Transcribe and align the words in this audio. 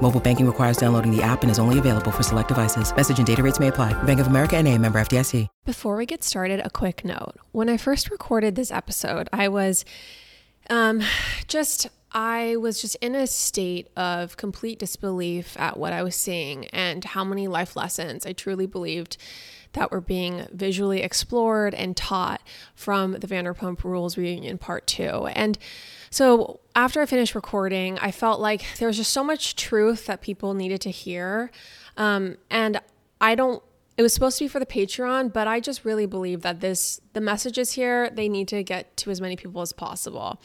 Mobile 0.00 0.20
banking 0.20 0.46
requires 0.46 0.76
downloading 0.76 1.14
the 1.14 1.22
app 1.22 1.42
and 1.42 1.50
is 1.50 1.58
only 1.58 1.78
available 1.78 2.10
for 2.10 2.22
select 2.22 2.48
devices. 2.48 2.94
Message 2.94 3.18
and 3.18 3.26
data 3.26 3.42
rates 3.42 3.60
may 3.60 3.68
apply. 3.68 4.00
Bank 4.04 4.20
of 4.20 4.28
America 4.28 4.56
and 4.56 4.66
a 4.66 4.78
member 4.78 4.98
FDIC. 5.00 5.48
Before 5.64 5.96
we 5.96 6.06
get 6.06 6.24
started, 6.24 6.60
a 6.64 6.70
quick 6.70 7.04
note. 7.04 7.34
When 7.52 7.68
I 7.68 7.76
first 7.76 8.10
recorded 8.10 8.54
this 8.54 8.70
episode, 8.70 9.28
I 9.32 9.48
was 9.48 9.84
um, 10.70 11.02
just 11.46 11.88
I 12.12 12.56
was 12.56 12.80
just 12.80 12.94
in 12.96 13.14
a 13.14 13.26
state 13.26 13.88
of 13.96 14.36
complete 14.36 14.78
disbelief 14.78 15.58
at 15.58 15.76
what 15.76 15.92
I 15.92 16.02
was 16.02 16.16
seeing 16.16 16.66
and 16.68 17.04
how 17.04 17.24
many 17.24 17.48
life 17.48 17.76
lessons 17.76 18.24
I 18.24 18.32
truly 18.32 18.66
believed 18.66 19.18
that 19.72 19.90
were 19.90 20.00
being 20.00 20.46
visually 20.52 21.02
explored 21.02 21.74
and 21.74 21.96
taught 21.96 22.40
from 22.74 23.12
the 23.12 23.26
Vanderpump 23.26 23.84
Rules 23.84 24.16
reunion 24.16 24.56
part 24.58 24.86
two. 24.86 25.26
And 25.34 25.58
so 26.10 26.60
after 26.74 27.00
I 27.00 27.06
finished 27.06 27.34
recording, 27.34 27.98
I 27.98 28.10
felt 28.10 28.40
like 28.40 28.64
there 28.78 28.88
was 28.88 28.96
just 28.96 29.12
so 29.12 29.24
much 29.24 29.56
truth 29.56 30.06
that 30.06 30.20
people 30.20 30.54
needed 30.54 30.80
to 30.82 30.90
hear. 30.90 31.50
Um, 31.96 32.36
and 32.50 32.80
I 33.20 33.34
don't 33.34 33.62
it 33.98 34.02
was 34.02 34.14
supposed 34.14 34.38
to 34.38 34.44
be 34.44 34.48
for 34.48 34.60
the 34.60 34.66
Patreon, 34.66 35.32
but 35.32 35.48
I 35.48 35.58
just 35.58 35.84
really 35.84 36.06
believe 36.06 36.42
that 36.42 36.60
this 36.60 37.00
the 37.14 37.20
messages 37.20 37.72
here 37.72 38.08
they 38.10 38.28
need 38.28 38.46
to 38.48 38.62
get 38.62 38.96
to 38.98 39.10
as 39.10 39.20
many 39.20 39.34
people 39.34 39.60
as 39.60 39.72
possible, 39.72 40.40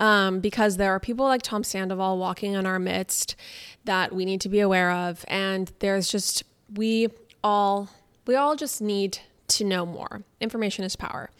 um, 0.00 0.40
because 0.40 0.76
there 0.76 0.90
are 0.90 0.98
people 0.98 1.24
like 1.24 1.42
Tom 1.42 1.62
Sandoval 1.62 2.18
walking 2.18 2.54
in 2.54 2.66
our 2.66 2.80
midst 2.80 3.36
that 3.84 4.12
we 4.12 4.24
need 4.24 4.40
to 4.40 4.48
be 4.48 4.58
aware 4.58 4.90
of, 4.90 5.24
and 5.28 5.72
there's 5.78 6.10
just 6.10 6.42
we 6.74 7.06
all 7.44 7.88
we 8.26 8.34
all 8.34 8.56
just 8.56 8.82
need 8.82 9.20
to 9.46 9.64
know 9.64 9.86
more. 9.86 10.24
Information 10.40 10.84
is 10.84 10.96
power. 10.96 11.30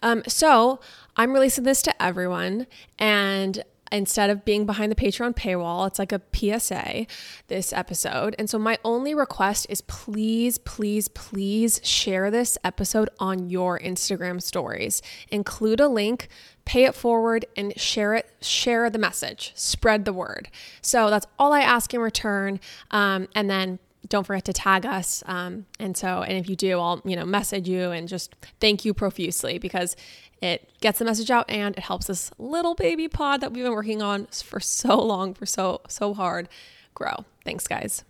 Um, 0.00 0.22
so 0.28 0.78
I'm 1.16 1.32
releasing 1.32 1.64
this 1.64 1.82
to 1.82 2.02
everyone, 2.02 2.66
and 2.98 3.62
instead 3.92 4.28
of 4.28 4.44
being 4.44 4.66
behind 4.66 4.90
the 4.90 4.96
Patreon 4.96 5.36
paywall, 5.36 5.86
it's 5.86 5.98
like 5.98 6.12
a 6.12 6.20
PSA 6.34 7.06
this 7.46 7.72
episode. 7.72 8.34
And 8.38 8.50
so 8.50 8.58
my 8.58 8.78
only 8.84 9.14
request 9.14 9.66
is 9.68 9.82
please, 9.82 10.58
please, 10.58 11.06
please 11.08 11.80
share 11.84 12.30
this 12.30 12.58
episode 12.64 13.08
on 13.20 13.50
your 13.50 13.78
Instagram 13.78 14.42
stories. 14.42 15.00
Include 15.30 15.78
a 15.78 15.88
link, 15.88 16.28
pay 16.64 16.84
it 16.84 16.94
forward 16.94 17.46
and 17.56 17.78
share 17.78 18.14
it, 18.14 18.28
share 18.40 18.90
the 18.90 18.98
message, 18.98 19.52
spread 19.54 20.04
the 20.04 20.12
word. 20.12 20.48
So 20.82 21.08
that's 21.10 21.26
all 21.38 21.52
I 21.52 21.60
ask 21.60 21.94
in 21.94 22.00
return. 22.00 22.58
Um, 22.90 23.28
and 23.34 23.48
then 23.48 23.78
don't 24.08 24.24
forget 24.24 24.44
to 24.44 24.52
tag 24.52 24.86
us. 24.86 25.22
Um, 25.26 25.66
and 25.78 25.96
so, 25.96 26.22
and 26.22 26.36
if 26.38 26.48
you 26.48 26.56
do, 26.56 26.78
I'll, 26.78 27.00
you 27.04 27.16
know, 27.16 27.24
message 27.24 27.68
you 27.68 27.90
and 27.90 28.08
just 28.08 28.34
thank 28.60 28.84
you 28.84 28.94
profusely 28.94 29.58
because 29.58 29.96
it 30.40 30.68
gets 30.80 30.98
the 30.98 31.04
message 31.04 31.30
out 31.30 31.48
and 31.48 31.76
it 31.76 31.82
helps 31.82 32.06
this 32.06 32.30
little 32.38 32.74
baby 32.74 33.08
pod 33.08 33.40
that 33.40 33.52
we've 33.52 33.64
been 33.64 33.72
working 33.72 34.02
on 34.02 34.26
for 34.26 34.60
so 34.60 35.00
long, 35.00 35.34
for 35.34 35.46
so, 35.46 35.80
so 35.88 36.14
hard 36.14 36.48
grow. 36.94 37.24
Thanks, 37.44 37.66
guys. 37.66 38.04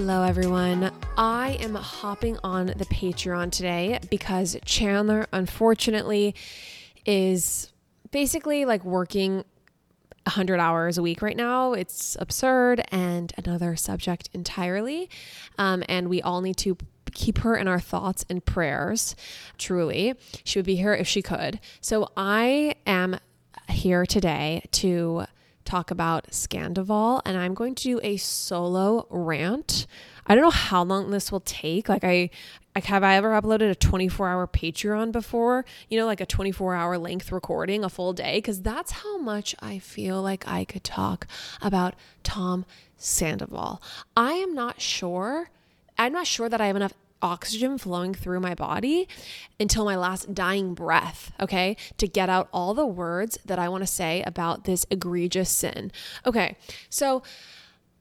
Hello, 0.00 0.22
everyone. 0.22 0.92
I 1.16 1.58
am 1.60 1.74
hopping 1.74 2.38
on 2.44 2.66
the 2.66 2.84
Patreon 2.84 3.50
today 3.50 3.98
because 4.08 4.56
Chandler, 4.64 5.26
unfortunately, 5.32 6.36
is 7.04 7.72
basically 8.12 8.64
like 8.64 8.84
working 8.84 9.38
100 10.22 10.60
hours 10.60 10.98
a 10.98 11.02
week 11.02 11.20
right 11.20 11.36
now. 11.36 11.72
It's 11.72 12.16
absurd 12.20 12.80
and 12.92 13.32
another 13.36 13.74
subject 13.74 14.30
entirely. 14.32 15.10
Um, 15.58 15.82
and 15.88 16.08
we 16.08 16.22
all 16.22 16.42
need 16.42 16.58
to 16.58 16.78
keep 17.10 17.38
her 17.38 17.56
in 17.56 17.66
our 17.66 17.80
thoughts 17.80 18.24
and 18.30 18.44
prayers. 18.44 19.16
Truly, 19.58 20.14
she 20.44 20.60
would 20.60 20.66
be 20.66 20.76
here 20.76 20.94
if 20.94 21.08
she 21.08 21.22
could. 21.22 21.58
So 21.80 22.08
I 22.16 22.76
am 22.86 23.18
here 23.68 24.06
today 24.06 24.62
to 24.70 25.24
talk 25.68 25.90
about 25.90 26.30
Scandoval, 26.30 27.20
and 27.24 27.36
I'm 27.36 27.54
going 27.54 27.74
to 27.76 27.82
do 27.82 28.00
a 28.02 28.16
solo 28.16 29.06
rant. 29.10 29.86
I 30.26 30.34
don't 30.34 30.42
know 30.42 30.50
how 30.50 30.82
long 30.82 31.10
this 31.10 31.30
will 31.30 31.40
take. 31.40 31.88
Like 31.88 32.04
I, 32.04 32.30
like 32.74 32.84
have 32.84 33.04
I 33.04 33.16
ever 33.16 33.30
uploaded 33.30 33.70
a 33.70 33.74
24 33.74 34.28
hour 34.28 34.46
Patreon 34.46 35.12
before? 35.12 35.64
You 35.88 35.98
know, 35.98 36.06
like 36.06 36.20
a 36.20 36.26
24 36.26 36.74
hour 36.74 36.98
length 36.98 37.30
recording, 37.30 37.84
a 37.84 37.88
full 37.88 38.12
day, 38.12 38.38
because 38.38 38.62
that's 38.62 38.92
how 38.92 39.18
much 39.18 39.54
I 39.60 39.78
feel 39.78 40.22
like 40.22 40.48
I 40.48 40.64
could 40.64 40.84
talk 40.84 41.26
about 41.60 41.94
Tom 42.22 42.64
Sandoval. 42.96 43.82
I 44.16 44.32
am 44.32 44.54
not 44.54 44.80
sure. 44.80 45.50
I'm 45.98 46.12
not 46.12 46.26
sure 46.26 46.48
that 46.48 46.60
I 46.60 46.66
have 46.66 46.76
enough 46.76 46.94
oxygen 47.22 47.78
flowing 47.78 48.14
through 48.14 48.40
my 48.40 48.54
body 48.54 49.08
until 49.58 49.84
my 49.84 49.96
last 49.96 50.34
dying 50.34 50.74
breath, 50.74 51.32
okay, 51.40 51.76
to 51.96 52.06
get 52.06 52.28
out 52.28 52.48
all 52.52 52.74
the 52.74 52.86
words 52.86 53.38
that 53.44 53.58
I 53.58 53.68
want 53.68 53.82
to 53.82 53.86
say 53.86 54.22
about 54.22 54.64
this 54.64 54.86
egregious 54.90 55.50
sin. 55.50 55.90
Okay, 56.26 56.56
so 56.88 57.22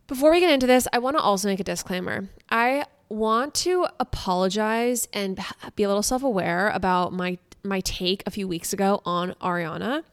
before 0.07 0.31
we 0.31 0.39
get 0.39 0.51
into 0.51 0.67
this, 0.67 0.88
I 0.94 1.00
want 1.00 1.17
to 1.17 1.23
also 1.23 1.47
make 1.47 1.59
a 1.59 1.63
disclaimer. 1.63 2.29
I 2.50 2.85
want 3.09 3.53
to 3.55 3.88
apologize 4.00 5.07
and 5.13 5.39
be 5.75 5.84
a 5.84 5.88
little 5.88 6.03
self 6.03 6.23
aware 6.23 6.69
about 6.69 7.13
my 7.13 7.38
my 7.63 7.81
take 7.81 8.23
a 8.25 8.31
few 8.31 8.47
weeks 8.47 8.72
ago 8.72 9.01
on 9.05 9.34
Ariana 9.41 10.03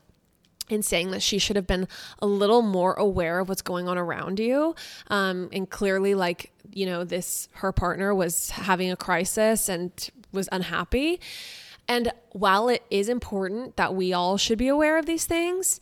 in 0.69 0.83
saying 0.83 1.11
that 1.11 1.23
she 1.23 1.39
should 1.39 1.57
have 1.57 1.67
been 1.67 1.87
a 2.21 2.27
little 2.27 2.63
more 2.63 2.95
aware 2.95 3.41
of 3.41 3.49
what's 3.49 3.63
going 3.63 3.89
on 3.89 3.99
around 3.99 4.39
you. 4.41 4.75
Um, 5.09 5.49
and 5.53 5.69
clearly, 5.69 6.15
like, 6.15 6.53
you 6.73 6.87
know, 6.87 7.05
this, 7.05 7.49
her 7.55 7.73
partner 7.73 8.15
was 8.15 8.51
having 8.51 8.91
a 8.91 8.97
crisis 8.97 9.69
and 9.69 9.93
was 10.33 10.49
unhappy. 10.53 11.21
And 11.87 12.13
while 12.31 12.69
it 12.69 12.83
is 12.91 13.09
important 13.09 13.77
that 13.77 13.95
we 13.95 14.13
all 14.13 14.37
should 14.39 14.59
be 14.59 14.69
aware 14.69 14.99
of 14.99 15.07
these 15.07 15.27
things, 15.27 15.81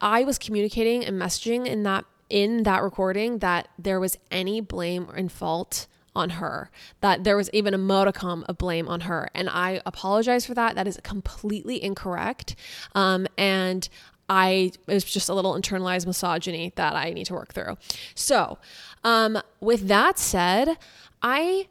I 0.00 0.24
was 0.24 0.38
communicating 0.38 1.04
and 1.04 1.20
messaging 1.20 1.66
in 1.66 1.82
that 1.84 2.04
in 2.28 2.62
that 2.62 2.82
recording 2.82 3.40
that 3.40 3.68
there 3.78 4.00
was 4.00 4.16
any 4.30 4.58
blame 4.58 5.06
and 5.14 5.30
fault 5.30 5.86
on 6.16 6.30
her, 6.30 6.70
that 7.00 7.24
there 7.24 7.36
was 7.36 7.50
even 7.52 7.74
a 7.74 7.78
modicum 7.78 8.44
of 8.48 8.56
blame 8.56 8.88
on 8.88 9.00
her. 9.00 9.28
And 9.34 9.50
I 9.50 9.82
apologize 9.84 10.46
for 10.46 10.54
that. 10.54 10.74
That 10.74 10.86
is 10.86 10.98
completely 11.02 11.82
incorrect. 11.82 12.56
Um, 12.94 13.26
and 13.36 13.86
I 14.28 14.72
it's 14.86 15.04
just 15.04 15.28
a 15.28 15.34
little 15.34 15.54
internalized 15.54 16.06
misogyny 16.06 16.72
that 16.76 16.94
I 16.94 17.10
need 17.10 17.26
to 17.26 17.34
work 17.34 17.52
through. 17.52 17.76
So, 18.14 18.58
um, 19.04 19.40
with 19.60 19.88
that 19.88 20.18
said, 20.18 20.78
I 21.22 21.68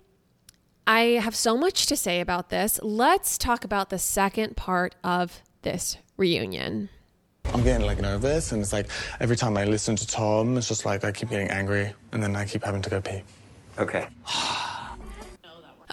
I 0.87 0.99
have 1.21 1.35
so 1.35 1.57
much 1.57 1.85
to 1.87 1.95
say 1.95 2.19
about 2.19 2.49
this. 2.49 2.79
Let's 2.83 3.37
talk 3.37 3.63
about 3.63 3.89
the 3.89 3.99
second 3.99 4.57
part 4.57 4.95
of 5.03 5.41
this 5.61 5.97
reunion. 6.17 6.89
I'm 7.45 7.63
getting 7.63 7.85
like 7.85 7.99
nervous, 7.99 8.51
and 8.51 8.61
it's 8.61 8.73
like 8.73 8.89
every 9.19 9.35
time 9.35 9.57
I 9.57 9.65
listen 9.65 9.95
to 9.95 10.07
Tom, 10.07 10.57
it's 10.57 10.67
just 10.67 10.85
like 10.85 11.03
I 11.03 11.11
keep 11.11 11.29
getting 11.29 11.49
angry, 11.49 11.93
and 12.11 12.21
then 12.21 12.35
I 12.35 12.45
keep 12.45 12.63
having 12.63 12.81
to 12.81 12.89
go 12.89 13.01
pee. 13.01 13.23
Okay. 13.77 14.07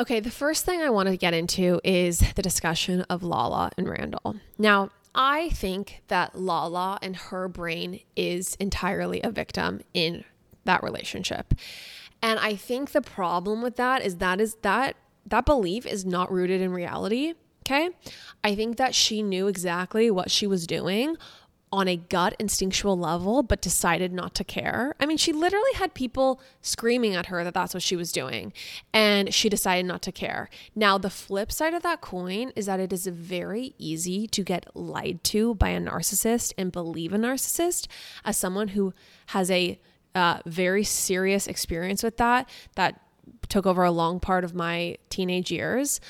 Okay, 0.00 0.20
the 0.20 0.30
first 0.30 0.64
thing 0.64 0.80
I 0.80 0.90
want 0.90 1.08
to 1.08 1.16
get 1.16 1.34
into 1.34 1.80
is 1.82 2.20
the 2.36 2.42
discussion 2.42 3.00
of 3.10 3.24
Lala 3.24 3.72
and 3.76 3.88
Randall. 3.88 4.36
Now, 4.56 4.90
I 5.14 5.50
think 5.50 6.02
that 6.08 6.38
Lala 6.38 6.98
and 7.02 7.16
her 7.16 7.48
brain 7.48 8.00
is 8.16 8.54
entirely 8.56 9.20
a 9.22 9.30
victim 9.30 9.80
in 9.94 10.24
that 10.64 10.82
relationship. 10.82 11.54
And 12.22 12.38
I 12.38 12.54
think 12.54 12.92
the 12.92 13.00
problem 13.00 13.62
with 13.62 13.76
that 13.76 14.02
is 14.04 14.16
that 14.16 14.40
is 14.40 14.56
that 14.62 14.96
that 15.26 15.44
belief 15.44 15.86
is 15.86 16.04
not 16.04 16.32
rooted 16.32 16.60
in 16.60 16.72
reality. 16.72 17.34
Okay. 17.62 17.90
I 18.42 18.54
think 18.54 18.78
that 18.78 18.94
she 18.94 19.22
knew 19.22 19.46
exactly 19.46 20.10
what 20.10 20.30
she 20.30 20.46
was 20.46 20.66
doing 20.66 21.16
on 21.70 21.86
a 21.86 21.96
gut 21.96 22.34
instinctual 22.38 22.98
level, 22.98 23.42
but 23.42 23.60
decided 23.60 24.12
not 24.12 24.34
to 24.34 24.44
care. 24.44 24.94
I 24.98 25.06
mean, 25.06 25.18
she 25.18 25.32
literally 25.32 25.72
had 25.74 25.92
people 25.94 26.40
screaming 26.62 27.14
at 27.14 27.26
her 27.26 27.44
that 27.44 27.54
that's 27.54 27.74
what 27.74 27.82
she 27.82 27.96
was 27.96 28.10
doing, 28.10 28.52
and 28.92 29.34
she 29.34 29.48
decided 29.48 29.86
not 29.86 30.02
to 30.02 30.12
care. 30.12 30.48
Now, 30.74 30.96
the 30.96 31.10
flip 31.10 31.52
side 31.52 31.74
of 31.74 31.82
that 31.82 32.00
coin 32.00 32.52
is 32.56 32.66
that 32.66 32.80
it 32.80 32.92
is 32.92 33.06
very 33.06 33.74
easy 33.78 34.26
to 34.28 34.42
get 34.42 34.74
lied 34.74 35.22
to 35.24 35.54
by 35.56 35.70
a 35.70 35.80
narcissist 35.80 36.54
and 36.56 36.72
believe 36.72 37.12
a 37.12 37.18
narcissist 37.18 37.86
as 38.24 38.36
someone 38.36 38.68
who 38.68 38.94
has 39.26 39.50
a 39.50 39.78
uh, 40.14 40.38
very 40.46 40.84
serious 40.84 41.46
experience 41.46 42.02
with 42.02 42.16
that, 42.16 42.48
that 42.76 43.00
took 43.48 43.66
over 43.66 43.84
a 43.84 43.90
long 43.90 44.20
part 44.20 44.42
of 44.42 44.54
my 44.54 44.96
teenage 45.10 45.50
years. 45.50 46.00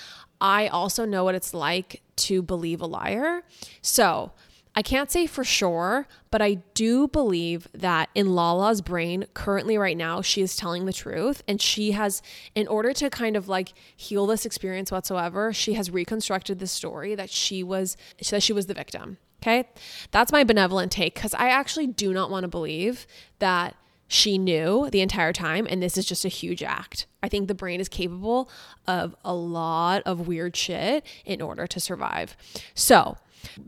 I 0.41 0.69
also 0.69 1.05
know 1.05 1.25
what 1.25 1.35
it's 1.35 1.53
like 1.53 2.01
to 2.17 2.43
believe 2.43 2.81
a 2.81 2.87
liar. 2.87 3.43
So 3.83 4.33
I 4.75 4.83
can't 4.83 5.11
say 5.11 5.27
for 5.27 5.45
sure, 5.45 6.07
but 6.31 6.41
I 6.41 6.55
do 6.75 7.09
believe 7.09 7.69
that 7.73 8.11
in 8.15 8.35
Lala's 8.35 8.81
brain, 8.81 9.27
currently 9.35 9.77
right 9.77 9.97
now, 9.97 10.21
she 10.23 10.41
is 10.41 10.57
telling 10.57 10.85
the 10.85 10.93
truth. 10.93 11.43
And 11.49 11.61
she 11.61 11.93
has, 11.93 12.23
in 12.55 12.69
order 12.69 12.93
to 12.93 13.11
kind 13.11 13.37
of 13.37 13.49
like 13.49 13.73
heal 13.97 14.27
this 14.27 14.47
experience 14.47 14.93
whatsoever, 14.93 15.53
she 15.53 15.75
has 15.75 15.91
reconstructed 15.91 16.59
the 16.59 16.67
story 16.67 17.15
that 17.15 17.31
she 17.31 17.63
was, 17.63 17.97
that 18.31 18.43
she 18.43 18.53
was 18.53 18.67
the 18.67 18.75
victim. 18.75 19.19
Okay. 19.43 19.69
That's 20.11 20.33
my 20.33 20.45
benevolent 20.45 20.91
take 20.91 21.15
because 21.15 21.35
I 21.35 21.49
actually 21.49 21.87
do 21.87 22.13
not 22.13 22.31
want 22.31 22.45
to 22.45 22.49
believe 22.49 23.07
that 23.39 23.77
she 24.09 24.39
knew 24.39 24.89
the 24.91 25.03
entire 25.03 25.33
time 25.33 25.67
and 25.69 25.83
this 25.83 25.99
is 25.99 26.07
just 26.07 26.25
a 26.25 26.29
huge 26.29 26.63
act. 26.63 27.07
I 27.23 27.29
think 27.29 27.47
the 27.47 27.55
brain 27.55 27.79
is 27.79 27.89
capable 27.89 28.51
of 28.87 29.15
a 29.25 29.35
lot 29.35 30.03
of 30.07 30.27
weird 30.27 30.57
shit 30.57 31.05
in 31.25 31.43
order 31.43 31.67
to 31.67 31.79
survive. 31.79 32.37
So, 32.75 33.19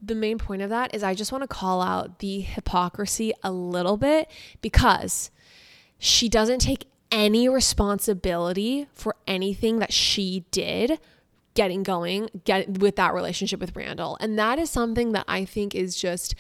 the 0.02 0.16
main 0.16 0.38
point 0.38 0.62
of 0.62 0.70
that 0.70 0.92
is 0.94 1.04
I 1.04 1.14
just 1.14 1.30
want 1.30 1.42
to 1.42 1.48
call 1.48 1.80
out 1.80 2.18
the 2.18 2.40
hypocrisy 2.40 3.32
a 3.44 3.52
little 3.52 3.96
bit 3.96 4.28
because 4.60 5.30
she 5.98 6.28
doesn't 6.28 6.58
take 6.58 6.86
any 7.12 7.48
responsibility 7.48 8.88
for 8.94 9.14
anything 9.26 9.78
that 9.78 9.92
she 9.92 10.44
did 10.50 10.98
getting 11.54 11.82
going 11.82 12.30
get 12.44 12.78
with 12.78 12.96
that 12.96 13.12
relationship 13.14 13.60
with 13.60 13.74
Randall. 13.76 14.16
And 14.20 14.38
that 14.38 14.58
is 14.58 14.70
something 14.70 15.12
that 15.12 15.24
I 15.28 15.44
think 15.44 15.74
is 15.74 15.96
just 15.96 16.34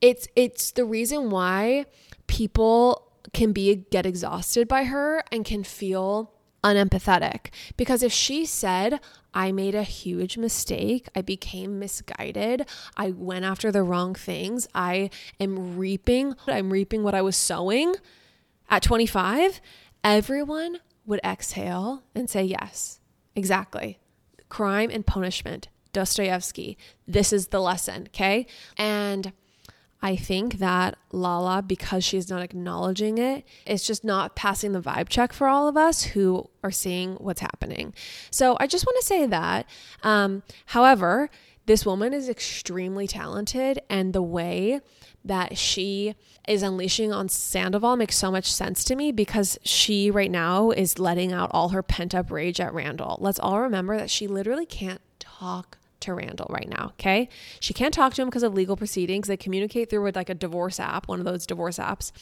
it's 0.00 0.28
it's 0.36 0.70
the 0.72 0.84
reason 0.84 1.30
why 1.30 1.86
people 2.28 3.07
can 3.32 3.52
be 3.52 3.86
get 3.90 4.06
exhausted 4.06 4.68
by 4.68 4.84
her 4.84 5.22
and 5.30 5.44
can 5.44 5.64
feel 5.64 6.32
unempathetic 6.64 7.52
because 7.76 8.02
if 8.02 8.12
she 8.12 8.44
said 8.44 8.98
I 9.32 9.52
made 9.52 9.76
a 9.76 9.84
huge 9.84 10.36
mistake, 10.36 11.08
I 11.14 11.22
became 11.22 11.78
misguided, 11.78 12.66
I 12.96 13.12
went 13.12 13.44
after 13.44 13.70
the 13.70 13.84
wrong 13.84 14.14
things, 14.14 14.66
I 14.74 15.10
am 15.38 15.76
reaping 15.76 16.34
I'm 16.46 16.70
reaping 16.70 17.02
what 17.02 17.14
I 17.14 17.22
was 17.22 17.36
sowing 17.36 17.94
at 18.70 18.82
25, 18.82 19.60
everyone 20.04 20.78
would 21.06 21.20
exhale 21.24 22.02
and 22.14 22.28
say 22.28 22.44
yes. 22.44 23.00
Exactly. 23.34 23.98
Crime 24.48 24.90
and 24.90 25.06
punishment. 25.06 25.68
Dostoevsky. 25.92 26.76
This 27.06 27.32
is 27.32 27.48
the 27.48 27.60
lesson, 27.60 28.08
okay? 28.08 28.46
And 28.76 29.32
I 30.00 30.14
think 30.14 30.58
that 30.58 30.96
Lala, 31.10 31.60
because 31.60 32.04
she's 32.04 32.30
not 32.30 32.42
acknowledging 32.42 33.18
it, 33.18 33.44
it's 33.66 33.86
just 33.86 34.04
not 34.04 34.36
passing 34.36 34.72
the 34.72 34.80
vibe 34.80 35.08
check 35.08 35.32
for 35.32 35.48
all 35.48 35.66
of 35.66 35.76
us 35.76 36.02
who 36.02 36.48
are 36.62 36.70
seeing 36.70 37.14
what's 37.14 37.40
happening. 37.40 37.94
So 38.30 38.56
I 38.60 38.68
just 38.68 38.86
want 38.86 38.96
to 39.00 39.06
say 39.06 39.26
that. 39.26 39.66
Um, 40.04 40.44
however, 40.66 41.30
this 41.66 41.84
woman 41.84 42.14
is 42.14 42.28
extremely 42.28 43.06
talented, 43.06 43.80
and 43.90 44.12
the 44.12 44.22
way 44.22 44.80
that 45.24 45.58
she 45.58 46.14
is 46.46 46.62
unleashing 46.62 47.12
on 47.12 47.28
Sandoval 47.28 47.96
makes 47.96 48.16
so 48.16 48.30
much 48.30 48.50
sense 48.50 48.84
to 48.84 48.96
me 48.96 49.12
because 49.12 49.58
she 49.64 50.10
right 50.10 50.30
now 50.30 50.70
is 50.70 50.98
letting 50.98 51.32
out 51.32 51.50
all 51.52 51.70
her 51.70 51.82
pent 51.82 52.14
up 52.14 52.30
rage 52.30 52.60
at 52.60 52.72
Randall. 52.72 53.18
Let's 53.20 53.38
all 53.38 53.60
remember 53.60 53.98
that 53.98 54.08
she 54.08 54.26
literally 54.26 54.64
can't 54.64 55.02
talk 55.18 55.76
to 56.00 56.14
Randall 56.14 56.46
right 56.50 56.68
now. 56.68 56.92
Okay. 56.94 57.28
She 57.60 57.74
can't 57.74 57.94
talk 57.94 58.14
to 58.14 58.22
him 58.22 58.28
because 58.28 58.42
of 58.42 58.54
legal 58.54 58.76
proceedings. 58.76 59.28
They 59.28 59.36
communicate 59.36 59.90
through 59.90 60.02
with 60.02 60.16
like 60.16 60.28
a 60.28 60.34
divorce 60.34 60.80
app, 60.80 61.08
one 61.08 61.18
of 61.18 61.24
those 61.24 61.46
divorce 61.46 61.78
apps. 61.78 62.12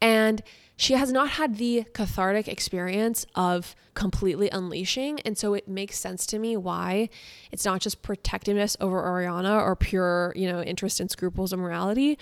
And 0.00 0.42
she 0.76 0.94
has 0.94 1.10
not 1.10 1.30
had 1.30 1.56
the 1.56 1.84
cathartic 1.92 2.46
experience 2.46 3.26
of 3.34 3.74
completely 3.94 4.48
unleashing. 4.50 5.18
And 5.20 5.36
so 5.36 5.54
it 5.54 5.66
makes 5.66 5.98
sense 5.98 6.24
to 6.26 6.38
me 6.38 6.56
why 6.56 7.08
it's 7.50 7.64
not 7.64 7.80
just 7.80 8.00
protectiveness 8.00 8.76
over 8.80 9.02
Ariana 9.02 9.60
or 9.60 9.74
pure, 9.74 10.32
you 10.36 10.46
know, 10.46 10.62
interest 10.62 11.00
in 11.00 11.08
scruples 11.08 11.52
and 11.52 11.60
morality. 11.60 12.16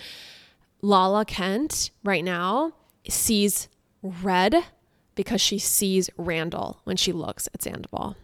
Lala 0.81 1.23
Kent 1.23 1.91
right 2.03 2.23
now 2.23 2.73
sees 3.07 3.67
red 4.01 4.55
because 5.13 5.41
she 5.41 5.59
sees 5.59 6.09
Randall 6.17 6.79
when 6.83 6.97
she 6.97 7.11
looks 7.11 7.47
at 7.53 7.61
Sandoval. 7.61 8.15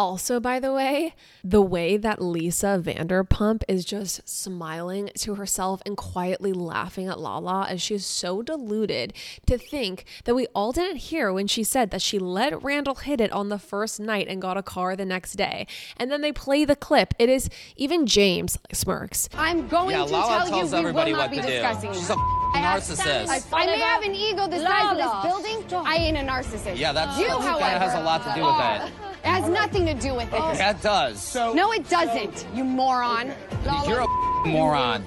Also, 0.00 0.40
by 0.40 0.58
the 0.58 0.72
way, 0.72 1.14
the 1.44 1.60
way 1.60 1.98
that 1.98 2.22
Lisa 2.22 2.80
Vanderpump 2.82 3.62
is 3.68 3.84
just 3.84 4.26
smiling 4.26 5.10
to 5.18 5.34
herself 5.34 5.82
and 5.84 5.94
quietly 5.94 6.54
laughing 6.54 7.06
at 7.06 7.20
Lala 7.20 7.66
as 7.68 7.82
she's 7.82 8.06
so 8.06 8.40
deluded 8.40 9.12
to 9.44 9.58
think 9.58 10.06
that 10.24 10.34
we 10.34 10.46
all 10.54 10.72
didn't 10.72 10.96
hear 10.96 11.30
when 11.34 11.46
she 11.46 11.62
said 11.62 11.90
that 11.90 12.00
she 12.00 12.18
let 12.18 12.62
Randall 12.62 12.94
hit 12.94 13.20
it 13.20 13.30
on 13.30 13.50
the 13.50 13.58
first 13.58 14.00
night 14.00 14.26
and 14.26 14.40
got 14.40 14.56
a 14.56 14.62
car 14.62 14.96
the 14.96 15.04
next 15.04 15.34
day. 15.34 15.66
And 15.98 16.10
then 16.10 16.22
they 16.22 16.32
play 16.32 16.64
the 16.64 16.76
clip. 16.76 17.12
It 17.18 17.28
is 17.28 17.50
even 17.76 18.06
James 18.06 18.56
smirks. 18.72 19.28
I'm 19.34 19.68
going 19.68 19.90
Yeah, 19.96 20.06
to 20.06 20.12
Lala 20.12 20.28
tell 20.38 20.48
tells 20.48 20.72
you 20.72 20.78
we 20.78 20.84
will 20.92 20.92
not 20.94 21.12
what 21.18 21.30
be 21.30 21.36
to 21.36 21.42
do. 21.42 21.48
discussing 21.48 21.92
She's 21.92 22.08
this. 22.08 22.16
a 22.16 22.20
I 22.54 22.62
narcissist. 22.78 23.02
standards. 23.02 23.46
I 23.52 23.66
may 23.66 23.78
have 23.78 24.02
an 24.02 24.14
ego 24.14 24.48
the 24.48 24.60
size 24.60 24.92
of 24.92 24.96
this 24.96 25.30
building. 25.30 25.86
I 25.86 25.96
ain't 25.96 26.16
a 26.16 26.20
narcissist. 26.22 26.78
Yeah, 26.78 26.92
that's, 26.92 27.18
you, 27.18 27.26
that 27.28 27.40
however, 27.42 27.78
has 27.84 27.94
a 27.94 28.00
lot 28.00 28.24
to 28.24 28.32
do 28.34 28.46
with 28.46 29.04
it. 29.04 29.09
It 29.24 29.26
has 29.26 29.48
nothing 29.48 29.86
to 29.86 29.94
do 29.94 30.14
with 30.14 30.32
it. 30.32 30.38
Yeah, 30.38 30.70
it 30.70 30.82
does. 30.82 31.34
no, 31.34 31.72
it 31.72 31.88
doesn't. 31.88 32.46
Oh. 32.50 32.56
You 32.56 32.64
moron. 32.64 33.32
Lala, 33.64 33.88
You're 33.88 34.00
a 34.00 34.48
moron. 34.48 35.06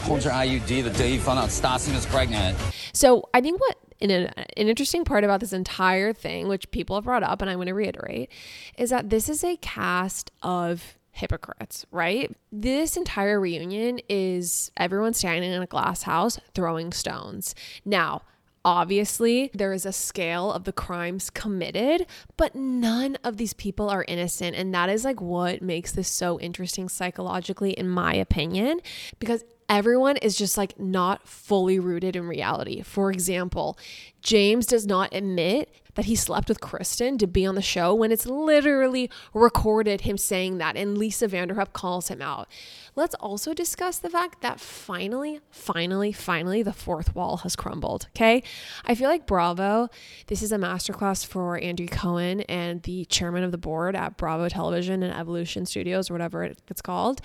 Hold 0.00 0.24
your 0.24 0.32
IUD 0.32 0.82
the 0.84 0.90
day 0.90 1.12
you 1.14 1.20
found 1.20 1.38
out 1.38 1.48
Stassi 1.48 1.94
was 1.94 2.04
pregnant. 2.06 2.58
So 2.92 3.28
I 3.32 3.40
think 3.40 3.60
what 3.60 3.76
an, 4.00 4.10
an 4.10 4.68
interesting 4.68 5.04
part 5.04 5.24
about 5.24 5.40
this 5.40 5.52
entire 5.52 6.12
thing, 6.12 6.48
which 6.48 6.70
people 6.72 6.96
have 6.96 7.04
brought 7.04 7.22
up, 7.22 7.40
and 7.40 7.50
I 7.50 7.56
want 7.56 7.68
to 7.68 7.74
reiterate, 7.74 8.30
is 8.76 8.90
that 8.90 9.10
this 9.10 9.28
is 9.28 9.44
a 9.44 9.56
cast 9.56 10.30
of 10.42 10.98
hypocrites, 11.12 11.86
right? 11.90 12.34
This 12.50 12.96
entire 12.96 13.38
reunion 13.38 14.00
is 14.08 14.70
everyone 14.76 15.14
standing 15.14 15.52
in 15.52 15.62
a 15.62 15.66
glass 15.66 16.02
house 16.02 16.38
throwing 16.54 16.92
stones. 16.92 17.54
Now, 17.84 18.22
Obviously, 18.64 19.50
there 19.54 19.72
is 19.72 19.84
a 19.84 19.92
scale 19.92 20.52
of 20.52 20.64
the 20.64 20.72
crimes 20.72 21.30
committed, 21.30 22.06
but 22.36 22.54
none 22.54 23.16
of 23.24 23.36
these 23.36 23.54
people 23.54 23.90
are 23.90 24.04
innocent. 24.06 24.54
And 24.54 24.72
that 24.74 24.88
is 24.88 25.04
like 25.04 25.20
what 25.20 25.62
makes 25.62 25.92
this 25.92 26.08
so 26.08 26.38
interesting 26.38 26.88
psychologically, 26.88 27.72
in 27.72 27.88
my 27.88 28.14
opinion, 28.14 28.80
because 29.18 29.44
everyone 29.72 30.18
is 30.18 30.36
just 30.36 30.58
like 30.58 30.78
not 30.78 31.26
fully 31.26 31.78
rooted 31.78 32.14
in 32.14 32.28
reality. 32.28 32.82
For 32.82 33.10
example, 33.10 33.78
James 34.20 34.66
does 34.66 34.86
not 34.86 35.14
admit 35.14 35.74
that 35.94 36.04
he 36.04 36.14
slept 36.14 36.48
with 36.50 36.60
Kristen 36.60 37.16
to 37.16 37.26
be 37.26 37.46
on 37.46 37.54
the 37.54 37.62
show 37.62 37.94
when 37.94 38.12
it's 38.12 38.26
literally 38.26 39.10
recorded 39.32 40.02
him 40.02 40.18
saying 40.18 40.58
that, 40.58 40.76
and 40.76 40.98
Lisa 40.98 41.26
Vanderpump 41.26 41.72
calls 41.72 42.08
him 42.08 42.20
out. 42.20 42.48
Let's 42.94 43.14
also 43.14 43.54
discuss 43.54 43.98
the 43.98 44.10
fact 44.10 44.42
that 44.42 44.60
finally, 44.60 45.40
finally, 45.50 46.12
finally, 46.12 46.62
the 46.62 46.72
fourth 46.74 47.14
wall 47.14 47.38
has 47.38 47.56
crumbled. 47.56 48.08
Okay. 48.14 48.42
I 48.84 48.94
feel 48.94 49.08
like 49.08 49.26
Bravo, 49.26 49.88
this 50.26 50.42
is 50.42 50.52
a 50.52 50.58
masterclass 50.58 51.26
for 51.26 51.58
Andrew 51.58 51.88
Cohen 51.88 52.42
and 52.42 52.82
the 52.82 53.06
chairman 53.06 53.42
of 53.42 53.52
the 53.52 53.58
board 53.58 53.96
at 53.96 54.18
Bravo 54.18 54.50
Television 54.50 55.02
and 55.02 55.14
Evolution 55.14 55.64
Studios, 55.64 56.10
or 56.10 56.14
whatever 56.14 56.44
it's 56.44 56.82
called, 56.82 57.22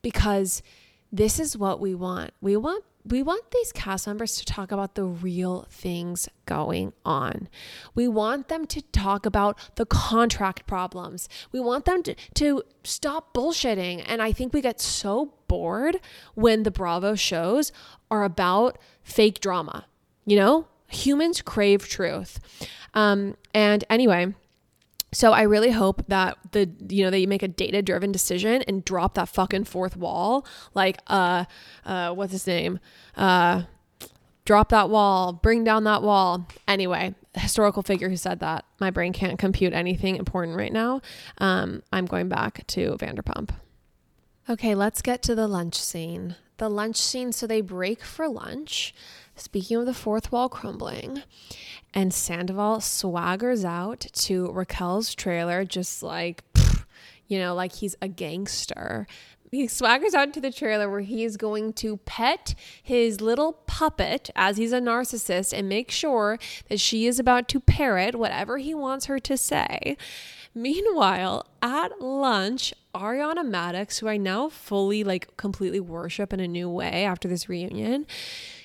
because 0.00 0.62
this 1.12 1.38
is 1.38 1.56
what 1.56 1.80
we 1.80 1.94
want. 1.94 2.32
We 2.40 2.56
want 2.56 2.84
we 3.04 3.22
want 3.22 3.50
these 3.50 3.72
cast 3.72 4.06
members 4.06 4.36
to 4.36 4.44
talk 4.44 4.70
about 4.70 4.94
the 4.94 5.04
real 5.04 5.66
things 5.70 6.28
going 6.44 6.92
on. 7.04 7.48
We 7.94 8.08
want 8.08 8.48
them 8.48 8.66
to 8.66 8.82
talk 8.82 9.24
about 9.24 9.58
the 9.76 9.86
contract 9.86 10.66
problems. 10.66 11.28
We 11.50 11.60
want 11.60 11.86
them 11.86 12.02
to, 12.02 12.14
to 12.34 12.62
stop 12.84 13.32
bullshitting. 13.32 14.04
And 14.06 14.20
I 14.20 14.32
think 14.32 14.52
we 14.52 14.60
get 14.60 14.80
so 14.80 15.32
bored 15.48 15.98
when 16.34 16.62
the 16.64 16.70
Bravo 16.70 17.14
shows 17.14 17.72
are 18.10 18.22
about 18.22 18.76
fake 19.02 19.40
drama. 19.40 19.86
You 20.26 20.36
know, 20.36 20.66
humans 20.88 21.40
crave 21.40 21.88
truth. 21.88 22.38
Um, 22.92 23.36
and 23.54 23.82
anyway, 23.88 24.34
so 25.12 25.32
I 25.32 25.42
really 25.42 25.70
hope 25.70 26.06
that 26.08 26.38
the 26.52 26.70
you 26.88 27.04
know 27.04 27.10
that 27.10 27.18
you 27.18 27.28
make 27.28 27.42
a 27.42 27.48
data 27.48 27.82
driven 27.82 28.12
decision 28.12 28.62
and 28.62 28.84
drop 28.84 29.14
that 29.14 29.28
fucking 29.28 29.64
fourth 29.64 29.96
wall. 29.96 30.46
Like 30.74 30.98
uh 31.08 31.44
uh 31.84 32.12
what's 32.12 32.32
his 32.32 32.46
name? 32.46 32.78
Uh 33.16 33.62
drop 34.44 34.68
that 34.70 34.88
wall, 34.88 35.32
bring 35.32 35.64
down 35.64 35.84
that 35.84 36.02
wall. 36.02 36.46
Anyway, 36.66 37.14
historical 37.34 37.82
figure 37.82 38.08
who 38.08 38.16
said 38.16 38.40
that. 38.40 38.64
My 38.80 38.90
brain 38.90 39.12
can't 39.12 39.38
compute 39.38 39.72
anything 39.72 40.16
important 40.16 40.56
right 40.56 40.72
now. 40.72 41.00
Um 41.38 41.82
I'm 41.92 42.06
going 42.06 42.28
back 42.28 42.66
to 42.68 42.96
Vanderpump. 42.98 43.50
Okay, 44.48 44.74
let's 44.74 45.02
get 45.02 45.22
to 45.22 45.34
the 45.34 45.46
lunch 45.48 45.76
scene. 45.76 46.36
The 46.60 46.68
lunch 46.68 46.98
scene, 46.98 47.32
so 47.32 47.46
they 47.46 47.62
break 47.62 48.04
for 48.04 48.28
lunch. 48.28 48.94
Speaking 49.34 49.78
of 49.78 49.86
the 49.86 49.94
fourth 49.94 50.30
wall 50.30 50.50
crumbling, 50.50 51.22
and 51.94 52.12
Sandoval 52.12 52.80
swaggers 52.80 53.64
out 53.64 54.00
to 54.00 54.52
Raquel's 54.52 55.14
trailer, 55.14 55.64
just 55.64 56.02
like, 56.02 56.44
you 57.28 57.38
know, 57.38 57.54
like 57.54 57.76
he's 57.76 57.96
a 58.02 58.08
gangster. 58.08 59.06
he 59.50 59.68
swaggers 59.68 60.12
out 60.12 60.26
into 60.26 60.40
the 60.42 60.52
trailer 60.52 60.90
where 60.90 61.00
he 61.00 61.24
is 61.24 61.38
going 61.38 61.72
to 61.72 61.96
pet 61.96 62.54
his 62.82 63.22
little 63.22 63.54
puppet 63.66 64.28
as 64.36 64.58
he's 64.58 64.74
a 64.74 64.80
narcissist 64.80 65.54
and 65.56 65.66
make 65.66 65.90
sure 65.90 66.38
that 66.68 66.78
she 66.78 67.06
is 67.06 67.18
about 67.18 67.48
to 67.48 67.58
parrot 67.58 68.14
whatever 68.14 68.58
he 68.58 68.74
wants 68.74 69.06
her 69.06 69.18
to 69.18 69.38
say. 69.38 69.96
Meanwhile, 70.54 71.46
at 71.62 72.00
lunch, 72.00 72.74
Ariana 72.94 73.44
Madix, 73.44 74.00
who 74.00 74.08
I 74.08 74.16
now 74.16 74.48
fully 74.48 75.04
like 75.04 75.36
completely 75.36 75.80
worship 75.80 76.32
in 76.32 76.40
a 76.40 76.48
new 76.48 76.68
way 76.68 77.04
after 77.04 77.28
this 77.28 77.48
reunion, 77.48 78.06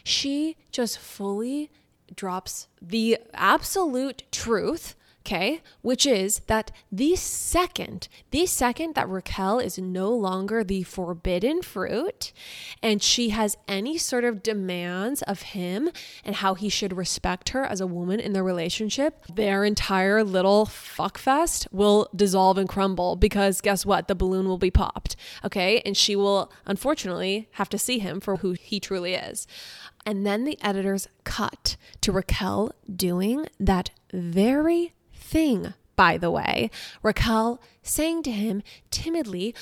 she 0.04 0.58
just 0.72 0.98
fully 0.98 1.70
drops 2.16 2.68
the 2.82 3.18
absolute 3.34 4.24
truth 4.32 4.96
okay, 5.26 5.60
which 5.82 6.06
is 6.06 6.40
that 6.46 6.72
the 6.92 7.16
second, 7.16 8.08
the 8.30 8.46
second 8.46 8.94
that 8.94 9.10
Raquel 9.10 9.58
is 9.58 9.80
no 9.80 10.12
longer 10.12 10.64
the 10.64 10.84
forbidden 10.84 11.64
fruit 11.64 12.32
and 12.84 13.02
she 13.02 13.30
has 13.30 13.58
any 13.68 13.98
sort 13.98 14.24
of 14.24 14.44
demands 14.44 15.24
of 15.24 15.42
him 15.42 15.90
and 16.24 16.36
how 16.36 16.54
he 16.54 16.70
should 16.70 16.96
respect 16.96 17.50
her 17.50 17.66
as 17.66 17.82
a 17.82 17.88
woman 17.88 18.20
in 18.20 18.34
the 18.34 18.44
relationship, 18.44 19.26
their 19.34 19.66
entire 19.66 20.24
little 20.24 20.68
fuckfest 20.68 21.66
will 21.72 22.08
dissolve 22.16 22.60
and 22.60 22.70
crumble 22.70 23.16
because 23.16 23.62
guess 23.62 23.84
what? 23.84 24.08
The 24.08 24.14
balloon 24.14 24.48
will 24.48 24.60
be 24.60 24.70
popped, 24.70 25.16
okay? 25.44 25.82
And 25.88 25.98
she 25.98 26.16
will 26.16 26.52
unfortunately 26.68 27.50
have 27.54 27.70
to 27.70 27.80
see 27.80 27.98
him 27.98 28.20
for 28.20 28.38
who 28.38 28.52
he 28.52 28.80
truly 28.80 29.16
is. 29.16 29.48
And 30.06 30.24
then 30.24 30.44
the 30.44 30.60
editors 30.62 31.08
cut 31.24 31.78
to 32.02 32.12
Raquel 32.12 32.72
doing 32.96 33.48
that 33.60 33.90
very 34.14 34.94
thing, 35.36 35.74
by 35.98 36.18
the 36.18 36.32
way. 36.32 36.72
Raquel 37.04 37.60
saying 37.84 38.24
to 38.24 38.32
him 38.32 38.64
timidly, 38.90 39.54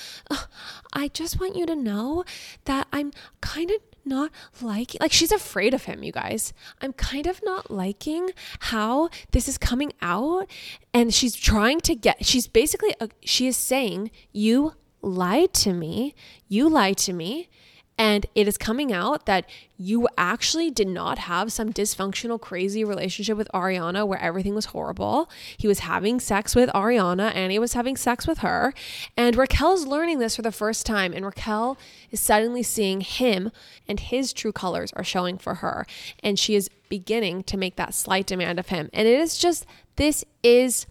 I 0.92 1.08
just 1.08 1.40
want 1.40 1.56
you 1.56 1.66
to 1.66 1.74
know 1.74 2.24
that 2.64 2.86
I'm 2.92 3.10
kind 3.40 3.72
of 3.72 3.78
not 4.04 4.30
liking 4.60 4.98
like 5.00 5.10
she's 5.10 5.32
afraid 5.32 5.72
of 5.72 5.84
him 5.84 6.02
you 6.02 6.12
guys 6.12 6.52
i'm 6.82 6.92
kind 6.92 7.26
of 7.26 7.40
not 7.42 7.70
liking 7.70 8.28
how 8.68 9.08
this 9.30 9.48
is 9.48 9.56
coming 9.56 9.90
out 10.02 10.46
and 10.92 11.14
she's 11.14 11.34
trying 11.34 11.80
to 11.80 11.94
get 11.94 12.22
she's 12.22 12.46
basically 12.46 12.94
uh, 13.00 13.06
she 13.22 13.46
is 13.46 13.56
saying 13.56 14.10
you 14.30 14.74
lied 15.00 15.54
to 15.54 15.72
me 15.72 16.14
you 16.48 16.68
lied 16.68 16.98
to 16.98 17.14
me 17.14 17.48
and 17.96 18.26
it 18.34 18.48
is 18.48 18.58
coming 18.58 18.92
out 18.92 19.26
that 19.26 19.48
you 19.76 20.08
actually 20.18 20.70
did 20.70 20.88
not 20.88 21.18
have 21.18 21.52
some 21.52 21.72
dysfunctional, 21.72 22.40
crazy 22.40 22.84
relationship 22.84 23.36
with 23.36 23.48
Ariana 23.54 24.06
where 24.06 24.20
everything 24.20 24.54
was 24.54 24.66
horrible. 24.66 25.30
He 25.56 25.68
was 25.68 25.80
having 25.80 26.18
sex 26.18 26.56
with 26.56 26.70
Ariana 26.70 27.32
and 27.34 27.52
he 27.52 27.58
was 27.58 27.74
having 27.74 27.96
sex 27.96 28.26
with 28.26 28.38
her. 28.38 28.74
And 29.16 29.36
Raquel's 29.36 29.86
learning 29.86 30.18
this 30.18 30.34
for 30.34 30.42
the 30.42 30.50
first 30.50 30.86
time. 30.86 31.12
And 31.12 31.24
Raquel 31.24 31.78
is 32.10 32.20
suddenly 32.20 32.64
seeing 32.64 33.00
him 33.00 33.52
and 33.86 34.00
his 34.00 34.32
true 34.32 34.52
colors 34.52 34.92
are 34.94 35.04
showing 35.04 35.38
for 35.38 35.56
her. 35.56 35.86
And 36.20 36.36
she 36.36 36.56
is 36.56 36.68
beginning 36.88 37.44
to 37.44 37.56
make 37.56 37.76
that 37.76 37.94
slight 37.94 38.26
demand 38.26 38.58
of 38.58 38.68
him. 38.68 38.90
And 38.92 39.06
it 39.06 39.20
is 39.20 39.38
just, 39.38 39.66
this 39.96 40.24
is. 40.42 40.86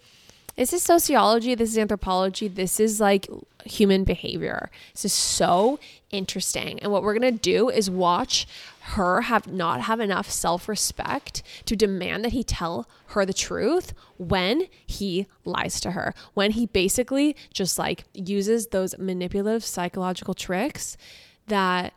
This 0.55 0.71
is 0.71 0.83
sociology, 0.83 1.55
this 1.55 1.71
is 1.71 1.79
anthropology, 1.79 2.47
this 2.47 2.79
is 2.79 2.99
like 2.99 3.27
human 3.65 4.03
behavior. 4.03 4.69
This 4.93 5.05
is 5.05 5.13
so 5.13 5.79
interesting. 6.13 6.79
And 6.79 6.91
what 6.91 7.03
we're 7.03 7.17
going 7.17 7.33
to 7.33 7.39
do 7.39 7.69
is 7.69 7.89
watch 7.89 8.47
her 8.81 9.21
have 9.21 9.47
not 9.47 9.81
have 9.81 9.99
enough 9.99 10.29
self-respect 10.29 11.41
to 11.65 11.75
demand 11.75 12.23
that 12.23 12.33
he 12.33 12.43
tell 12.43 12.87
her 13.07 13.25
the 13.25 13.33
truth 13.33 13.93
when 14.17 14.67
he 14.85 15.27
lies 15.43 15.81
to 15.81 15.91
her. 15.91 16.13
When 16.33 16.51
he 16.51 16.67
basically 16.67 17.35
just 17.53 17.79
like 17.79 18.03
uses 18.13 18.67
those 18.67 18.97
manipulative 18.97 19.65
psychological 19.65 20.33
tricks 20.33 20.95
that 21.47 21.93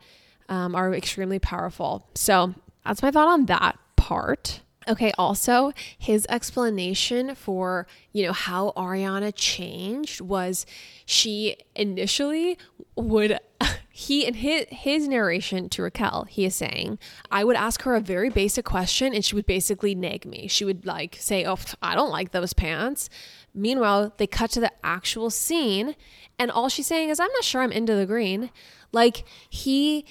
um, 0.49 0.75
are 0.75 0.93
extremely 0.93 1.39
powerful. 1.39 2.07
So 2.15 2.55
that's 2.85 3.03
my 3.03 3.11
thought 3.11 3.27
on 3.27 3.45
that 3.45 3.77
part. 3.95 4.61
Okay, 4.87 5.11
also, 5.17 5.73
his 5.97 6.25
explanation 6.29 7.35
for, 7.35 7.87
you 8.13 8.25
know, 8.25 8.31
how 8.31 8.71
Ariana 8.77 9.33
changed 9.35 10.21
was 10.21 10.65
she 11.05 11.57
initially 11.75 12.57
would 12.95 13.37
he 13.99 14.27
in 14.27 14.35
his 14.35 14.67
his 14.69 15.07
narration 15.07 15.69
to 15.69 15.81
Raquel, 15.81 16.27
he 16.29 16.45
is 16.45 16.53
saying, 16.53 16.99
I 17.31 17.43
would 17.43 17.55
ask 17.55 17.81
her 17.81 17.95
a 17.95 17.99
very 17.99 18.29
basic 18.29 18.63
question 18.63 19.11
and 19.11 19.25
she 19.25 19.33
would 19.33 19.47
basically 19.47 19.95
nag 19.95 20.23
me. 20.23 20.47
She 20.47 20.63
would 20.63 20.85
like 20.85 21.17
say, 21.19 21.45
"Oh, 21.45 21.57
I 21.81 21.95
don't 21.95 22.11
like 22.11 22.29
those 22.29 22.53
pants." 22.53 23.09
Meanwhile, 23.55 24.13
they 24.17 24.27
cut 24.27 24.51
to 24.51 24.59
the 24.59 24.71
actual 24.83 25.31
scene 25.31 25.95
and 26.37 26.51
all 26.51 26.69
she's 26.69 26.85
saying 26.85 27.09
is, 27.09 27.19
"I'm 27.19 27.31
not 27.31 27.43
sure 27.43 27.63
I'm 27.63 27.71
into 27.71 27.95
the 27.95 28.05
green." 28.05 28.51
Like 28.91 29.23
he 29.49 30.05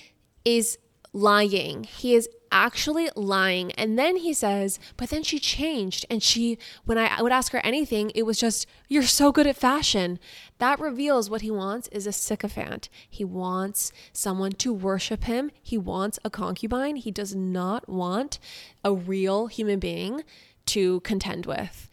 is 0.45 0.79
lying. 1.17 1.85
He 1.85 2.15
is 2.15 2.29
actually 2.53 3.09
lying. 3.17 3.73
And 3.73 3.99
then 3.99 4.17
he 4.17 4.35
says, 4.35 4.79
but 4.99 5.09
then 5.09 5.23
she 5.23 5.39
changed. 5.39 6.05
And 6.11 6.23
she, 6.23 6.59
when 6.85 6.99
I 6.99 7.23
would 7.23 7.33
ask 7.33 7.53
her 7.53 7.61
anything, 7.65 8.13
it 8.15 8.25
was 8.25 8.39
just, 8.39 8.67
you're 8.89 9.03
so 9.03 9.33
good 9.33 9.47
at 9.47 9.57
fashion. 9.57 10.19
That 10.59 10.79
reveals 10.79 11.31
what 11.31 11.41
he 11.41 11.51
wants 11.51 11.89
is 11.89 12.07
a 12.07 12.13
sycophant. 12.13 12.91
He 13.09 13.25
wants 13.25 13.93
someone 14.13 14.53
to 14.53 14.73
worship 14.73 15.25
him. 15.25 15.51
He 15.63 15.79
wants 15.79 16.19
a 16.23 16.31
concubine. 16.31 16.97
He 16.97 17.11
does 17.11 17.35
not 17.35 17.89
want 17.89 18.39
a 18.85 18.93
real 18.93 19.47
human 19.47 19.79
being 19.79 20.23
to 20.67 21.01
contend 21.01 21.47
with 21.47 21.86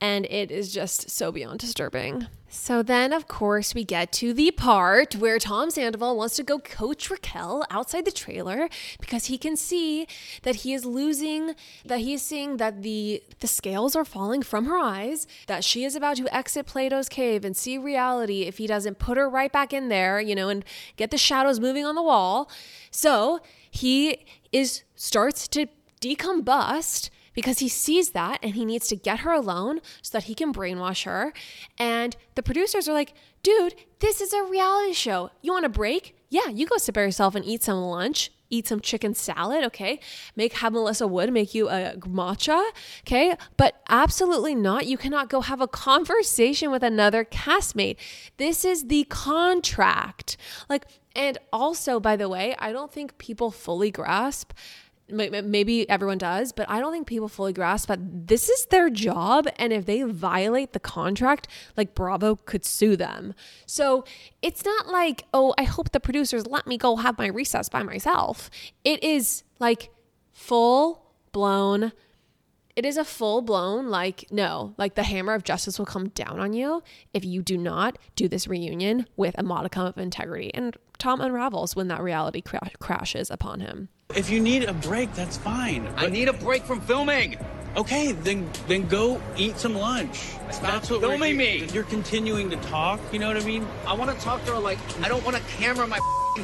and 0.00 0.26
it 0.26 0.50
is 0.50 0.72
just 0.72 1.10
so 1.10 1.32
beyond 1.32 1.58
disturbing. 1.58 2.26
So 2.50 2.82
then, 2.82 3.12
of 3.12 3.28
course, 3.28 3.74
we 3.74 3.84
get 3.84 4.10
to 4.12 4.32
the 4.32 4.50
part 4.50 5.14
where 5.16 5.38
Tom 5.38 5.70
Sandoval 5.70 6.16
wants 6.16 6.34
to 6.36 6.42
go 6.42 6.58
coach 6.58 7.10
Raquel 7.10 7.66
outside 7.70 8.06
the 8.06 8.10
trailer 8.10 8.70
because 9.00 9.26
he 9.26 9.36
can 9.36 9.54
see 9.54 10.06
that 10.44 10.56
he 10.56 10.72
is 10.72 10.86
losing, 10.86 11.54
that 11.84 11.98
he 11.98 12.14
is 12.14 12.22
seeing 12.22 12.56
that 12.56 12.82
the 12.82 13.22
the 13.40 13.46
scales 13.46 13.94
are 13.94 14.04
falling 14.04 14.42
from 14.42 14.64
her 14.64 14.78
eyes, 14.78 15.26
that 15.46 15.62
she 15.62 15.84
is 15.84 15.94
about 15.94 16.16
to 16.16 16.34
exit 16.34 16.64
Plato's 16.64 17.10
cave 17.10 17.44
and 17.44 17.54
see 17.54 17.76
reality 17.76 18.42
if 18.42 18.56
he 18.56 18.66
doesn't 18.66 18.98
put 18.98 19.18
her 19.18 19.28
right 19.28 19.52
back 19.52 19.74
in 19.74 19.88
there, 19.88 20.18
you 20.18 20.34
know, 20.34 20.48
and 20.48 20.64
get 20.96 21.10
the 21.10 21.18
shadows 21.18 21.60
moving 21.60 21.84
on 21.84 21.96
the 21.96 22.02
wall. 22.02 22.50
So 22.90 23.40
he 23.70 24.24
is 24.52 24.84
starts 24.94 25.46
to 25.48 25.66
decombust 26.00 27.10
because 27.38 27.60
he 27.60 27.68
sees 27.68 28.10
that 28.10 28.40
and 28.42 28.56
he 28.56 28.64
needs 28.64 28.88
to 28.88 28.96
get 28.96 29.20
her 29.20 29.30
alone 29.30 29.78
so 30.02 30.10
that 30.10 30.24
he 30.24 30.34
can 30.34 30.52
brainwash 30.52 31.04
her. 31.04 31.32
And 31.78 32.16
the 32.34 32.42
producers 32.42 32.88
are 32.88 32.92
like, 32.92 33.14
dude, 33.44 33.76
this 34.00 34.20
is 34.20 34.32
a 34.32 34.42
reality 34.42 34.92
show. 34.92 35.30
You 35.40 35.52
want 35.52 35.64
a 35.64 35.68
break? 35.68 36.16
Yeah, 36.30 36.48
you 36.48 36.66
go 36.66 36.78
sit 36.78 36.96
by 36.96 37.02
yourself 37.02 37.36
and 37.36 37.44
eat 37.44 37.62
some 37.62 37.78
lunch, 37.78 38.32
eat 38.50 38.66
some 38.66 38.80
chicken 38.80 39.14
salad, 39.14 39.62
okay? 39.66 40.00
Make 40.34 40.54
have 40.54 40.72
Melissa 40.72 41.06
Wood 41.06 41.32
make 41.32 41.54
you 41.54 41.68
a 41.68 41.94
matcha, 41.98 42.60
okay? 43.06 43.36
But 43.56 43.82
absolutely 43.88 44.56
not. 44.56 44.86
You 44.86 44.98
cannot 44.98 45.28
go 45.28 45.40
have 45.40 45.60
a 45.60 45.68
conversation 45.68 46.72
with 46.72 46.82
another 46.82 47.24
castmate. 47.24 47.98
This 48.38 48.64
is 48.64 48.88
the 48.88 49.04
contract. 49.04 50.36
Like, 50.68 50.86
and 51.14 51.38
also, 51.52 52.00
by 52.00 52.16
the 52.16 52.28
way, 52.28 52.56
I 52.58 52.72
don't 52.72 52.92
think 52.92 53.16
people 53.18 53.52
fully 53.52 53.92
grasp 53.92 54.52
maybe 55.10 55.88
everyone 55.88 56.18
does, 56.18 56.52
but 56.52 56.68
I 56.68 56.80
don't 56.80 56.92
think 56.92 57.06
people 57.06 57.28
fully 57.28 57.52
grasp 57.52 57.88
that 57.88 58.26
this 58.28 58.48
is 58.48 58.66
their 58.66 58.90
job. 58.90 59.48
And 59.56 59.72
if 59.72 59.86
they 59.86 60.02
violate 60.02 60.72
the 60.72 60.80
contract, 60.80 61.48
like 61.76 61.94
Bravo 61.94 62.36
could 62.36 62.64
sue 62.64 62.96
them. 62.96 63.34
So 63.66 64.04
it's 64.42 64.64
not 64.64 64.88
like, 64.88 65.24
oh, 65.32 65.54
I 65.58 65.64
hope 65.64 65.92
the 65.92 66.00
producers 66.00 66.46
let 66.46 66.66
me 66.66 66.76
go 66.78 66.96
have 66.96 67.18
my 67.18 67.26
recess 67.26 67.68
by 67.68 67.82
myself. 67.82 68.50
It 68.84 69.02
is 69.02 69.44
like 69.58 69.90
full 70.32 71.12
blown. 71.32 71.92
It 72.76 72.86
is 72.86 72.96
a 72.96 73.04
full 73.04 73.42
blown, 73.42 73.88
like, 73.88 74.26
no, 74.30 74.74
like 74.78 74.94
the 74.94 75.02
hammer 75.02 75.34
of 75.34 75.42
justice 75.42 75.80
will 75.80 75.86
come 75.86 76.10
down 76.10 76.38
on 76.38 76.52
you 76.52 76.80
if 77.12 77.24
you 77.24 77.42
do 77.42 77.58
not 77.58 77.98
do 78.14 78.28
this 78.28 78.46
reunion 78.46 79.06
with 79.16 79.34
a 79.36 79.42
modicum 79.42 79.84
of 79.86 79.98
integrity. 79.98 80.54
And 80.54 80.76
Tom 80.98 81.20
unravels 81.20 81.76
when 81.76 81.88
that 81.88 82.02
reality 82.02 82.40
cra- 82.42 82.70
crashes 82.80 83.30
upon 83.30 83.60
him. 83.60 83.88
If 84.16 84.30
you 84.30 84.40
need 84.40 84.64
a 84.64 84.72
break, 84.72 85.12
that's 85.14 85.36
fine. 85.36 85.88
I 85.96 86.08
need 86.08 86.28
a 86.28 86.32
break 86.32 86.64
from 86.64 86.80
filming. 86.80 87.36
Okay, 87.76 88.12
then 88.12 88.50
then 88.66 88.88
go 88.88 89.20
eat 89.36 89.58
some 89.58 89.74
lunch. 89.74 90.16
Stop 90.50 90.62
That's 90.62 90.90
what 90.90 91.00
filming 91.00 91.36
we're, 91.36 91.60
me. 91.60 91.68
You're 91.72 91.84
continuing 91.84 92.50
to 92.50 92.56
talk. 92.56 92.98
You 93.12 93.18
know 93.18 93.28
what 93.28 93.36
I 93.36 93.44
mean? 93.44 93.66
I 93.86 93.92
want 93.92 94.10
to 94.10 94.24
talk 94.24 94.44
to 94.46 94.52
her 94.54 94.58
like 94.58 94.78
I 95.02 95.08
don't 95.08 95.22
want 95.24 95.36
a 95.36 95.40
camera 95.58 95.84
in 95.84 95.90
my 95.90 96.00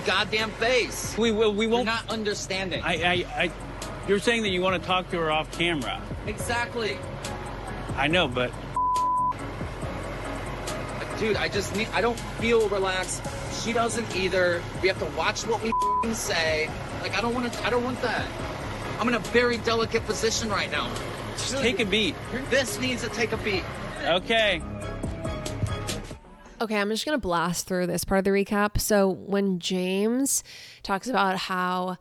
goddamn 0.06 0.50
face. 0.52 1.16
We 1.18 1.32
will. 1.32 1.52
We 1.54 1.64
You're 1.64 1.74
won't. 1.76 1.86
not 1.86 2.08
understanding. 2.10 2.82
I, 2.84 2.94
I, 3.02 3.42
I. 3.44 3.50
You're 4.06 4.18
saying 4.20 4.42
that 4.42 4.50
you 4.50 4.60
want 4.60 4.80
to 4.80 4.86
talk 4.86 5.10
to 5.10 5.18
her 5.18 5.30
off 5.32 5.50
camera. 5.58 6.00
exactly. 6.26 6.98
I 7.96 8.06
know, 8.06 8.28
but 8.28 8.52
Dude, 11.18 11.36
I 11.36 11.48
just 11.48 11.74
need 11.76 11.88
I 11.92 12.00
don't 12.00 12.18
feel 12.18 12.68
relaxed. 12.68 13.22
She 13.62 13.72
doesn't 13.72 14.16
either. 14.16 14.62
We 14.82 14.88
have 14.88 14.98
to 14.98 15.16
watch 15.16 15.46
what 15.46 15.62
we 15.62 16.14
say. 16.14 16.68
Like 17.02 17.16
I 17.16 17.20
don't 17.20 17.34
want 17.34 17.52
to 17.52 17.66
I 17.66 17.70
don't 17.70 17.84
want 17.84 18.00
that. 18.02 18.26
I'm 18.98 19.08
in 19.08 19.14
a 19.14 19.20
very 19.20 19.58
delicate 19.58 20.04
position 20.06 20.48
right 20.48 20.70
now. 20.70 20.90
just 21.32 21.58
take 21.58 21.80
a 21.80 21.84
beat. 21.84 22.14
This 22.50 22.78
needs 22.80 23.02
to 23.02 23.08
take 23.08 23.32
a 23.32 23.36
beat. 23.38 23.64
Okay. 24.04 24.62
Okay, 26.60 26.76
I'm 26.76 26.88
just 26.88 27.04
going 27.04 27.18
to 27.18 27.20
blast 27.20 27.66
through 27.66 27.88
this 27.88 28.04
part 28.04 28.18
of 28.18 28.24
the 28.24 28.30
recap. 28.30 28.80
So, 28.80 29.10
when 29.10 29.58
James 29.58 30.44
talks 30.82 31.08
about 31.08 31.36
how 31.36 31.98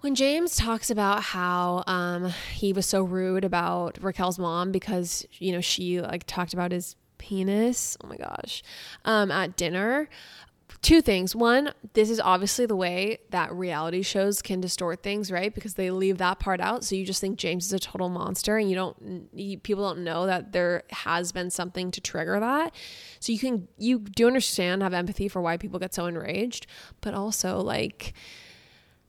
when 0.00 0.14
James 0.14 0.54
talks 0.54 0.90
about 0.90 1.22
how 1.22 1.82
um, 1.86 2.30
he 2.52 2.74
was 2.74 2.84
so 2.84 3.02
rude 3.02 3.44
about 3.44 3.98
Raquel's 4.02 4.38
mom 4.38 4.70
because 4.70 5.26
you 5.38 5.50
know 5.50 5.62
she 5.62 6.00
like 6.02 6.24
talked 6.26 6.52
about 6.52 6.72
his 6.72 6.94
penis, 7.24 7.96
oh 8.04 8.08
my 8.08 8.16
gosh, 8.16 8.62
um, 9.04 9.30
at 9.30 9.56
dinner. 9.56 10.08
Two 10.82 11.00
things. 11.00 11.34
One, 11.34 11.72
this 11.94 12.10
is 12.10 12.20
obviously 12.20 12.66
the 12.66 12.76
way 12.76 13.18
that 13.30 13.50
reality 13.54 14.02
shows 14.02 14.42
can 14.42 14.60
distort 14.60 15.02
things, 15.02 15.30
right? 15.30 15.54
Because 15.54 15.74
they 15.74 15.90
leave 15.90 16.18
that 16.18 16.40
part 16.40 16.60
out, 16.60 16.84
so 16.84 16.94
you 16.94 17.06
just 17.06 17.22
think 17.22 17.38
James 17.38 17.64
is 17.66 17.72
a 17.72 17.78
total 17.78 18.10
monster, 18.10 18.58
and 18.58 18.68
you 18.68 18.76
don't. 18.76 19.28
You, 19.32 19.58
people 19.58 19.84
don't 19.84 20.04
know 20.04 20.26
that 20.26 20.52
there 20.52 20.82
has 20.90 21.32
been 21.32 21.48
something 21.48 21.90
to 21.92 22.00
trigger 22.02 22.38
that. 22.38 22.74
So 23.20 23.32
you 23.32 23.38
can 23.38 23.68
you 23.78 24.00
do 24.00 24.26
understand, 24.26 24.82
have 24.82 24.92
empathy 24.92 25.28
for 25.28 25.40
why 25.40 25.56
people 25.56 25.78
get 25.78 25.94
so 25.94 26.04
enraged, 26.04 26.66
but 27.00 27.14
also 27.14 27.60
like 27.60 28.12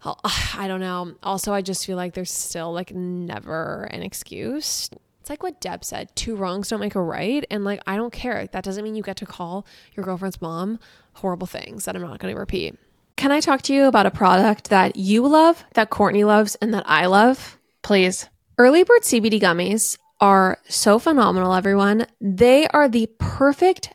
I 0.56 0.68
don't 0.68 0.82
know. 0.82 1.16
Also, 1.24 1.54
I 1.54 1.62
just 1.62 1.86
feel 1.86 1.98
like 1.98 2.14
there's 2.14 2.32
still 2.32 2.72
like 2.72 2.94
never 2.94 3.88
an 3.92 4.04
excuse. 4.04 4.90
It's 5.25 5.29
like 5.32 5.41
what 5.41 5.60
Deb 5.60 5.84
said 5.84 6.15
two 6.15 6.36
wrongs 6.36 6.67
don't 6.67 6.79
make 6.79 6.94
a 6.94 7.01
right. 7.01 7.44
And 7.50 7.63
like, 7.63 7.82
I 7.88 7.96
don't 7.96 8.13
care. 8.13 8.46
That 8.46 8.63
doesn't 8.63 8.84
mean 8.84 8.94
you 8.94 9.01
get 9.01 9.17
to 9.17 9.25
call 9.25 9.65
your 9.96 10.05
girlfriend's 10.05 10.39
mom 10.39 10.77
horrible 11.13 11.48
things 11.48 11.86
that 11.86 11.96
I'm 11.96 12.03
not 12.03 12.20
going 12.20 12.32
to 12.32 12.39
repeat. 12.39 12.77
Can 13.15 13.32
I 13.32 13.39
talk 13.39 13.63
to 13.63 13.74
you 13.74 13.86
about 13.86 14.05
a 14.05 14.12
product 14.12 14.70
that 14.70 14.98
you 14.98 15.27
love, 15.27 15.63
that 15.74 15.89
Courtney 15.89 16.24
loves, 16.24 16.53
and 16.62 16.75
that 16.75 16.84
I 16.86 17.08
love? 17.08 17.58
Please. 17.82 18.29
Early 18.60 18.84
Bird 18.84 19.01
CBD 19.01 19.41
gummies 19.41 19.98
are 20.22 20.60
so 20.70 21.00
phenomenal, 21.00 21.55
everyone. 21.55 22.05
They 22.22 22.67
are 22.67 22.88
the 22.88 23.10
perfect 23.17 23.95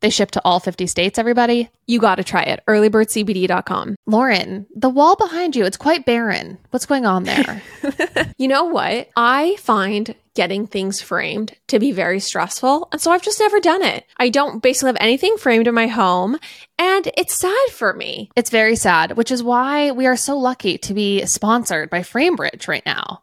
They 0.00 0.10
ship 0.10 0.30
to 0.32 0.42
all 0.44 0.60
50 0.60 0.86
states, 0.86 1.18
everybody. 1.18 1.70
You 1.86 1.98
got 1.98 2.16
to 2.16 2.24
try 2.24 2.42
it. 2.42 2.62
Earlybirdcbd.com. 2.66 3.96
Lauren, 4.06 4.66
the 4.74 4.88
wall 4.88 5.16
behind 5.16 5.56
you, 5.56 5.64
it's 5.64 5.76
quite 5.76 6.04
barren. 6.04 6.58
What's 6.70 6.86
going 6.86 7.06
on 7.06 7.24
there? 7.24 7.62
you 8.38 8.48
know 8.48 8.64
what? 8.64 9.08
I 9.16 9.56
find 9.56 10.14
getting 10.34 10.68
things 10.68 11.02
framed 11.02 11.56
to 11.66 11.80
be 11.80 11.90
very 11.90 12.20
stressful. 12.20 12.88
And 12.92 13.00
so 13.00 13.10
I've 13.10 13.22
just 13.22 13.40
never 13.40 13.58
done 13.58 13.82
it. 13.82 14.04
I 14.18 14.28
don't 14.28 14.62
basically 14.62 14.90
have 14.90 14.96
anything 15.00 15.36
framed 15.36 15.66
in 15.66 15.74
my 15.74 15.88
home. 15.88 16.38
And 16.78 17.10
it's 17.16 17.34
sad 17.34 17.70
for 17.72 17.92
me. 17.92 18.30
It's 18.36 18.50
very 18.50 18.76
sad, 18.76 19.16
which 19.16 19.32
is 19.32 19.42
why 19.42 19.90
we 19.90 20.06
are 20.06 20.16
so 20.16 20.38
lucky 20.38 20.78
to 20.78 20.94
be 20.94 21.26
sponsored 21.26 21.90
by 21.90 22.00
FrameBridge 22.00 22.68
right 22.68 22.86
now. 22.86 23.22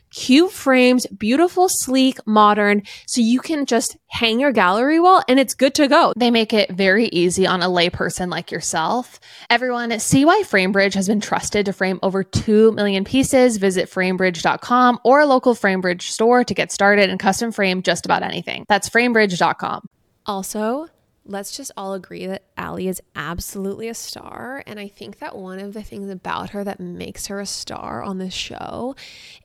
cute 0.11 0.51
frames, 0.51 1.07
beautiful, 1.07 1.67
sleek, 1.69 2.19
modern. 2.27 2.83
So 3.07 3.21
you 3.21 3.39
can 3.39 3.65
just 3.65 3.97
hang 4.07 4.39
your 4.39 4.51
gallery 4.51 4.99
wall 4.99 5.23
and 5.27 5.39
it's 5.39 5.55
good 5.55 5.73
to 5.75 5.87
go. 5.87 6.13
They 6.15 6.29
make 6.29 6.53
it 6.53 6.69
very 6.71 7.07
easy 7.07 7.47
on 7.47 7.61
a 7.61 7.67
layperson 7.67 8.29
like 8.29 8.51
yourself. 8.51 9.19
Everyone, 9.49 9.97
see 9.99 10.25
why 10.25 10.43
FrameBridge 10.45 10.93
has 10.93 11.07
been 11.07 11.21
trusted 11.21 11.65
to 11.65 11.73
frame 11.73 11.99
over 12.03 12.23
2 12.23 12.73
million 12.73 13.03
pieces. 13.03 13.57
Visit 13.57 13.89
framebridge.com 13.89 14.99
or 15.03 15.21
a 15.21 15.25
local 15.25 15.55
FrameBridge 15.55 16.03
store 16.03 16.43
to 16.43 16.53
get 16.53 16.71
started 16.71 17.09
and 17.09 17.19
custom 17.19 17.51
frame 17.51 17.81
just 17.81 18.05
about 18.05 18.23
anything. 18.23 18.65
That's 18.67 18.89
framebridge.com. 18.89 19.87
Also, 20.25 20.87
let's 21.25 21.55
just 21.55 21.71
all 21.77 21.93
agree 21.93 22.25
that 22.25 22.43
Allie 22.57 22.87
is 22.87 23.01
absolutely 23.15 23.87
a 23.87 23.93
star. 23.93 24.63
And 24.65 24.79
I 24.79 24.87
think 24.87 25.19
that 25.19 25.37
one 25.37 25.59
of 25.59 25.73
the 25.73 25.83
things 25.83 26.09
about 26.09 26.51
her 26.51 26.63
that 26.63 26.79
makes 26.79 27.27
her 27.27 27.39
a 27.39 27.45
star 27.45 28.01
on 28.01 28.17
this 28.17 28.33
show 28.33 28.95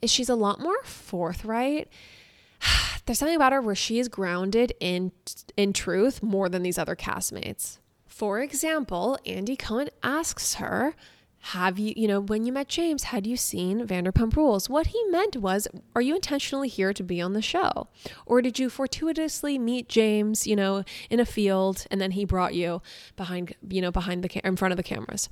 is 0.01 0.11
she's 0.11 0.29
a 0.29 0.35
lot 0.35 0.61
more 0.61 0.83
forthright. 0.85 1.89
There's 3.07 3.19
something 3.19 3.37
about 3.37 3.53
her 3.53 3.61
where 3.61 3.75
she 3.75 3.99
is 3.99 4.09
grounded 4.09 4.73
in 4.81 5.13
in 5.57 5.73
truth 5.73 6.23
more 6.23 6.49
than 6.49 6.63
these 6.63 6.79
other 6.79 6.97
castmates. 6.97 7.79
For 8.07 8.41
example, 8.41 9.19
Andy 9.27 9.57
Cohen 9.57 9.91
asks 10.03 10.55
her, 10.55 10.95
have 11.41 11.79
you, 11.79 11.95
you 11.97 12.09
know, 12.09 12.21
when 12.21 12.45
you 12.45 12.53
met 12.53 12.69
James, 12.69 13.05
had 13.05 13.27
you 13.27 13.37
seen 13.37 13.87
Vanderpump 13.87 14.35
Rules? 14.35 14.69
What 14.69 14.89
he 14.89 15.05
meant 15.11 15.37
was, 15.37 15.69
are 15.95 16.03
you 16.03 16.17
intentionally 16.17 16.69
here 16.69 16.93
to 16.93 17.05
be 17.05 17.21
on 17.21 17.35
the 17.35 17.43
show? 17.43 17.89
Or 18.27 18.43
did 18.43 18.59
you 18.59 18.69
fortuitously 18.69 19.59
meet 19.59 19.89
James, 19.89 20.47
you 20.47 20.57
know, 20.57 20.83
in 21.09 21.21
a 21.21 21.25
field 21.25 21.87
and 21.91 22.01
then 22.01 22.13
he 22.13 22.25
brought 22.25 22.55
you 22.55 22.83
behind, 23.17 23.55
you 23.69 23.81
know, 23.81 23.93
behind 23.93 24.25
the, 24.25 24.47
in 24.47 24.57
front 24.57 24.73
of 24.73 24.77
the 24.77 24.83
cameras? 24.83 25.29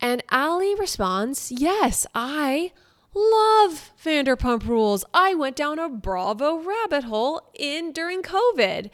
And 0.00 0.24
Allie 0.30 0.74
responds, 0.74 1.52
yes, 1.52 2.06
I 2.14 2.72
love 3.14 3.92
Vanderpump 4.02 4.66
Rules. 4.66 5.04
I 5.14 5.34
went 5.34 5.56
down 5.56 5.78
a 5.78 5.88
Bravo 5.88 6.56
rabbit 6.56 7.04
hole 7.04 7.42
in 7.54 7.92
during 7.92 8.22
COVID. 8.22 8.90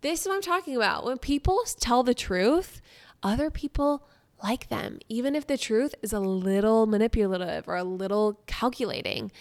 This 0.00 0.20
is 0.20 0.28
what 0.28 0.36
I'm 0.36 0.42
talking 0.42 0.76
about. 0.76 1.04
When 1.04 1.18
people 1.18 1.62
tell 1.78 2.02
the 2.02 2.14
truth, 2.14 2.80
other 3.22 3.50
people 3.50 4.08
like 4.42 4.68
them, 4.68 4.98
even 5.08 5.34
if 5.34 5.46
the 5.46 5.58
truth 5.58 5.94
is 6.02 6.12
a 6.12 6.20
little 6.20 6.86
manipulative 6.86 7.68
or 7.68 7.76
a 7.76 7.84
little 7.84 8.40
calculating. 8.46 9.32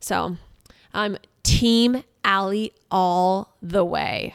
So 0.00 0.36
I'm 0.94 1.18
Team 1.42 2.02
Allie 2.24 2.72
all 2.90 3.56
the 3.62 3.84
way. 3.84 4.34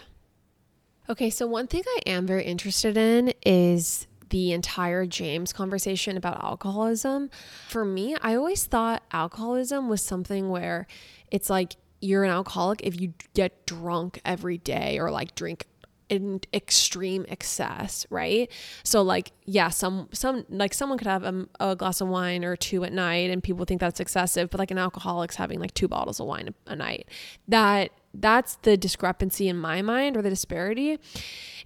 Okay, 1.10 1.30
so 1.30 1.46
one 1.46 1.68
thing 1.68 1.84
I 1.88 2.00
am 2.08 2.26
very 2.26 2.44
interested 2.44 2.98
in 2.98 3.34
is 3.46 4.08
the 4.30 4.54
entire 4.54 5.06
James 5.06 5.54
conversation 5.54 6.18
about 6.18 6.44
alcoholism. 6.44 7.30
For 7.68 7.86
me, 7.86 8.16
I 8.22 8.36
always 8.36 8.66
thought 8.66 9.04
alcoholism 9.12 9.88
was 9.88 10.02
something 10.02 10.50
where 10.50 10.88
it's 11.30 11.50
like 11.50 11.76
you're 12.02 12.24
an 12.24 12.32
alcoholic 12.32 12.82
if 12.84 13.00
you 13.00 13.14
get 13.34 13.66
drunk 13.66 14.20
every 14.26 14.58
day 14.58 14.98
or 15.00 15.12
like 15.12 15.36
drink 15.36 15.66
in 16.10 16.42
extreme 16.54 17.26
excess, 17.30 18.06
right? 18.10 18.52
So 18.84 19.02
like, 19.02 19.32
yeah, 19.46 19.70
some 19.70 20.10
some 20.12 20.46
like 20.50 20.74
someone 20.74 20.98
could 20.98 21.08
have 21.08 21.24
a, 21.24 21.48
a, 21.60 21.76
glass 21.76 22.02
of 22.02 22.08
wine 22.08 22.44
or 22.44 22.56
two 22.56 22.84
at 22.84 22.94
night, 22.94 23.30
and 23.30 23.42
people 23.44 23.66
think 23.66 23.82
that's 23.82 24.00
excessive, 24.00 24.50
but 24.50 24.60
like 24.60 24.72
an 24.72 24.78
alcoholic's 24.78 25.36
having 25.36 25.60
like 25.60 25.74
two 25.74 25.88
bottles 25.88 26.20
of 26.20 26.28
wine 26.28 26.54
a, 26.68 26.72
a 26.72 26.76
night. 26.76 27.10
That 27.48 27.92
that's 28.22 28.56
the 28.58 28.78
discrepancy 28.78 29.48
in 29.48 29.58
my 29.58 29.82
mind 29.82 30.18
or 30.18 30.22
the 30.22 30.30
disparity. 30.30 31.00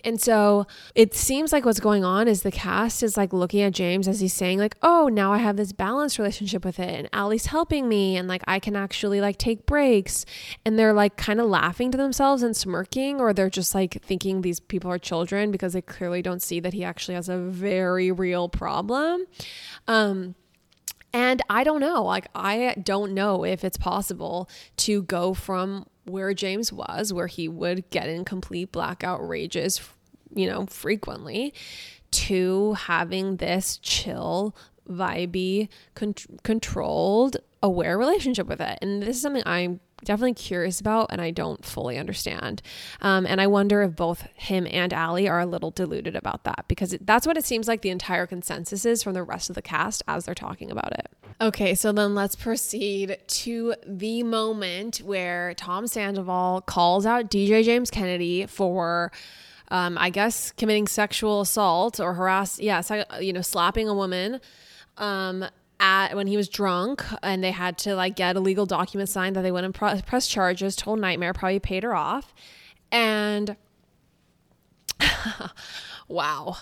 And 0.03 0.19
so 0.21 0.65
it 0.95 1.13
seems 1.13 1.51
like 1.51 1.65
what's 1.65 1.79
going 1.79 2.05
on 2.05 2.27
is 2.27 2.41
the 2.41 2.51
cast 2.51 3.03
is 3.03 3.17
like 3.17 3.33
looking 3.33 3.61
at 3.61 3.73
James 3.73 4.07
as 4.07 4.19
he's 4.19 4.33
saying, 4.33 4.59
like, 4.59 4.75
oh, 4.81 5.09
now 5.09 5.33
I 5.33 5.39
have 5.39 5.57
this 5.57 5.73
balanced 5.73 6.17
relationship 6.17 6.63
with 6.63 6.79
it. 6.79 6.89
And 6.89 7.09
Allie's 7.11 7.47
helping 7.47 7.89
me. 7.89 8.15
And 8.15 8.27
like 8.27 8.43
I 8.47 8.59
can 8.59 8.75
actually 8.75 9.19
like 9.19 9.37
take 9.37 9.65
breaks. 9.65 10.25
And 10.65 10.79
they're 10.79 10.93
like 10.93 11.17
kind 11.17 11.41
of 11.41 11.47
laughing 11.47 11.91
to 11.91 11.97
themselves 11.97 12.43
and 12.43 12.55
smirking, 12.55 13.19
or 13.19 13.33
they're 13.33 13.49
just 13.49 13.75
like 13.75 14.01
thinking 14.01 14.41
these 14.41 14.59
people 14.59 14.91
are 14.91 14.99
children 14.99 15.51
because 15.51 15.73
they 15.73 15.81
clearly 15.81 16.21
don't 16.21 16.41
see 16.41 16.59
that 16.59 16.73
he 16.73 16.83
actually 16.83 17.15
has 17.15 17.27
a 17.27 17.37
very 17.37 18.11
real 18.11 18.47
problem. 18.47 19.25
Um, 19.87 20.35
and 21.13 21.41
I 21.49 21.63
don't 21.63 21.81
know. 21.81 22.03
Like, 22.03 22.27
I 22.35 22.75
don't 22.81 23.13
know 23.13 23.43
if 23.43 23.63
it's 23.63 23.77
possible 23.77 24.49
to 24.77 25.03
go 25.03 25.33
from 25.33 25.85
where 26.05 26.33
James 26.33 26.71
was, 26.73 27.13
where 27.13 27.27
he 27.27 27.47
would 27.47 27.89
get 27.89 28.09
in 28.09 28.25
complete 28.25 28.71
blackout 28.71 29.27
rages, 29.27 29.81
you 30.33 30.47
know, 30.47 30.65
frequently, 30.67 31.53
to 32.11 32.73
having 32.73 33.37
this 33.37 33.77
chill, 33.77 34.55
vibey, 34.89 35.69
con- 35.95 36.15
controlled, 36.43 37.37
aware 37.61 37.97
relationship 37.97 38.47
with 38.47 38.61
it. 38.61 38.79
And 38.81 39.01
this 39.01 39.17
is 39.17 39.21
something 39.21 39.43
I'm 39.45 39.79
definitely 40.03 40.33
curious 40.33 40.79
about 40.79 41.07
and 41.11 41.21
I 41.21 41.31
don't 41.31 41.63
fully 41.65 41.97
understand. 41.97 42.61
Um, 43.01 43.25
and 43.25 43.39
I 43.41 43.47
wonder 43.47 43.81
if 43.81 43.95
both 43.95 44.21
him 44.35 44.67
and 44.69 44.93
Ali 44.93 45.27
are 45.27 45.39
a 45.39 45.45
little 45.45 45.71
deluded 45.71 46.15
about 46.15 46.43
that 46.43 46.65
because 46.67 46.93
it, 46.93 47.05
that's 47.05 47.27
what 47.27 47.37
it 47.37 47.45
seems 47.45 47.67
like 47.67 47.81
the 47.81 47.89
entire 47.89 48.27
consensus 48.27 48.85
is 48.85 49.03
from 49.03 49.13
the 49.13 49.23
rest 49.23 49.49
of 49.49 49.55
the 49.55 49.61
cast 49.61 50.03
as 50.07 50.25
they're 50.25 50.35
talking 50.35 50.71
about 50.71 50.91
it. 50.93 51.07
Okay, 51.41 51.73
so 51.75 51.91
then 51.91 52.15
let's 52.15 52.35
proceed 52.35 53.17
to 53.27 53.73
the 53.85 54.23
moment 54.23 54.97
where 54.97 55.53
Tom 55.53 55.87
Sandoval 55.87 56.61
calls 56.61 57.05
out 57.05 57.29
DJ 57.29 57.63
James 57.63 57.89
Kennedy 57.89 58.45
for. 58.45 59.11
Um, 59.71 59.99
I 59.99 60.09
guess 60.09 60.51
committing 60.53 60.87
sexual 60.87 61.41
assault 61.41 61.99
or 61.99 62.15
harass, 62.15 62.59
yes, 62.59 62.89
yeah, 62.89 63.19
you 63.19 63.31
know, 63.31 63.41
slapping 63.41 63.87
a 63.87 63.93
woman. 63.93 64.41
Um, 64.97 65.45
at 65.79 66.15
when 66.15 66.27
he 66.27 66.37
was 66.37 66.49
drunk 66.49 67.03
and 67.23 67.43
they 67.43 67.51
had 67.51 67.77
to 67.79 67.95
like 67.95 68.15
get 68.15 68.35
a 68.35 68.39
legal 68.39 68.65
document 68.65 69.09
signed 69.09 69.35
that 69.35 69.41
they 69.41 69.49
and 69.49 69.73
pro- 69.73 70.01
press 70.01 70.27
charges 70.27 70.75
told 70.75 70.99
nightmare 70.99 71.33
probably 71.33 71.59
paid 71.59 71.83
her 71.83 71.95
off. 71.95 72.33
And 72.91 73.55
wow. 76.07 76.57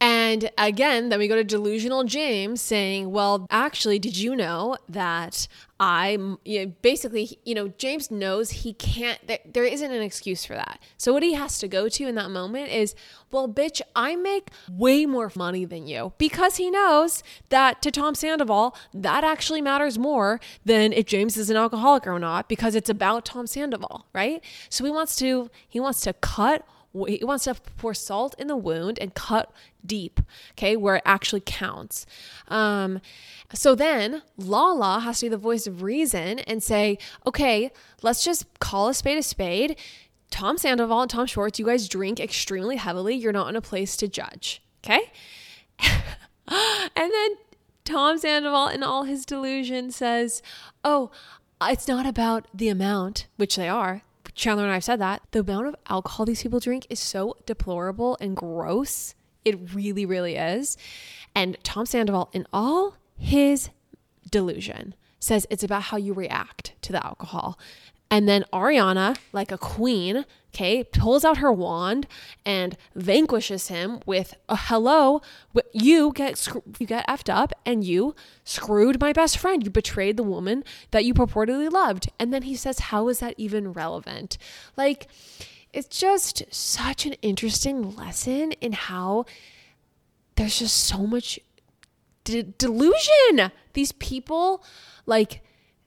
And 0.00 0.50
again, 0.58 1.08
then 1.08 1.18
we 1.18 1.28
go 1.28 1.36
to 1.36 1.44
delusional 1.44 2.04
James 2.04 2.60
saying, 2.60 3.10
Well, 3.10 3.46
actually, 3.50 3.98
did 3.98 4.16
you 4.16 4.36
know 4.36 4.76
that 4.88 5.48
I 5.78 6.12
you 6.44 6.64
know, 6.64 6.72
basically, 6.80 7.38
you 7.44 7.54
know, 7.54 7.68
James 7.68 8.10
knows 8.10 8.50
he 8.50 8.72
can't, 8.72 9.18
there, 9.26 9.40
there 9.44 9.64
isn't 9.64 9.90
an 9.90 10.00
excuse 10.00 10.44
for 10.44 10.54
that. 10.54 10.80
So, 10.96 11.12
what 11.12 11.22
he 11.22 11.34
has 11.34 11.58
to 11.58 11.68
go 11.68 11.88
to 11.88 12.06
in 12.06 12.14
that 12.14 12.30
moment 12.30 12.70
is, 12.70 12.94
Well, 13.30 13.46
bitch, 13.46 13.82
I 13.94 14.16
make 14.16 14.48
way 14.70 15.04
more 15.04 15.30
money 15.36 15.66
than 15.66 15.86
you 15.86 16.14
because 16.16 16.56
he 16.56 16.70
knows 16.70 17.22
that 17.50 17.82
to 17.82 17.90
Tom 17.90 18.14
Sandoval, 18.14 18.74
that 18.94 19.22
actually 19.22 19.60
matters 19.60 19.98
more 19.98 20.40
than 20.64 20.94
if 20.94 21.04
James 21.04 21.36
is 21.36 21.50
an 21.50 21.56
alcoholic 21.56 22.06
or 22.06 22.18
not 22.18 22.48
because 22.48 22.74
it's 22.74 22.88
about 22.90 23.26
Tom 23.26 23.46
Sandoval, 23.46 24.06
right? 24.14 24.42
So, 24.70 24.82
he 24.84 24.90
wants 24.90 25.14
to, 25.16 25.50
he 25.68 25.78
wants 25.78 26.00
to 26.02 26.14
cut 26.14 26.66
he 27.04 27.24
wants 27.24 27.44
to 27.44 27.54
pour 27.76 27.94
salt 27.94 28.34
in 28.38 28.46
the 28.46 28.56
wound 28.56 28.98
and 29.00 29.14
cut 29.14 29.52
deep, 29.84 30.20
okay, 30.52 30.76
where 30.76 30.96
it 30.96 31.02
actually 31.04 31.42
counts. 31.44 32.06
Um, 32.48 33.00
so 33.54 33.74
then 33.74 34.22
Lala 34.36 35.00
has 35.00 35.20
to 35.20 35.26
be 35.26 35.30
the 35.30 35.36
voice 35.36 35.66
of 35.66 35.82
reason 35.82 36.40
and 36.40 36.62
say, 36.62 36.98
okay, 37.26 37.70
let's 38.02 38.24
just 38.24 38.46
call 38.58 38.88
a 38.88 38.94
spade 38.94 39.18
a 39.18 39.22
spade. 39.22 39.76
Tom 40.30 40.58
Sandoval 40.58 41.02
and 41.02 41.10
Tom 41.10 41.26
Schwartz, 41.26 41.58
you 41.58 41.66
guys 41.66 41.88
drink 41.88 42.18
extremely 42.18 42.76
heavily. 42.76 43.14
You're 43.14 43.32
not 43.32 43.48
in 43.48 43.56
a 43.56 43.60
place 43.60 43.96
to 43.98 44.08
judge, 44.08 44.62
okay? 44.84 45.12
and 45.80 47.12
then 47.12 47.30
Tom 47.84 48.18
Sandoval, 48.18 48.68
in 48.68 48.82
all 48.82 49.04
his 49.04 49.24
delusion, 49.24 49.90
says, 49.92 50.42
oh, 50.82 51.10
it's 51.62 51.88
not 51.88 52.04
about 52.04 52.46
the 52.52 52.68
amount, 52.68 53.26
which 53.36 53.56
they 53.56 53.68
are. 53.68 54.02
Chandler 54.36 54.64
and 54.64 54.70
I 54.70 54.74
have 54.74 54.84
said 54.84 55.00
that. 55.00 55.22
The 55.32 55.40
amount 55.40 55.66
of 55.66 55.76
alcohol 55.88 56.26
these 56.26 56.42
people 56.42 56.60
drink 56.60 56.86
is 56.90 57.00
so 57.00 57.36
deplorable 57.46 58.18
and 58.20 58.36
gross. 58.36 59.14
It 59.44 59.74
really, 59.74 60.04
really 60.04 60.36
is. 60.36 60.76
And 61.34 61.56
Tom 61.64 61.86
Sandoval, 61.86 62.28
in 62.32 62.46
all 62.52 62.96
his 63.16 63.70
delusion, 64.30 64.94
says 65.18 65.46
it's 65.50 65.64
about 65.64 65.84
how 65.84 65.96
you 65.96 66.12
react 66.12 66.74
to 66.82 66.92
the 66.92 67.04
alcohol. 67.04 67.58
And 68.10 68.28
then 68.28 68.44
Ariana, 68.52 69.16
like 69.32 69.50
a 69.50 69.58
queen, 69.58 70.24
okay, 70.54 70.84
pulls 70.84 71.24
out 71.24 71.38
her 71.38 71.52
wand 71.52 72.06
and 72.44 72.76
vanquishes 72.94 73.68
him 73.68 74.00
with 74.06 74.34
a 74.48 74.56
hello. 74.56 75.20
You 75.72 76.12
get 76.14 76.46
you 76.78 76.86
get 76.86 77.06
effed 77.08 77.32
up, 77.32 77.52
and 77.66 77.82
you 77.82 78.14
screwed 78.44 79.00
my 79.00 79.12
best 79.12 79.38
friend. 79.38 79.64
You 79.64 79.70
betrayed 79.70 80.16
the 80.16 80.22
woman 80.22 80.62
that 80.92 81.04
you 81.04 81.14
purportedly 81.14 81.70
loved. 81.70 82.08
And 82.18 82.32
then 82.32 82.42
he 82.42 82.54
says, 82.54 82.78
"How 82.78 83.08
is 83.08 83.18
that 83.18 83.34
even 83.36 83.72
relevant?" 83.72 84.38
Like, 84.76 85.08
it's 85.72 85.88
just 85.88 86.44
such 86.50 87.06
an 87.06 87.14
interesting 87.22 87.96
lesson 87.96 88.52
in 88.52 88.72
how 88.72 89.26
there's 90.36 90.60
just 90.60 90.76
so 90.76 91.06
much 91.06 91.40
de- 92.24 92.42
delusion. 92.44 93.50
These 93.72 93.92
people, 93.92 94.64
like 95.06 95.42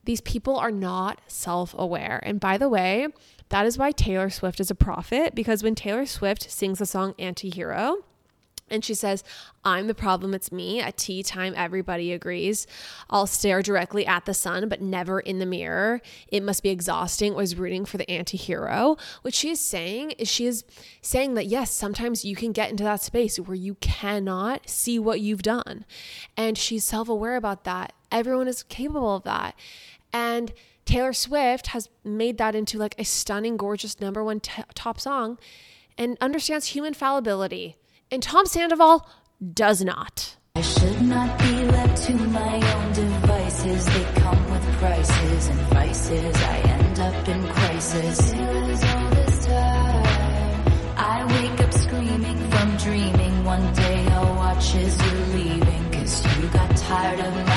these 0.06 0.22
people 0.22 0.56
are 0.58 0.72
not 0.72 1.22
self 1.28 1.76
aware. 1.78 2.20
And 2.24 2.40
by 2.40 2.58
the 2.58 2.70
way, 2.70 3.08
that 3.50 3.66
is 3.66 3.78
why 3.78 3.92
Taylor 3.92 4.30
Swift 4.30 4.60
is 4.60 4.72
a 4.72 4.76
prophet 4.76 5.36
because 5.36 5.64
when 5.64 5.76
Taylor 5.76 6.06
Swift 6.06 6.50
sings 6.50 6.80
the 6.80 6.86
song 6.86 7.14
Antihero, 7.20 7.98
and 8.72 8.84
she 8.84 8.94
says, 8.94 9.24
I'm 9.64 9.88
the 9.88 9.94
problem, 9.94 10.34
it's 10.34 10.52
me. 10.52 10.80
At 10.80 10.98
tea 10.98 11.24
time, 11.24 11.54
everybody 11.56 12.14
agrees. 12.14 12.66
I'll 13.10 13.28
stare 13.28 13.62
directly 13.62 14.06
at 14.06 14.26
the 14.26 14.34
sun, 14.34 14.70
but 14.70 14.82
never 14.82 15.20
in 15.20 15.40
the 15.40 15.46
mirror. 15.46 16.02
It 16.30 16.44
must 16.44 16.64
be 16.64 16.70
exhausting. 16.70 17.34
Was 17.34 17.56
rooting 17.56 17.86
for 17.86 17.98
the 17.98 18.10
anti 18.10 18.38
hero. 18.38 18.98
What 19.22 19.34
she 19.34 19.50
is 19.50 19.60
saying 19.60 20.12
is 20.12 20.28
she 20.28 20.46
is 20.46 20.64
saying 21.02 21.34
that, 21.36 21.48
yes, 21.48 21.72
sometimes 21.72 22.26
you 22.26 22.36
can 22.36 22.52
get 22.52 22.70
into 22.70 22.84
that 22.84 23.04
space 23.04 23.38
where 23.38 23.56
you 23.56 23.76
cannot 23.76 24.70
see 24.70 25.00
what 25.00 25.20
you've 25.20 25.44
done. 25.44 25.86
And 26.38 26.58
she's 26.58 26.86
self 26.86 27.10
aware 27.10 27.36
about 27.36 27.64
that. 27.66 27.94
Everyone 28.12 28.48
is 28.48 28.64
capable 28.64 29.16
of 29.16 29.24
that. 29.24 29.56
And 30.12 30.54
Taylor 30.86 31.14
Swift 31.14 31.68
has 31.68 31.88
made 32.04 32.40
that 32.40 32.56
into 32.56 32.80
like 32.80 32.96
a 32.98 33.06
stunning, 33.06 33.58
gorgeous 33.58 34.02
number 34.02 34.24
one 34.24 34.40
t- 34.40 34.64
top 34.74 35.00
song 35.00 35.38
and 36.00 36.18
understands 36.20 36.68
human 36.68 36.96
fallibility. 36.96 37.76
And 38.12 38.24
Tom 38.24 38.48
Sandoval 38.48 39.08
does 39.54 39.84
not. 39.84 40.36
I 40.56 40.62
should 40.62 41.02
not 41.04 41.38
be 41.38 41.64
left 41.66 42.08
to 42.08 42.14
my 42.16 42.56
own 42.56 42.94
devices. 42.94 43.86
They 43.86 44.04
come 44.16 44.52
with 44.52 44.64
prices 44.80 45.48
and 45.48 45.60
vices. 45.60 46.36
I 46.36 46.58
end 46.58 47.00
up 47.00 47.28
in 47.28 47.48
crisis. 47.50 48.34
I 50.98 51.26
wake 51.40 51.60
up 51.62 51.74
screaming 51.74 52.50
from 52.50 52.78
dreaming. 52.78 53.44
One 53.44 53.74
day 53.76 54.08
I'll 54.08 54.36
watch 54.38 54.74
as 54.76 54.98
you're 55.00 55.28
leaving. 55.38 55.92
Cause 55.92 56.26
you 56.38 56.50
got 56.50 56.76
tired 56.78 57.20
of 57.20 57.36
my 57.36 57.49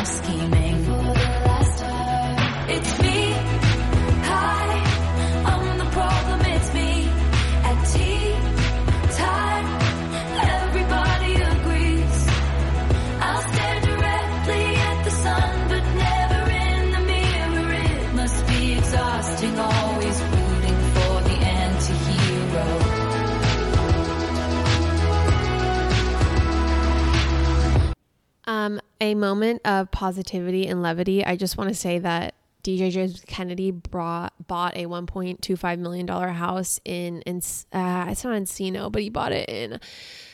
Um, 28.45 28.81
a 29.01 29.15
moment 29.15 29.63
of 29.65 29.91
positivity 29.91 30.67
and 30.67 30.83
levity. 30.83 31.25
I 31.25 31.37
just 31.37 31.57
want 31.57 31.71
to 31.71 31.75
say 31.75 31.99
that 32.01 32.35
DJ 32.65 32.91
James 32.91 33.23
Kennedy 33.27 33.71
brought 33.71 34.33
bought 34.47 34.77
a 34.77 34.87
1.25 34.87 35.79
million 35.79 36.07
dollar 36.07 36.29
house 36.29 36.81
in 36.85 37.23
in 37.23 37.39
uh, 37.73 38.07
it's 38.09 38.25
not 38.25 38.35
Encino, 38.35 38.91
but 38.91 39.03
he 39.03 39.11
bought 39.11 39.33
it 39.33 39.49
in 39.49 39.81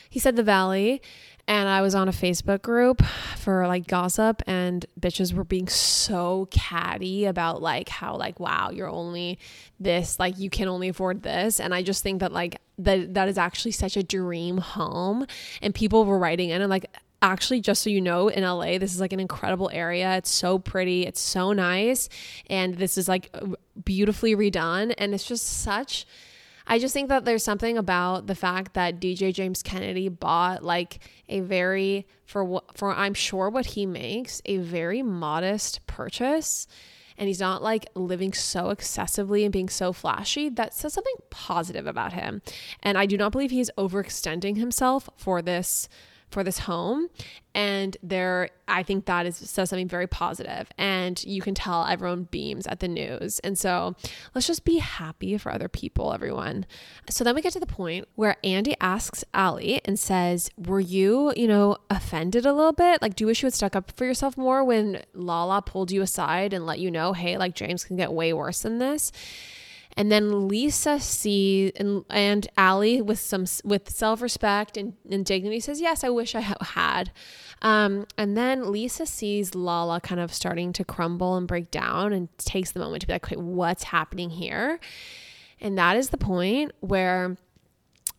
he 0.09 0.19
said 0.19 0.35
the 0.35 0.43
Valley. 0.43 1.01
And 1.49 1.67
I 1.67 1.81
was 1.81 1.95
on 1.95 2.07
a 2.07 2.11
Facebook 2.11 2.61
group 2.61 3.01
for 3.35 3.65
like 3.67 3.87
gossip, 3.87 4.43
and 4.45 4.85
bitches 5.01 5.33
were 5.33 5.43
being 5.43 5.67
so 5.67 6.47
catty 6.51 7.25
about 7.25 7.59
like 7.59 7.89
how 7.89 8.15
like 8.17 8.39
wow 8.39 8.69
you're 8.69 8.87
only 8.87 9.39
this 9.79 10.19
like 10.19 10.37
you 10.37 10.51
can 10.51 10.67
only 10.67 10.89
afford 10.89 11.23
this, 11.23 11.59
and 11.59 11.73
I 11.73 11.81
just 11.81 12.03
think 12.03 12.19
that 12.19 12.31
like 12.31 12.61
that 12.77 13.15
that 13.15 13.27
is 13.27 13.39
actually 13.39 13.71
such 13.71 13.97
a 13.97 14.03
dream 14.03 14.59
home, 14.59 15.25
and 15.59 15.73
people 15.73 16.05
were 16.05 16.19
writing 16.19 16.51
in 16.51 16.61
and 16.61 16.69
like 16.69 16.85
actually 17.23 17.61
just 17.61 17.81
so 17.81 17.89
you 17.89 17.99
know 17.99 18.27
in 18.27 18.43
LA 18.43 18.77
this 18.77 18.93
is 18.93 19.01
like 19.01 19.11
an 19.11 19.19
incredible 19.19 19.71
area. 19.73 20.17
It's 20.17 20.29
so 20.29 20.59
pretty. 20.59 21.07
It's 21.07 21.19
so 21.19 21.51
nice. 21.51 22.09
And 22.47 22.75
this 22.75 22.95
is 22.95 23.09
like 23.09 23.35
beautifully 23.83 24.35
redone. 24.35 24.93
And 24.97 25.13
it's 25.13 25.25
just 25.25 25.45
such 25.45 26.05
I 26.69 26.77
just 26.77 26.93
think 26.93 27.09
that 27.09 27.25
there's 27.25 27.43
something 27.43 27.79
about 27.79 28.27
the 28.27 28.35
fact 28.35 28.75
that 28.75 28.99
DJ 28.99 29.33
James 29.33 29.63
Kennedy 29.63 30.07
bought 30.07 30.63
like 30.63 30.99
a 31.29 31.39
very 31.39 32.07
for 32.25 32.43
what 32.43 32.77
for 32.77 32.91
I'm 32.91 33.13
sure 33.13 33.49
what 33.49 33.67
he 33.67 33.85
makes 33.85 34.41
a 34.45 34.57
very 34.57 35.01
modest 35.01 35.85
purchase. 35.87 36.67
And 37.17 37.27
he's 37.27 37.41
not 37.41 37.61
like 37.61 37.85
living 37.95 38.31
so 38.31 38.69
excessively 38.69 39.43
and 39.43 39.51
being 39.51 39.67
so 39.67 39.91
flashy. 39.91 40.47
That 40.47 40.73
says 40.73 40.93
something 40.93 41.15
positive 41.29 41.85
about 41.85 42.13
him. 42.13 42.41
And 42.81 42.97
I 42.97 43.05
do 43.05 43.17
not 43.17 43.33
believe 43.33 43.51
he's 43.51 43.69
overextending 43.77 44.55
himself 44.55 45.09
for 45.17 45.41
this 45.41 45.89
for 46.31 46.43
this 46.43 46.59
home. 46.59 47.09
And 47.59 47.97
there, 48.01 48.51
I 48.69 48.83
think 48.83 49.03
that 49.07 49.25
is 49.25 49.35
says 49.35 49.69
something 49.69 49.89
very 49.89 50.07
positive, 50.07 50.69
and 50.77 51.21
you 51.25 51.41
can 51.41 51.53
tell 51.53 51.85
everyone 51.85 52.29
beams 52.31 52.65
at 52.65 52.79
the 52.79 52.87
news. 52.87 53.39
And 53.39 53.57
so, 53.57 53.97
let's 54.33 54.47
just 54.47 54.63
be 54.63 54.77
happy 54.77 55.37
for 55.37 55.51
other 55.51 55.67
people, 55.67 56.13
everyone. 56.13 56.65
So 57.09 57.25
then 57.25 57.35
we 57.35 57.41
get 57.41 57.51
to 57.51 57.59
the 57.59 57.65
point 57.65 58.07
where 58.15 58.37
Andy 58.45 58.77
asks 58.79 59.25
Ali 59.33 59.81
and 59.83 59.99
says, 59.99 60.49
"Were 60.55 60.79
you, 60.79 61.33
you 61.35 61.49
know, 61.49 61.75
offended 61.89 62.45
a 62.45 62.53
little 62.53 62.71
bit? 62.71 63.01
Like, 63.01 63.15
do 63.15 63.23
you 63.23 63.27
wish 63.27 63.41
you 63.41 63.47
had 63.47 63.53
stuck 63.53 63.75
up 63.75 63.91
for 63.91 64.05
yourself 64.05 64.37
more 64.37 64.63
when 64.63 65.03
Lala 65.13 65.61
pulled 65.61 65.91
you 65.91 66.01
aside 66.01 66.53
and 66.53 66.65
let 66.65 66.79
you 66.79 66.89
know, 66.89 67.11
hey, 67.11 67.37
like 67.37 67.55
James 67.55 67.83
can 67.83 67.97
get 67.97 68.13
way 68.13 68.31
worse 68.31 68.61
than 68.61 68.79
this?" 68.79 69.11
And 69.99 70.09
then 70.09 70.47
Lisa 70.47 70.97
sees 70.97 71.73
and 71.75 72.05
and 72.09 72.47
Ali 72.57 73.01
with 73.01 73.19
some 73.19 73.43
with 73.65 73.89
self 73.89 74.21
respect 74.21 74.77
and, 74.77 74.93
and 75.11 75.25
dignity 75.25 75.59
says, 75.59 75.81
"Yes, 75.81 76.05
I 76.05 76.09
wish 76.09 76.35
I 76.35 76.55
had." 76.61 77.11
Um, 77.61 78.05
and 78.17 78.37
then 78.37 78.71
Lisa 78.71 79.05
sees 79.05 79.55
Lala 79.55 79.99
kind 79.99 80.21
of 80.21 80.33
starting 80.33 80.71
to 80.71 80.85
crumble 80.85 81.35
and 81.35 81.45
break 81.49 81.69
down, 81.69 82.13
and 82.13 82.29
takes 82.37 82.71
the 82.71 82.79
moment 82.79 83.01
to 83.01 83.07
be 83.07 83.13
like, 83.13 83.25
"Okay, 83.25 83.35
what's 83.35 83.83
happening 83.83 84.29
here?" 84.29 84.79
And 85.59 85.77
that 85.77 85.97
is 85.97 86.11
the 86.11 86.17
point 86.17 86.71
where 86.79 87.35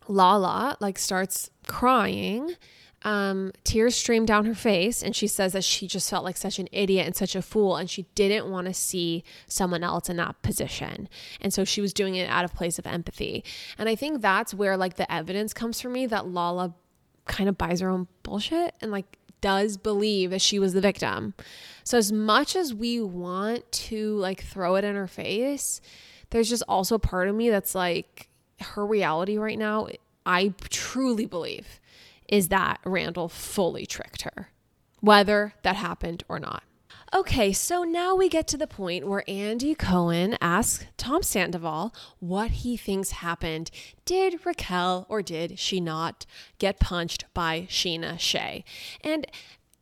Lala 0.07 0.77
like 0.81 0.99
starts 0.99 1.49
crying 1.65 2.57
um, 3.03 3.51
tears 3.63 3.95
streamed 3.95 4.27
down 4.27 4.45
her 4.45 4.53
face, 4.53 5.01
and 5.01 5.15
she 5.15 5.27
says 5.27 5.53
that 5.53 5.63
she 5.63 5.87
just 5.87 6.09
felt 6.09 6.23
like 6.23 6.37
such 6.37 6.59
an 6.59 6.67
idiot 6.71 7.05
and 7.05 7.15
such 7.15 7.35
a 7.35 7.41
fool, 7.41 7.75
and 7.75 7.89
she 7.89 8.03
didn't 8.15 8.49
want 8.49 8.67
to 8.67 8.73
see 8.73 9.23
someone 9.47 9.83
else 9.83 10.09
in 10.09 10.17
that 10.17 10.41
position. 10.41 11.09
And 11.39 11.53
so 11.53 11.63
she 11.63 11.81
was 11.81 11.93
doing 11.93 12.15
it 12.15 12.29
out 12.29 12.45
of 12.45 12.53
place 12.53 12.77
of 12.77 12.85
empathy. 12.85 13.43
And 13.77 13.89
I 13.89 13.95
think 13.95 14.21
that's 14.21 14.53
where 14.53 14.77
like 14.77 14.95
the 14.95 15.11
evidence 15.11 15.53
comes 15.53 15.81
for 15.81 15.89
me 15.89 16.05
that 16.07 16.27
Lala 16.27 16.75
kind 17.25 17.49
of 17.49 17.57
buys 17.57 17.79
her 17.79 17.89
own 17.89 18.07
bullshit 18.23 18.75
and 18.81 18.91
like 18.91 19.17
does 19.41 19.77
believe 19.77 20.29
that 20.29 20.41
she 20.41 20.59
was 20.59 20.73
the 20.73 20.81
victim. 20.81 21.33
So 21.83 21.97
as 21.97 22.11
much 22.11 22.55
as 22.55 22.73
we 22.73 23.01
want 23.01 23.69
to 23.71 24.15
like 24.17 24.43
throw 24.43 24.75
it 24.75 24.83
in 24.83 24.95
her 24.95 25.07
face, 25.07 25.81
there's 26.29 26.49
just 26.49 26.63
also 26.67 26.97
part 26.97 27.27
of 27.27 27.35
me 27.35 27.49
that's 27.49 27.73
like 27.73 28.29
her 28.59 28.85
reality 28.85 29.37
right 29.37 29.57
now. 29.57 29.87
I 30.25 30.53
truly 30.69 31.25
believe 31.25 31.80
is 32.31 32.47
that 32.47 32.79
Randall 32.85 33.29
fully 33.29 33.85
tricked 33.85 34.23
her, 34.23 34.49
whether 35.01 35.53
that 35.61 35.75
happened 35.75 36.23
or 36.27 36.39
not. 36.39 36.63
Okay, 37.13 37.51
so 37.51 37.83
now 37.83 38.15
we 38.15 38.29
get 38.29 38.47
to 38.47 38.57
the 38.57 38.67
point 38.67 39.05
where 39.05 39.25
Andy 39.27 39.75
Cohen 39.75 40.37
asks 40.39 40.85
Tom 40.95 41.21
Sandoval 41.23 41.93
what 42.19 42.51
he 42.51 42.77
thinks 42.77 43.11
happened. 43.11 43.69
Did 44.05 44.45
Raquel 44.45 45.05
or 45.09 45.21
did 45.21 45.59
she 45.59 45.81
not 45.81 46.25
get 46.57 46.79
punched 46.79 47.25
by 47.33 47.67
Scheana 47.69 48.17
Shay? 48.17 48.63
And 49.03 49.27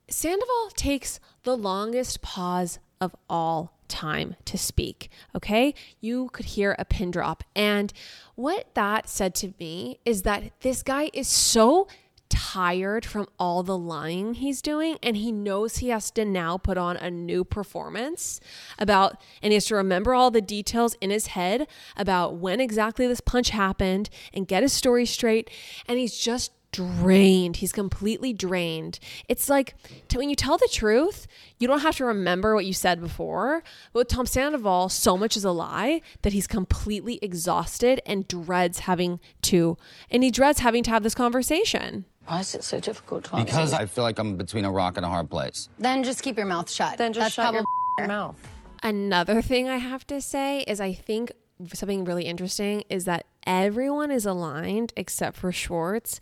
Sandoval 0.10 0.72
takes 0.76 1.20
the 1.44 1.56
longest 1.56 2.24
pause 2.24 2.80
of 3.00 3.16
all 3.30 3.78
time 3.88 4.36
to 4.46 4.58
speak. 4.58 5.10
Okay. 5.36 5.76
You 6.00 6.30
could 6.32 6.46
hear 6.46 6.76
a 6.80 6.86
pin 6.86 7.12
drop. 7.12 7.44
And 7.56 7.94
what 8.36 8.74
that 8.74 9.08
said 9.08 9.36
to 9.36 9.54
me 9.60 10.00
is 10.06 10.24
that 10.24 10.44
this 10.62 10.82
guy 10.82 11.12
is 11.14 11.28
so 11.28 11.88
tired 12.30 13.06
from 13.06 13.28
all 13.38 13.63
the 13.63 13.78
lying 13.78 14.36
he's 14.36 14.62
doing 14.62 14.98
and 15.02 15.18
he 15.18 15.32
knows 15.32 15.78
he 15.78 15.89
has 15.89 16.12
to 16.12 16.24
now 16.24 16.58
put 16.58 16.78
on 16.78 16.96
a 16.98 17.10
new 17.10 17.44
performance 17.44 18.39
about 18.78 19.20
and 19.42 19.52
he 19.52 19.56
has 19.56 19.65
to 19.65 19.76
remember 19.76 20.13
all 20.13 20.32
the 20.32 20.42
details 20.42 20.96
in 21.02 21.10
his 21.10 21.28
head 21.28 21.68
about 21.98 22.36
when 22.36 22.60
exactly 22.60 23.08
this 23.08 23.22
punch 23.22 23.50
happened 23.50 24.10
and 24.34 24.48
get 24.48 24.63
his 24.63 24.74
story 24.74 25.06
straight 25.06 25.50
and 25.88 26.00
he's 26.00 26.18
just 26.18 26.52
drained. 26.72 27.58
He's 27.58 27.72
completely 27.72 28.34
drained. 28.34 29.00
It's 29.28 29.50
like 29.50 29.76
when 30.13 30.30
you 30.30 30.36
tell 30.36 30.58
the 30.58 30.70
truth, 30.72 31.28
you 31.58 31.68
don't 31.68 31.82
have 31.82 31.96
to 31.98 32.06
remember 32.06 32.56
what 32.56 32.65
you 32.65 32.74
said 32.74 33.02
before. 33.02 33.63
But 33.94 34.00
with 34.00 34.08
Tom 34.08 34.26
Sandoval, 34.26 34.89
so 34.89 35.18
much 35.18 35.36
is 35.36 35.44
a 35.44 35.52
lie 35.52 36.02
that 36.22 36.34
he's 36.34 36.48
completely 36.48 37.20
exhausted 37.22 38.02
and 38.06 38.28
dreads 38.28 38.80
having 38.80 39.20
to, 39.44 39.78
and 40.12 40.24
he 40.24 40.32
dreads 40.32 40.60
having 40.60 40.84
to 40.84 40.92
have 40.92 41.04
this 41.04 41.15
conversation. 41.15 42.06
Why 42.30 42.42
is 42.42 42.54
it 42.54 42.63
so 42.63 42.80
difficult 42.80 43.24
to 43.26 43.38
Because 43.38 43.74
I 43.74 43.88
feel 43.88 44.04
like 44.04 44.20
I'm 44.20 44.36
between 44.38 44.63
a 44.63 44.72
rock 44.72 44.98
and 44.98 45.06
a 45.06 45.10
hard 45.10 45.32
place. 45.32 45.68
Then 45.80 46.04
just 46.04 46.22
keep 46.22 46.38
your 46.38 46.46
mouth 46.46 46.70
shut. 46.70 46.98
Then 47.00 47.12
just 47.12 47.24
That's 47.26 47.34
shut 47.34 47.54
your 47.56 47.63
probably- 47.98 48.08
mouth. 48.08 48.36
Another 48.84 49.42
thing 49.42 49.68
I 49.68 49.78
have 49.78 50.06
to 50.08 50.22
say 50.22 50.60
is 50.68 50.80
I 50.80 50.94
think 50.94 51.32
something 51.74 52.06
really 52.06 52.26
interesting 52.26 52.84
is 52.88 53.06
that 53.06 53.26
everyone 53.48 54.12
is 54.12 54.28
aligned 54.28 54.94
except 54.96 55.38
for 55.38 55.52
Schwartz 55.52 56.20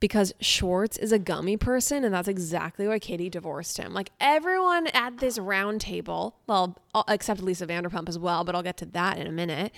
because 0.00 0.34
Schwartz 0.40 0.98
is 0.98 1.12
a 1.12 1.18
gummy 1.18 1.56
person 1.56 2.04
and 2.04 2.12
that's 2.12 2.28
exactly 2.28 2.86
why 2.88 2.98
Katie 2.98 3.30
divorced 3.30 3.78
him. 3.78 3.94
Like 3.94 4.10
everyone 4.20 4.88
at 4.88 5.18
this 5.18 5.38
round 5.38 5.80
table, 5.80 6.36
well, 6.48 6.76
except 7.08 7.40
Lisa 7.40 7.66
Vanderpump 7.68 8.08
as 8.08 8.18
well, 8.18 8.42
but 8.44 8.54
I'll 8.56 8.62
get 8.64 8.76
to 8.78 8.86
that 8.86 9.16
in 9.16 9.26
a 9.26 9.32
minute. 9.32 9.72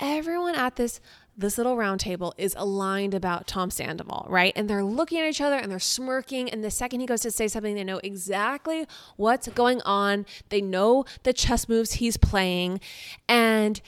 Everyone 0.00 0.54
at 0.56 0.76
this 0.76 1.00
this 1.36 1.58
little 1.58 1.76
round 1.76 2.00
table 2.00 2.34
is 2.38 2.54
aligned 2.56 3.14
about 3.14 3.46
Tom 3.46 3.70
Sandoval, 3.70 4.26
right? 4.28 4.52
And 4.54 4.68
they're 4.70 4.84
looking 4.84 5.18
at 5.20 5.28
each 5.28 5.40
other 5.40 5.56
and 5.56 5.70
they're 5.70 5.78
smirking. 5.78 6.48
And 6.48 6.62
the 6.62 6.70
second 6.70 7.00
he 7.00 7.06
goes 7.06 7.22
to 7.22 7.30
say 7.30 7.48
something, 7.48 7.74
they 7.74 7.84
know 7.84 8.00
exactly 8.04 8.86
what's 9.16 9.48
going 9.48 9.80
on. 9.82 10.26
They 10.48 10.60
know 10.60 11.04
the 11.24 11.32
chess 11.32 11.68
moves 11.68 11.94
he's 11.94 12.16
playing. 12.16 12.80
And 13.28 13.80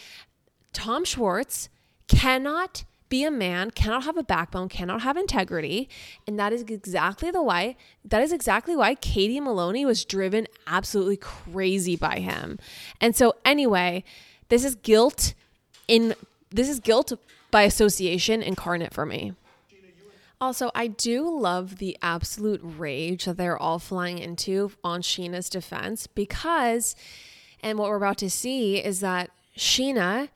Tom 0.73 1.05
Schwartz 1.05 1.69
cannot 2.09 2.85
be 3.09 3.23
a 3.23 3.31
man, 3.31 3.71
cannot 3.71 4.05
have 4.05 4.17
a 4.17 4.23
backbone, 4.23 4.69
cannot 4.69 5.03
have 5.03 5.17
integrity. 5.17 5.89
And 6.27 6.39
that 6.39 6.53
is 6.53 6.63
exactly 6.63 7.31
the 7.31 7.43
why 7.43 7.77
that 8.05 8.23
is 8.23 8.33
exactly 8.33 8.77
why 8.77 8.97
Katie 8.97 9.41
Maloney 9.41 9.85
was 9.85 10.05
driven 10.05 10.47
absolutely 10.67 11.17
crazy 11.17 11.97
by 11.97 12.19
him. 12.19 12.59
And 13.01 13.15
so 13.15 13.35
anyway, 13.45 14.03
this 14.49 14.65
is 14.65 14.75
guilt 14.75 15.35
in 15.87 16.15
this 16.51 16.69
is 16.69 16.81
guilt 16.81 17.13
by 17.51 17.63
association 17.63 18.43
incarnate 18.43 18.93
for 18.93 19.07
me. 19.07 19.33
Also, 20.41 20.71
I 20.75 20.87
do 20.89 21.29
love 21.29 21.79
the 21.79 21.97
absolute 22.03 22.61
rage 22.63 23.25
that 23.25 23.39
they're 23.39 23.57
all 23.57 23.79
flying 23.79 24.19
into 24.19 24.73
on 24.85 25.01
Scheana's 25.01 25.49
defense 25.49 26.07
because, 26.07 26.95
and 27.63 27.79
what 27.79 27.89
we're 27.89 27.97
about 27.97 28.19
to 28.19 28.29
see 28.29 28.77
is 28.77 29.01
that 29.01 29.31
Scheana 29.57 30.29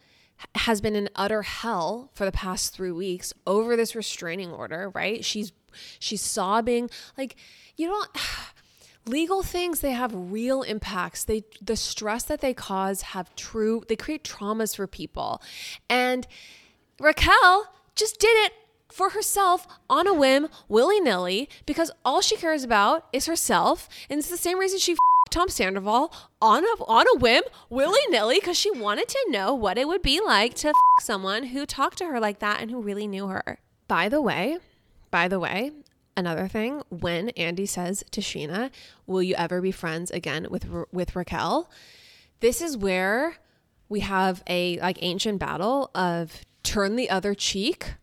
has 0.55 0.81
been 0.81 0.97
in 0.97 1.11
utter 1.15 1.43
hell 1.43 2.11
for 2.15 2.25
the 2.25 2.33
past 2.33 2.75
three 2.75 2.91
weeks 2.91 3.35
over 3.47 3.77
this 3.77 3.95
restraining 3.95 4.51
order, 4.51 4.91
right? 4.95 5.23
She's 5.23 5.53
she's 5.99 6.23
sobbing. 6.23 6.89
Like, 7.19 7.37
you 7.77 7.87
don't 7.87 8.11
legal 9.07 9.43
things 9.43 9.81
they 9.81 9.93
have 9.93 10.13
real 10.15 10.63
impacts 10.63 11.25
they 11.25 11.43
the 11.61 11.75
stress 11.75 12.23
that 12.25 12.43
they 12.43 12.53
cause 12.53 13.01
have 13.01 13.35
true 13.35 13.83
they 13.89 13.97
create 13.97 14.23
traumas 14.23 14.77
for 14.77 14.87
people 14.87 15.43
and 15.89 16.27
raquel 17.01 17.73
just 17.97 18.21
did 18.21 18.47
it 18.47 18.53
for 18.93 19.11
herself 19.11 19.67
on 19.89 20.07
a 20.07 20.15
whim 20.15 20.49
willy-nilly 20.69 21.49
because 21.67 21.91
all 22.05 22.21
she 22.21 22.37
cares 22.37 22.63
about 22.63 23.07
is 23.13 23.27
herself 23.27 23.89
and 24.09 24.19
it's 24.19 24.31
the 24.31 24.37
same 24.37 24.59
reason 24.59 24.79
she 24.79 24.93
fed 24.93 24.99
Tom 25.31 25.49
Sandoval 25.49 26.13
on 26.43 26.65
a 26.65 26.83
on 26.85 27.07
a 27.15 27.19
whim, 27.19 27.45
willy 27.69 28.01
nilly, 28.11 28.39
because 28.41 28.57
she 28.57 28.71
wanted 28.71 29.09
to 29.09 29.27
know 29.29 29.55
what 29.55 29.79
it 29.79 29.87
would 29.87 30.03
be 30.03 30.21
like 30.21 30.55
to 30.55 30.73
someone 31.01 31.45
who 31.45 31.65
talked 31.65 31.99
to 31.99 32.07
her 32.07 32.19
like 32.19 32.41
that 32.41 32.61
and 32.61 32.71
who 32.71 32.83
really 32.83 33.07
knew 33.07 33.29
her. 33.29 33.61
By 33.87 34.09
the 34.09 34.21
way, 34.21 34.59
by 35.13 35.29
the 35.29 35.39
way, 35.39 35.71
another 36.17 36.49
thing 36.49 36.83
when 36.89 37.29
Andy 37.31 37.67
says 37.67 38.03
to 38.11 38.21
Scheana, 38.21 38.71
"Will 39.07 39.23
you 39.23 39.37
ever 39.37 39.61
be 39.61 39.71
friends 39.71 40.11
again 40.11 40.49
with 40.51 40.67
with 40.91 41.15
Raquel?" 41.15 41.71
This 42.41 42.61
is 42.61 42.77
where 42.77 43.37
we 43.89 44.01
have 44.01 44.43
a 44.49 44.81
like 44.81 44.99
ancient 45.01 45.39
battle 45.39 45.91
of 45.95 46.45
turn 46.63 46.97
the 46.97 47.11
other 47.11 47.35
cheek 47.35 47.95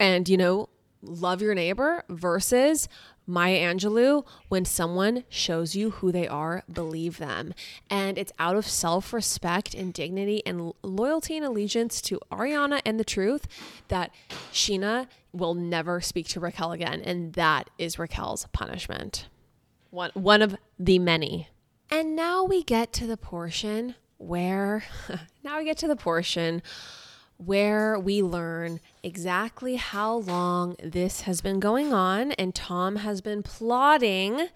and 0.00 0.28
you 0.28 0.36
know 0.36 0.68
love 1.02 1.40
your 1.40 1.54
neighbor 1.54 2.04
versus 2.08 2.88
Maya 3.28 3.58
Angelou, 3.58 4.24
when 4.48 4.64
someone 4.64 5.24
shows 5.28 5.76
you 5.76 5.90
who 5.90 6.10
they 6.10 6.26
are, 6.26 6.64
believe 6.72 7.18
them. 7.18 7.52
And 7.90 8.16
it's 8.16 8.32
out 8.38 8.56
of 8.56 8.66
self 8.66 9.12
respect 9.12 9.74
and 9.74 9.92
dignity 9.92 10.42
and 10.46 10.72
loyalty 10.82 11.36
and 11.36 11.44
allegiance 11.44 12.00
to 12.02 12.20
Ariana 12.32 12.80
and 12.86 12.98
the 12.98 13.04
truth 13.04 13.46
that 13.88 14.12
Scheana 14.50 15.08
will 15.32 15.52
never 15.52 16.00
speak 16.00 16.26
to 16.28 16.40
Raquel 16.40 16.72
again. 16.72 17.02
And 17.02 17.34
that 17.34 17.68
is 17.76 17.98
Raquel's 17.98 18.46
punishment. 18.52 19.28
One, 19.90 20.10
one 20.14 20.40
of 20.40 20.56
the 20.78 20.98
many. 20.98 21.48
And 21.90 22.16
now 22.16 22.44
we 22.44 22.62
get 22.62 22.94
to 22.94 23.06
the 23.06 23.18
portion 23.18 23.94
where, 24.16 24.84
now 25.44 25.58
we 25.58 25.64
get 25.64 25.76
to 25.78 25.86
the 25.86 25.96
portion 25.96 26.62
where 27.38 27.98
we 27.98 28.22
learn 28.22 28.80
exactly 29.02 29.76
how 29.76 30.16
long 30.16 30.76
this 30.82 31.22
has 31.22 31.40
been 31.40 31.60
going 31.60 31.92
on 31.92 32.32
and 32.32 32.54
Tom 32.54 32.96
has 32.96 33.20
been 33.20 33.42
plotting 33.42 34.48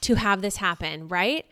to 0.00 0.14
have 0.16 0.42
this 0.42 0.56
happen, 0.56 1.08
right? 1.08 1.46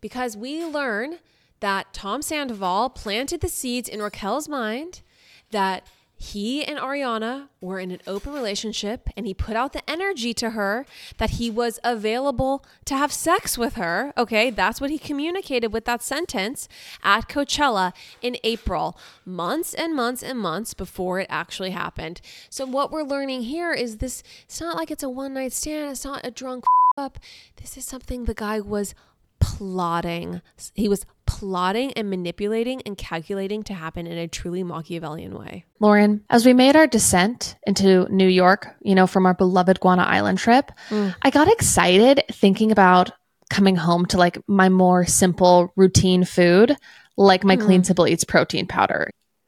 Because 0.00 0.36
we 0.36 0.64
learn 0.64 1.18
that 1.60 1.92
Tom 1.92 2.22
Sandoval 2.22 2.90
planted 2.90 3.40
the 3.40 3.48
seeds 3.48 3.88
in 3.88 4.02
Raquel's 4.02 4.48
mind 4.48 5.02
that 5.50 5.86
he 6.22 6.64
and 6.64 6.78
Ariana 6.78 7.48
were 7.60 7.80
in 7.80 7.90
an 7.90 8.00
open 8.06 8.32
relationship 8.32 9.08
and 9.16 9.26
he 9.26 9.34
put 9.34 9.56
out 9.56 9.72
the 9.72 9.90
energy 9.90 10.32
to 10.34 10.50
her 10.50 10.86
that 11.18 11.30
he 11.30 11.50
was 11.50 11.80
available 11.82 12.64
to 12.84 12.96
have 12.96 13.12
sex 13.12 13.58
with 13.58 13.74
her. 13.74 14.12
Okay, 14.16 14.48
that's 14.48 14.80
what 14.80 14.90
he 14.90 14.98
communicated 14.98 15.72
with 15.72 15.84
that 15.86 16.00
sentence 16.00 16.68
at 17.02 17.28
Coachella 17.28 17.92
in 18.22 18.36
April, 18.44 18.96
months 19.26 19.74
and 19.74 19.96
months 19.96 20.22
and 20.22 20.38
months 20.38 20.74
before 20.74 21.18
it 21.18 21.26
actually 21.28 21.70
happened. 21.70 22.20
So, 22.48 22.66
what 22.66 22.92
we're 22.92 23.02
learning 23.02 23.42
here 23.42 23.72
is 23.72 23.96
this 23.96 24.22
it's 24.44 24.60
not 24.60 24.76
like 24.76 24.92
it's 24.92 25.02
a 25.02 25.10
one 25.10 25.34
night 25.34 25.52
stand, 25.52 25.90
it's 25.90 26.04
not 26.04 26.24
a 26.24 26.30
drunk 26.30 26.64
up. 26.96 27.18
This 27.56 27.76
is 27.76 27.84
something 27.84 28.26
the 28.26 28.34
guy 28.34 28.60
was 28.60 28.94
plotting. 29.40 30.40
He 30.74 30.88
was 30.88 31.04
plotting 31.42 31.92
and 31.94 32.08
manipulating 32.08 32.80
and 32.82 32.96
calculating 32.96 33.64
to 33.64 33.74
happen 33.74 34.06
in 34.06 34.16
a 34.16 34.28
truly 34.28 34.62
Machiavellian 34.62 35.36
way. 35.36 35.64
Lauren, 35.80 36.24
as 36.30 36.46
we 36.46 36.52
made 36.52 36.76
our 36.76 36.86
descent 36.86 37.56
into 37.66 38.06
New 38.12 38.28
York, 38.28 38.68
you 38.80 38.94
know, 38.94 39.08
from 39.08 39.26
our 39.26 39.34
beloved 39.34 39.80
Guana 39.80 40.04
Island 40.04 40.38
trip, 40.38 40.70
mm. 40.88 41.12
I 41.20 41.30
got 41.30 41.48
excited 41.48 42.22
thinking 42.30 42.70
about 42.70 43.10
coming 43.50 43.74
home 43.74 44.06
to 44.06 44.18
like 44.18 44.38
my 44.46 44.68
more 44.68 45.04
simple 45.04 45.72
routine 45.74 46.24
food, 46.24 46.76
like 47.16 47.42
my 47.42 47.56
mm. 47.56 47.64
Clean 47.64 47.82
Simple 47.82 48.06
Eats 48.06 48.22
protein 48.22 48.68
powder. 48.68 49.10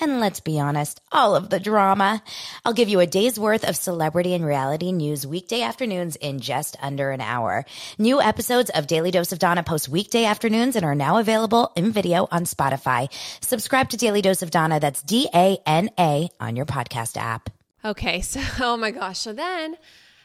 and 0.00 0.20
let's 0.20 0.40
be 0.40 0.60
honest, 0.60 1.00
all 1.10 1.34
of 1.34 1.48
the 1.48 1.60
drama. 1.60 2.22
I'll 2.64 2.72
give 2.72 2.88
you 2.88 3.00
a 3.00 3.06
day's 3.06 3.38
worth 3.38 3.66
of 3.66 3.76
celebrity 3.76 4.34
and 4.34 4.44
reality 4.44 4.92
news 4.92 5.26
weekday 5.26 5.62
afternoons 5.62 6.16
in 6.16 6.40
just 6.40 6.76
under 6.80 7.10
an 7.10 7.20
hour. 7.20 7.64
New 7.98 8.20
episodes 8.20 8.70
of 8.70 8.86
Daily 8.86 9.10
Dose 9.10 9.32
of 9.32 9.38
Dana 9.38 9.62
post 9.62 9.88
weekday 9.88 10.24
afternoons 10.24 10.76
and 10.76 10.84
are 10.84 10.94
now 10.94 11.18
available 11.18 11.72
in 11.76 11.92
video 11.92 12.28
on 12.30 12.44
Spotify. 12.44 13.08
Subscribe 13.40 13.88
to 13.90 13.96
Daily 13.96 14.22
Dose 14.22 14.42
of 14.42 14.50
Dana. 14.50 14.80
That's 14.80 15.02
D 15.02 15.28
A 15.34 15.58
N 15.66 15.90
A 15.98 16.28
on 16.40 16.56
your 16.56 16.66
podcast 16.66 17.16
app. 17.16 17.50
Okay. 17.84 18.20
So, 18.26 18.40
oh 18.60 18.76
my 18.76 18.90
gosh. 18.90 19.20
So 19.20 19.32
then, 19.32 19.76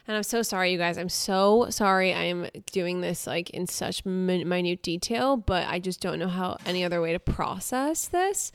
and 0.06 0.16
I'm 0.16 0.22
so 0.24 0.42
sorry, 0.42 0.72
you 0.72 0.78
guys. 0.78 0.98
I'm 0.98 1.08
so 1.08 1.68
sorry 1.70 2.12
I'm 2.12 2.48
doing 2.72 3.00
this 3.00 3.26
like 3.26 3.50
in 3.50 3.66
such 3.66 4.04
minute 4.04 4.82
detail, 4.82 5.36
but 5.36 5.66
I 5.68 5.78
just 5.78 6.00
don't 6.00 6.18
know 6.18 6.28
how 6.28 6.58
any 6.66 6.84
other 6.84 7.00
way 7.00 7.12
to 7.12 7.20
process 7.20 8.08
this. 8.08 8.50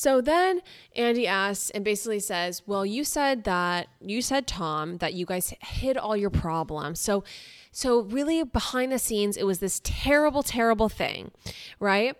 So 0.00 0.22
then 0.22 0.62
Andy 0.96 1.26
asks 1.26 1.68
and 1.68 1.84
basically 1.84 2.20
says, 2.20 2.62
Well, 2.64 2.86
you 2.86 3.04
said 3.04 3.44
that, 3.44 3.88
you 4.00 4.22
said, 4.22 4.46
Tom, 4.46 4.96
that 4.96 5.12
you 5.12 5.26
guys 5.26 5.52
hid 5.60 5.98
all 5.98 6.16
your 6.16 6.30
problems. 6.30 6.98
So, 6.98 7.22
so 7.70 8.00
really 8.00 8.42
behind 8.42 8.92
the 8.92 8.98
scenes, 8.98 9.36
it 9.36 9.44
was 9.44 9.58
this 9.58 9.78
terrible, 9.84 10.42
terrible 10.42 10.88
thing, 10.88 11.32
right? 11.80 12.16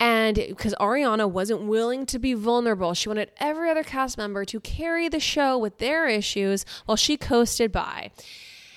And 0.00 0.36
because 0.36 0.74
Ariana 0.80 1.30
wasn't 1.30 1.64
willing 1.64 2.06
to 2.06 2.18
be 2.18 2.32
vulnerable, 2.32 2.94
she 2.94 3.10
wanted 3.10 3.30
every 3.36 3.68
other 3.68 3.82
cast 3.82 4.16
member 4.16 4.46
to 4.46 4.58
carry 4.58 5.10
the 5.10 5.20
show 5.20 5.58
with 5.58 5.76
their 5.76 6.08
issues 6.08 6.64
while 6.86 6.96
she 6.96 7.18
coasted 7.18 7.70
by. 7.70 8.10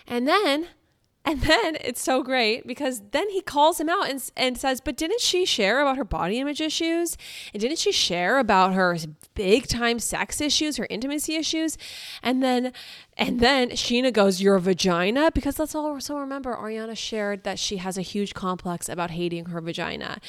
And 0.06 0.28
then 0.28 0.68
and 1.24 1.42
then 1.42 1.78
it's 1.82 2.02
so 2.02 2.24
great 2.24 2.66
because 2.66 3.04
then 3.12 3.30
he 3.30 3.42
calls 3.42 3.80
him 3.80 3.90
out 3.90 4.10
and, 4.10 4.32
and 4.36 4.58
says, 4.58 4.82
But 4.82 4.98
didn't 4.98 5.22
she 5.22 5.46
share 5.46 5.80
about 5.82 5.98
her 5.98 6.04
body 6.04 6.40
image 6.40 6.60
issues? 6.60 7.16
And 7.54 7.62
didn't 7.62 7.78
she 7.78 7.92
share 7.92 8.40
about 8.40 8.74
her 8.74 8.98
big 9.36 9.68
time 9.68 10.00
sex 10.00 10.42
issues, 10.42 10.78
her 10.78 10.88
intimacy 10.90 11.36
issues? 11.36 11.78
And 12.24 12.42
then 12.42 12.74
and 13.18 13.40
then 13.40 13.70
Scheana 13.70 14.12
goes, 14.12 14.42
Your 14.42 14.58
vagina? 14.58 15.32
Because 15.32 15.60
let's 15.60 15.76
also 15.76 16.18
remember 16.18 16.56
Ariana 16.56 16.98
shared 16.98 17.44
that 17.44 17.60
she 17.60 17.78
has 17.78 18.00
a 18.00 18.02
huge 18.02 18.34
complex 18.34 18.90
about 18.90 19.12
hating 19.12 19.46
her 19.46 19.62
vagina. 19.62 20.20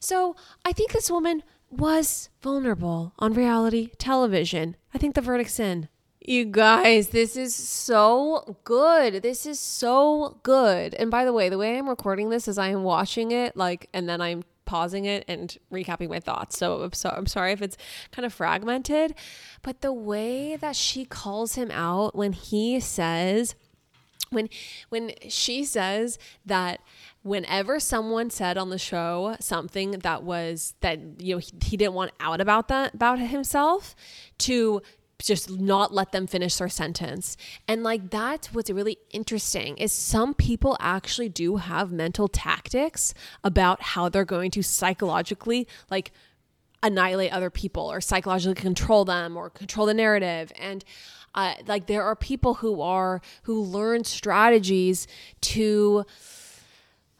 So 0.00 0.34
I 0.64 0.72
think 0.72 0.90
this 0.92 1.10
woman 1.10 1.44
was 1.70 2.28
vulnerable 2.42 3.12
on 3.20 3.34
reality 3.34 3.90
television. 3.98 4.74
I 4.92 4.98
think 4.98 5.14
the 5.14 5.20
verdict's 5.20 5.60
in. 5.60 5.88
You 6.20 6.44
guys, 6.44 7.08
this 7.08 7.34
is 7.34 7.54
so 7.54 8.56
good. 8.64 9.22
This 9.22 9.46
is 9.46 9.58
so 9.58 10.38
good. 10.42 10.92
And 10.94 11.10
by 11.10 11.24
the 11.24 11.32
way, 11.32 11.48
the 11.48 11.56
way 11.56 11.78
I'm 11.78 11.88
recording 11.88 12.28
this 12.28 12.46
is 12.46 12.58
I 12.58 12.68
am 12.68 12.82
watching 12.82 13.30
it 13.30 13.56
like 13.56 13.88
and 13.94 14.06
then 14.06 14.20
I'm 14.20 14.42
pausing 14.66 15.06
it 15.06 15.24
and 15.26 15.56
recapping 15.72 16.10
my 16.10 16.20
thoughts. 16.20 16.58
So 16.58 16.82
I'm, 16.82 16.92
so 16.92 17.08
I'm 17.08 17.26
sorry 17.26 17.52
if 17.52 17.62
it's 17.62 17.78
kind 18.12 18.26
of 18.26 18.34
fragmented, 18.34 19.14
but 19.62 19.80
the 19.80 19.94
way 19.94 20.56
that 20.56 20.76
she 20.76 21.06
calls 21.06 21.54
him 21.54 21.70
out 21.70 22.14
when 22.14 22.34
he 22.34 22.80
says 22.80 23.54
when 24.28 24.48
when 24.90 25.10
she 25.28 25.64
says 25.64 26.18
that 26.46 26.80
whenever 27.22 27.80
someone 27.80 28.30
said 28.30 28.56
on 28.56 28.70
the 28.70 28.78
show 28.78 29.36
something 29.40 29.90
that 29.90 30.22
was 30.22 30.74
that 30.82 31.00
you 31.18 31.34
know 31.34 31.38
he, 31.38 31.50
he 31.64 31.76
didn't 31.76 31.94
want 31.94 32.12
out 32.20 32.40
about 32.40 32.68
that 32.68 32.94
about 32.94 33.18
himself 33.18 33.96
to 34.38 34.80
just 35.26 35.50
not 35.50 35.92
let 35.92 36.12
them 36.12 36.26
finish 36.26 36.56
their 36.56 36.68
sentence. 36.68 37.36
And 37.68 37.82
like 37.82 38.10
that's 38.10 38.52
what's 38.52 38.70
really 38.70 38.98
interesting 39.10 39.76
is 39.76 39.92
some 39.92 40.34
people 40.34 40.76
actually 40.80 41.28
do 41.28 41.56
have 41.56 41.92
mental 41.92 42.28
tactics 42.28 43.14
about 43.44 43.82
how 43.82 44.08
they're 44.08 44.24
going 44.24 44.50
to 44.52 44.62
psychologically 44.62 45.66
like 45.90 46.12
annihilate 46.82 47.32
other 47.32 47.50
people 47.50 47.90
or 47.90 48.00
psychologically 48.00 48.54
control 48.54 49.04
them 49.04 49.36
or 49.36 49.50
control 49.50 49.86
the 49.86 49.94
narrative 49.94 50.50
and 50.58 50.84
uh, 51.34 51.54
like 51.66 51.86
there 51.86 52.02
are 52.02 52.16
people 52.16 52.54
who 52.54 52.80
are 52.80 53.20
who 53.42 53.60
learn 53.60 54.02
strategies 54.02 55.06
to 55.40 56.04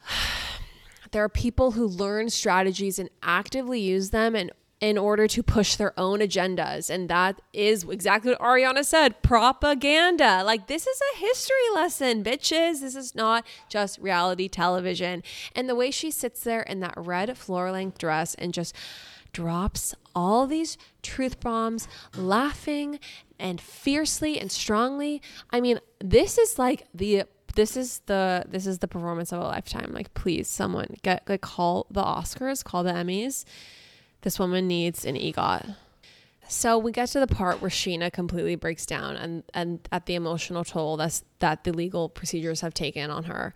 there 1.12 1.22
are 1.22 1.28
people 1.28 1.72
who 1.72 1.86
learn 1.86 2.30
strategies 2.30 2.98
and 2.98 3.10
actively 3.22 3.80
use 3.80 4.10
them 4.10 4.34
and 4.34 4.50
in 4.80 4.96
order 4.96 5.28
to 5.28 5.42
push 5.42 5.76
their 5.76 5.98
own 5.98 6.20
agendas. 6.20 6.88
And 6.88 7.08
that 7.10 7.40
is 7.52 7.84
exactly 7.84 8.32
what 8.32 8.40
Ariana 8.40 8.84
said 8.84 9.22
propaganda. 9.22 10.42
Like, 10.42 10.68
this 10.68 10.86
is 10.86 11.00
a 11.14 11.18
history 11.18 11.56
lesson, 11.74 12.24
bitches. 12.24 12.80
This 12.80 12.96
is 12.96 13.14
not 13.14 13.46
just 13.68 13.98
reality 13.98 14.48
television. 14.48 15.22
And 15.54 15.68
the 15.68 15.74
way 15.74 15.90
she 15.90 16.10
sits 16.10 16.40
there 16.40 16.62
in 16.62 16.80
that 16.80 16.94
red 16.96 17.36
floor 17.36 17.70
length 17.70 17.98
dress 17.98 18.34
and 18.36 18.54
just 18.54 18.74
drops 19.32 19.94
all 20.14 20.46
these 20.46 20.78
truth 21.02 21.40
bombs, 21.40 21.86
laughing 22.16 22.98
and 23.38 23.60
fiercely 23.60 24.40
and 24.40 24.50
strongly. 24.50 25.20
I 25.50 25.60
mean, 25.60 25.78
this 25.98 26.38
is 26.38 26.58
like 26.58 26.86
the 26.94 27.24
this 27.56 27.76
is 27.76 28.00
the 28.06 28.44
this 28.48 28.66
is 28.66 28.78
the 28.78 28.88
performance 28.88 29.32
of 29.32 29.40
a 29.40 29.44
lifetime. 29.44 29.92
Like, 29.92 30.14
please, 30.14 30.48
someone 30.48 30.96
get 31.02 31.28
like 31.28 31.42
call 31.42 31.86
the 31.90 32.02
Oscars, 32.02 32.64
call 32.64 32.82
the 32.82 32.92
Emmys 32.92 33.44
this 34.22 34.38
woman 34.38 34.66
needs 34.66 35.04
an 35.04 35.16
EGOT. 35.16 35.74
So 36.48 36.76
we 36.78 36.90
get 36.90 37.08
to 37.10 37.20
the 37.20 37.26
part 37.28 37.60
where 37.60 37.70
Scheana 37.70 38.12
completely 38.12 38.56
breaks 38.56 38.84
down 38.84 39.16
and, 39.16 39.44
and 39.54 39.88
at 39.92 40.06
the 40.06 40.16
emotional 40.16 40.64
toll 40.64 40.96
that's, 40.96 41.22
that 41.40 41.64
the 41.64 41.72
legal 41.72 42.08
procedures 42.08 42.60
have 42.60 42.72
taken 42.72 43.10
on 43.10 43.24
her. 43.24 43.52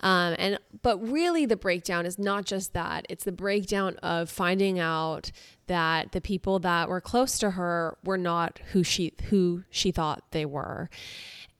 Um, 0.00 0.34
and 0.38 0.58
but 0.82 0.98
really 1.06 1.46
the 1.46 1.56
breakdown 1.56 2.06
is 2.06 2.18
not 2.18 2.44
just 2.44 2.72
that. 2.72 3.06
It's 3.08 3.24
the 3.24 3.32
breakdown 3.32 3.96
of 4.02 4.30
finding 4.30 4.78
out 4.78 5.30
that 5.66 6.12
the 6.12 6.20
people 6.20 6.58
that 6.60 6.88
were 6.88 7.00
close 7.00 7.38
to 7.38 7.52
her 7.52 7.96
were 8.04 8.18
not 8.18 8.60
who 8.72 8.82
she 8.82 9.12
who 9.24 9.64
she 9.70 9.90
thought 9.90 10.22
they 10.30 10.44
were. 10.44 10.88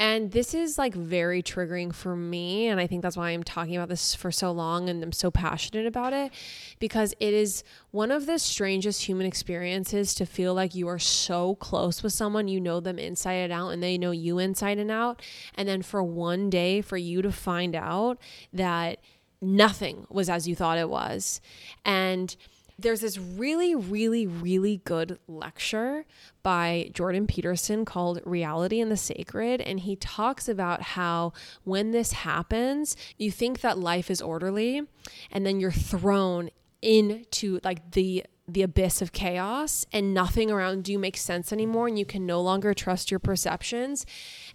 And 0.02 0.32
this 0.32 0.52
is 0.52 0.78
like 0.78 0.94
very 0.94 1.44
triggering 1.44 1.94
for 1.94 2.16
me. 2.16 2.66
And 2.66 2.80
I 2.80 2.88
think 2.88 3.02
that's 3.02 3.16
why 3.16 3.30
I'm 3.30 3.44
talking 3.44 3.76
about 3.76 3.88
this 3.88 4.16
for 4.16 4.32
so 4.32 4.50
long 4.50 4.88
and 4.88 5.00
I'm 5.00 5.12
so 5.12 5.30
passionate 5.30 5.86
about 5.86 6.12
it 6.12 6.32
because 6.80 7.14
it 7.20 7.32
is 7.32 7.62
one 7.92 8.10
of 8.10 8.26
the 8.26 8.40
strangest 8.40 9.04
human 9.04 9.26
experiences 9.26 10.12
to 10.14 10.26
feel 10.26 10.54
like 10.54 10.74
you 10.74 10.88
are 10.88 10.98
so 10.98 11.54
close 11.54 12.02
with 12.02 12.12
someone, 12.12 12.48
you 12.48 12.58
know 12.58 12.80
them 12.80 12.98
inside 12.98 13.34
and 13.34 13.52
out, 13.52 13.68
and 13.68 13.80
they 13.80 13.96
know 13.96 14.10
you 14.10 14.40
inside 14.40 14.78
and 14.78 14.90
out. 14.90 15.22
And 15.54 15.61
then 15.68 15.82
for 15.82 16.02
one 16.02 16.50
day, 16.50 16.80
for 16.80 16.96
you 16.96 17.22
to 17.22 17.32
find 17.32 17.74
out 17.74 18.18
that 18.52 18.98
nothing 19.40 20.06
was 20.08 20.28
as 20.28 20.46
you 20.46 20.54
thought 20.54 20.78
it 20.78 20.88
was. 20.88 21.40
And 21.84 22.34
there's 22.78 23.00
this 23.00 23.18
really, 23.18 23.74
really, 23.74 24.26
really 24.26 24.78
good 24.84 25.18
lecture 25.28 26.04
by 26.42 26.90
Jordan 26.92 27.26
Peterson 27.26 27.84
called 27.84 28.20
Reality 28.24 28.80
and 28.80 28.90
the 28.90 28.96
Sacred. 28.96 29.60
And 29.60 29.80
he 29.80 29.96
talks 29.96 30.48
about 30.48 30.82
how 30.82 31.32
when 31.64 31.92
this 31.92 32.12
happens, 32.12 32.96
you 33.18 33.30
think 33.30 33.60
that 33.60 33.78
life 33.78 34.10
is 34.10 34.20
orderly, 34.20 34.82
and 35.30 35.46
then 35.46 35.60
you're 35.60 35.70
thrown 35.70 36.50
into 36.80 37.60
like 37.62 37.92
the 37.92 38.24
the 38.48 38.62
abyss 38.62 39.00
of 39.00 39.12
chaos 39.12 39.86
and 39.92 40.12
nothing 40.12 40.50
around 40.50 40.88
you 40.88 40.98
makes 40.98 41.20
sense 41.20 41.52
anymore 41.52 41.86
and 41.86 41.98
you 41.98 42.04
can 42.04 42.26
no 42.26 42.40
longer 42.40 42.74
trust 42.74 43.10
your 43.10 43.20
perceptions. 43.20 44.04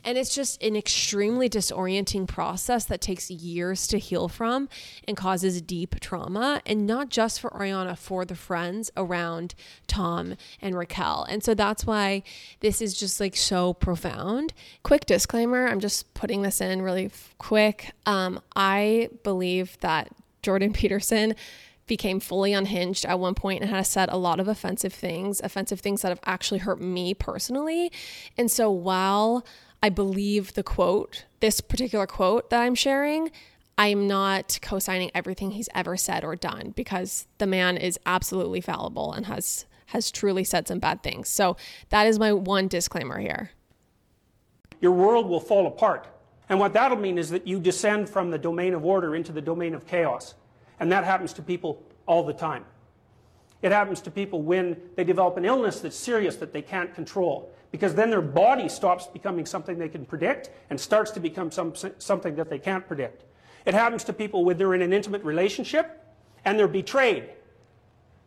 And 0.03 0.17
it's 0.17 0.35
just 0.35 0.61
an 0.61 0.75
extremely 0.75 1.49
disorienting 1.49 2.27
process 2.27 2.83
that 2.85 2.99
takes 2.99 3.31
years 3.31 3.87
to 3.87 3.97
heal 3.97 4.27
from 4.27 4.67
and 5.07 5.15
causes 5.15 5.61
deep 5.61 5.99
trauma. 6.01 6.61
And 6.65 6.85
not 6.85 7.09
just 7.09 7.39
for 7.39 7.49
Ariana 7.51 7.97
for 7.97 8.25
the 8.25 8.35
friends 8.35 8.91
around 8.97 9.55
Tom 9.87 10.35
and 10.61 10.77
Raquel. 10.77 11.25
And 11.29 11.41
so 11.41 11.53
that's 11.53 11.85
why 11.85 12.23
this 12.59 12.81
is 12.81 12.93
just 12.93 13.21
like 13.21 13.37
so 13.37 13.73
profound. 13.73 14.53
Quick 14.83 15.05
disclaimer 15.05 15.67
I'm 15.67 15.79
just 15.79 16.13
putting 16.13 16.41
this 16.41 16.59
in 16.59 16.81
really 16.81 17.09
quick. 17.37 17.91
Um, 18.05 18.41
I 18.55 19.09
believe 19.23 19.77
that 19.79 20.09
Jordan 20.41 20.73
Peterson 20.73 21.35
became 21.87 22.19
fully 22.19 22.53
unhinged 22.53 23.05
at 23.05 23.19
one 23.19 23.33
point 23.33 23.61
and 23.61 23.69
had 23.69 23.87
said 23.87 24.09
a 24.09 24.17
lot 24.17 24.39
of 24.39 24.47
offensive 24.47 24.93
things, 24.93 25.41
offensive 25.43 25.79
things 25.79 26.01
that 26.01 26.09
have 26.09 26.19
actually 26.25 26.59
hurt 26.59 26.81
me 26.81 27.13
personally. 27.13 27.91
And 28.37 28.51
so 28.51 28.69
while 28.69 29.45
I 29.81 29.89
believe 29.89 30.53
the 30.53 30.63
quote, 30.63 31.25
this 31.39 31.61
particular 31.61 32.05
quote 32.05 32.49
that 32.49 32.61
I'm 32.61 32.75
sharing, 32.75 33.31
I'm 33.77 34.07
not 34.07 34.59
co 34.61 34.79
signing 34.79 35.11
everything 35.13 35.51
he's 35.51 35.69
ever 35.73 35.97
said 35.97 36.23
or 36.23 36.35
done 36.35 36.73
because 36.75 37.27
the 37.37 37.47
man 37.47 37.77
is 37.77 37.99
absolutely 38.05 38.61
fallible 38.61 39.13
and 39.13 39.27
has 39.27 39.65
has 39.91 40.11
truly 40.11 40.43
said 40.43 40.67
some 40.67 40.79
bad 40.79 41.01
things. 41.01 41.29
So 41.29 41.55
that 41.89 42.07
is 42.07 42.19
my 42.19 42.33
one 42.33 42.67
disclaimer 42.67 43.19
here. 43.19 43.51
Your 44.81 44.91
world 44.91 45.27
will 45.27 45.39
fall 45.39 45.65
apart. 45.65 46.07
And 46.49 46.59
what 46.59 46.73
that'll 46.73 46.97
mean 46.97 47.17
is 47.17 47.29
that 47.29 47.47
you 47.47 47.59
descend 47.59 48.09
from 48.09 48.29
the 48.29 48.37
domain 48.37 48.73
of 48.73 48.85
order 48.85 49.15
into 49.15 49.31
the 49.31 49.41
domain 49.41 49.73
of 49.73 49.85
chaos. 49.85 50.35
And 50.79 50.91
that 50.91 51.03
happens 51.03 51.33
to 51.33 51.41
people 51.41 51.83
all 52.05 52.23
the 52.23 52.33
time. 52.33 52.65
It 53.61 53.71
happens 53.71 54.01
to 54.01 54.11
people 54.11 54.41
when 54.41 54.77
they 54.95 55.03
develop 55.03 55.37
an 55.37 55.45
illness 55.45 55.79
that's 55.79 55.95
serious 55.95 56.35
that 56.37 56.53
they 56.53 56.61
can't 56.61 56.93
control. 56.93 57.51
Because 57.71 57.95
then 57.95 58.09
their 58.09 58.21
body 58.21 58.69
stops 58.69 59.07
becoming 59.07 59.45
something 59.45 59.77
they 59.77 59.89
can 59.89 60.05
predict 60.05 60.51
and 60.69 60.79
starts 60.79 61.11
to 61.11 61.19
become 61.19 61.51
some, 61.51 61.73
something 61.97 62.35
that 62.35 62.49
they 62.49 62.59
can't 62.59 62.87
predict. 62.87 63.23
It 63.65 63.73
happens 63.73 64.03
to 64.05 64.13
people 64.13 64.45
when 64.45 64.57
they're 64.57 64.73
in 64.73 64.81
an 64.81 64.93
intimate 64.93 65.23
relationship 65.23 66.03
and 66.45 66.57
they're 66.57 66.67
betrayed. 66.67 67.29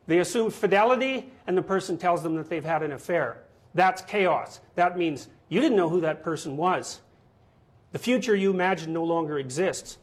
They 0.06 0.18
assume 0.18 0.50
fidelity 0.50 1.32
and 1.46 1.56
the 1.56 1.62
person 1.62 1.96
tells 1.96 2.22
them 2.22 2.34
that 2.36 2.50
they've 2.50 2.64
had 2.64 2.82
an 2.82 2.92
affair. 2.92 3.44
That's 3.74 4.02
chaos. 4.02 4.60
That 4.74 4.98
means 4.98 5.28
you 5.48 5.60
didn't 5.60 5.76
know 5.76 5.88
who 5.88 6.00
that 6.02 6.22
person 6.22 6.56
was. 6.56 7.00
The 7.92 7.98
future 7.98 8.36
you 8.36 8.50
imagined 8.50 8.92
no 8.92 9.04
longer 9.04 9.38
exists 9.38 9.98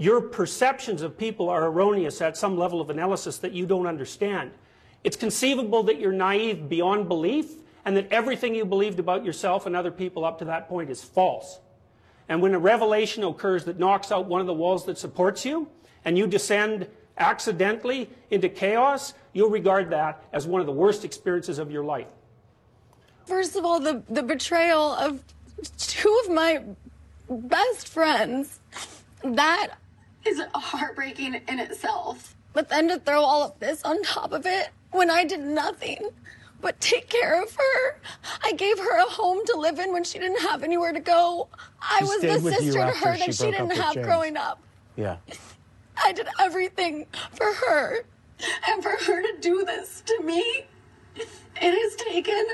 your 0.00 0.22
perceptions 0.22 1.02
of 1.02 1.18
people 1.18 1.50
are 1.50 1.66
erroneous 1.66 2.22
at 2.22 2.34
some 2.34 2.56
level 2.56 2.80
of 2.80 2.88
analysis 2.88 3.36
that 3.36 3.52
you 3.52 3.66
don't 3.66 3.86
understand. 3.86 4.50
It's 5.04 5.14
conceivable 5.14 5.82
that 5.82 6.00
you're 6.00 6.10
naive 6.10 6.70
beyond 6.70 7.06
belief 7.06 7.50
and 7.84 7.94
that 7.98 8.10
everything 8.10 8.54
you 8.54 8.64
believed 8.64 8.98
about 8.98 9.26
yourself 9.26 9.66
and 9.66 9.76
other 9.76 9.90
people 9.90 10.24
up 10.24 10.38
to 10.38 10.46
that 10.46 10.70
point 10.70 10.88
is 10.88 11.04
false. 11.04 11.60
And 12.30 12.40
when 12.40 12.54
a 12.54 12.58
revelation 12.58 13.22
occurs 13.24 13.66
that 13.66 13.78
knocks 13.78 14.10
out 14.10 14.24
one 14.24 14.40
of 14.40 14.46
the 14.46 14.54
walls 14.54 14.86
that 14.86 14.96
supports 14.96 15.44
you 15.44 15.68
and 16.02 16.16
you 16.16 16.26
descend 16.26 16.86
accidentally 17.18 18.08
into 18.30 18.48
chaos, 18.48 19.12
you'll 19.34 19.50
regard 19.50 19.90
that 19.90 20.24
as 20.32 20.46
one 20.46 20.62
of 20.62 20.66
the 20.66 20.72
worst 20.72 21.04
experiences 21.04 21.58
of 21.58 21.70
your 21.70 21.84
life. 21.84 22.08
First 23.26 23.54
of 23.54 23.66
all, 23.66 23.78
the, 23.78 24.02
the 24.08 24.22
betrayal 24.22 24.94
of 24.94 25.22
two 25.76 26.20
of 26.24 26.32
my 26.32 26.62
best 27.28 27.86
friends, 27.86 28.60
that 29.22 29.74
is 30.26 30.40
heartbreaking 30.54 31.40
in 31.48 31.58
itself. 31.58 32.36
But 32.52 32.68
then 32.68 32.88
to 32.88 32.98
throw 32.98 33.22
all 33.22 33.42
of 33.42 33.58
this 33.60 33.82
on 33.84 34.02
top 34.02 34.32
of 34.32 34.46
it 34.46 34.70
when 34.90 35.10
I 35.10 35.24
did 35.24 35.40
nothing 35.40 36.10
but 36.60 36.80
take 36.80 37.08
care 37.08 37.42
of 37.42 37.54
her. 37.54 38.00
I 38.44 38.52
gave 38.52 38.78
her 38.78 38.98
a 38.98 39.08
home 39.08 39.44
to 39.46 39.56
live 39.56 39.78
in 39.78 39.92
when 39.92 40.04
she 40.04 40.18
didn't 40.18 40.40
have 40.42 40.62
anywhere 40.62 40.92
to 40.92 41.00
go. 41.00 41.48
I 41.80 41.98
was 42.02 42.20
the 42.20 42.38
sister 42.38 42.72
to 42.72 42.86
her 42.86 43.16
that 43.16 43.24
she, 43.26 43.32
she 43.32 43.50
didn't 43.50 43.70
have 43.76 43.94
James. 43.94 44.06
growing 44.06 44.36
up. 44.36 44.62
Yeah. 44.96 45.16
I 46.02 46.12
did 46.12 46.28
everything 46.38 47.06
for 47.32 47.52
her. 47.52 48.04
And 48.68 48.82
for 48.82 48.90
her 48.90 49.22
to 49.22 49.34
do 49.40 49.64
this 49.64 50.02
to 50.06 50.22
me, 50.22 50.64
it 51.16 51.28
has 51.56 51.96
taken 51.96 52.46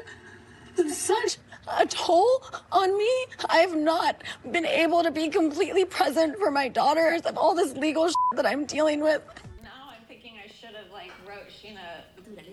such 0.93 1.39
a 1.67 1.87
toll 1.87 2.43
on 2.73 2.97
me. 2.97 3.27
I've 3.49 3.77
not 3.77 4.23
been 4.51 4.67
able 4.67 5.03
to 5.03 5.11
be 5.11 5.29
completely 5.29 5.85
present 5.85 6.39
for 6.39 6.51
my 6.51 6.69
daughters 6.69 7.23
of 7.23 7.37
all 7.37 7.55
this 7.55 7.75
legal 7.75 8.09
that 8.35 8.47
I'm 8.47 8.65
dealing 8.65 9.01
with. 9.01 9.23
Now 9.63 9.91
I'm 9.91 10.05
thinking 10.09 10.35
I 10.43 10.49
should 10.49 10.75
have 10.75 10.91
like 10.93 11.13
wrote 11.29 11.49
Scheana. 11.49 12.05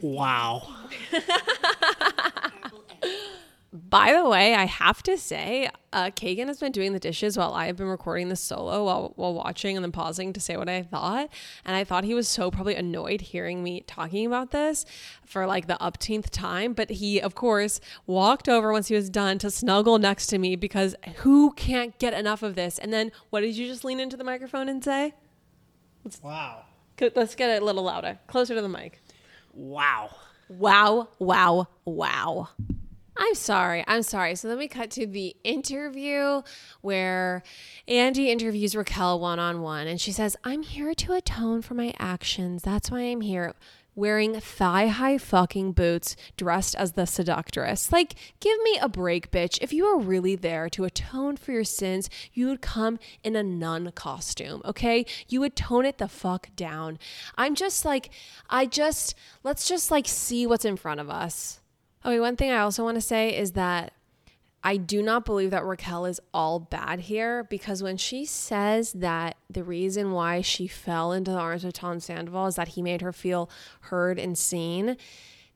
Wow. 0.01 0.67
By 3.75 4.13
the 4.13 4.29
way, 4.29 4.53
I 4.53 4.65
have 4.65 5.01
to 5.01 5.17
say, 5.17 5.67
uh, 5.91 6.11
Kagan 6.11 6.45
has 6.45 6.59
been 6.59 6.71
doing 6.71 6.93
the 6.93 6.99
dishes 6.99 7.35
while 7.35 7.55
I 7.55 7.65
have 7.65 7.75
been 7.75 7.87
recording 7.87 8.29
the 8.29 8.35
solo 8.35 8.85
while, 8.85 9.13
while 9.15 9.33
watching 9.33 9.75
and 9.75 9.83
then 9.83 9.91
pausing 9.91 10.31
to 10.33 10.39
say 10.39 10.57
what 10.57 10.69
I 10.69 10.83
thought. 10.83 11.29
And 11.65 11.75
I 11.75 11.83
thought 11.83 12.03
he 12.03 12.13
was 12.13 12.27
so 12.27 12.51
probably 12.51 12.75
annoyed 12.75 13.21
hearing 13.21 13.63
me 13.63 13.81
talking 13.87 14.27
about 14.27 14.51
this 14.51 14.85
for 15.25 15.47
like 15.47 15.65
the 15.65 15.81
upteenth 15.81 16.29
time. 16.29 16.73
But 16.73 16.91
he, 16.91 17.19
of 17.19 17.33
course, 17.33 17.81
walked 18.05 18.47
over 18.47 18.71
once 18.71 18.89
he 18.89 18.95
was 18.95 19.09
done 19.09 19.39
to 19.39 19.49
snuggle 19.49 19.97
next 19.97 20.27
to 20.27 20.37
me 20.37 20.55
because 20.55 20.93
who 21.17 21.51
can't 21.53 21.97
get 21.97 22.13
enough 22.13 22.43
of 22.43 22.53
this? 22.53 22.77
And 22.77 22.93
then 22.93 23.11
what 23.31 23.41
did 23.41 23.57
you 23.57 23.65
just 23.65 23.83
lean 23.83 23.99
into 23.99 24.15
the 24.15 24.23
microphone 24.23 24.69
and 24.69 24.83
say? 24.83 25.15
Let's, 26.03 26.21
wow. 26.21 26.65
Let's 27.15 27.33
get 27.33 27.49
it 27.49 27.63
a 27.63 27.65
little 27.65 27.83
louder, 27.83 28.19
closer 28.27 28.53
to 28.53 28.61
the 28.61 28.69
mic. 28.69 29.01
Wow. 29.51 30.11
Wow, 30.47 31.07
wow, 31.17 31.69
wow. 31.85 32.49
I'm 33.15 33.35
sorry. 33.35 33.83
I'm 33.87 34.03
sorry. 34.03 34.35
So 34.35 34.47
then 34.47 34.57
we 34.57 34.67
cut 34.67 34.89
to 34.91 35.05
the 35.05 35.35
interview 35.43 36.41
where 36.81 37.43
Andy 37.87 38.31
interviews 38.31 38.75
Raquel 38.75 39.19
one 39.19 39.39
on 39.39 39.61
one. 39.61 39.87
And 39.87 40.01
she 40.01 40.11
says, 40.11 40.35
I'm 40.43 40.63
here 40.63 40.93
to 40.95 41.13
atone 41.13 41.61
for 41.61 41.73
my 41.75 41.93
actions. 41.99 42.63
That's 42.63 42.89
why 42.89 43.01
I'm 43.01 43.21
here. 43.21 43.53
Wearing 43.95 44.39
thigh 44.39 44.87
high 44.87 45.19
fucking 45.19 45.73
boots, 45.73 46.15
dressed 46.35 46.73
as 46.73 46.93
the 46.93 47.05
seductress. 47.05 47.91
Like, 47.91 48.15
give 48.39 48.59
me 48.63 48.79
a 48.81 48.89
break, 48.89 49.29
bitch. 49.29 49.59
If 49.61 49.71
you 49.71 49.85
are 49.85 49.99
really 49.99 50.35
there 50.35 50.67
to 50.69 50.83
atone 50.83 51.37
for 51.37 51.51
your 51.51 51.63
sins, 51.63 52.09
you 52.33 52.47
would 52.47 52.61
come 52.61 52.97
in 53.23 53.35
a 53.35 53.43
nun 53.43 53.91
costume, 53.91 54.63
okay? 54.65 55.05
You 55.27 55.41
would 55.41 55.55
tone 55.55 55.85
it 55.85 55.99
the 55.99 56.07
fuck 56.07 56.49
down. 56.55 56.97
I'm 57.37 57.53
just 57.53 57.85
like, 57.85 58.09
I 58.49 58.65
just, 58.65 59.13
let's 59.43 59.67
just 59.67 59.91
like 59.91 60.07
see 60.07 60.47
what's 60.47 60.65
in 60.65 60.75
front 60.75 60.99
of 60.99 61.11
us. 61.11 61.59
Okay, 62.05 62.19
one 62.19 62.35
thing 62.35 62.51
I 62.51 62.59
also 62.59 62.83
want 62.83 62.95
to 62.95 63.01
say 63.01 63.35
is 63.37 63.53
that 63.53 63.93
I 64.63 64.77
do 64.77 65.01
not 65.01 65.25
believe 65.25 65.51
that 65.51 65.65
Raquel 65.65 66.05
is 66.05 66.21
all 66.33 66.59
bad 66.59 67.01
here 67.01 67.43
because 67.43 67.83
when 67.83 67.97
she 67.97 68.25
says 68.25 68.93
that 68.93 69.35
the 69.49 69.63
reason 69.63 70.11
why 70.11 70.41
she 70.41 70.67
fell 70.67 71.11
into 71.11 71.31
the 71.31 71.37
arms 71.37 71.65
of 71.65 71.73
Tom 71.73 71.99
Sandoval 71.99 72.47
is 72.47 72.55
that 72.55 72.69
he 72.69 72.81
made 72.81 73.01
her 73.01 73.11
feel 73.11 73.49
heard 73.81 74.17
and 74.17 74.37
seen, 74.37 74.97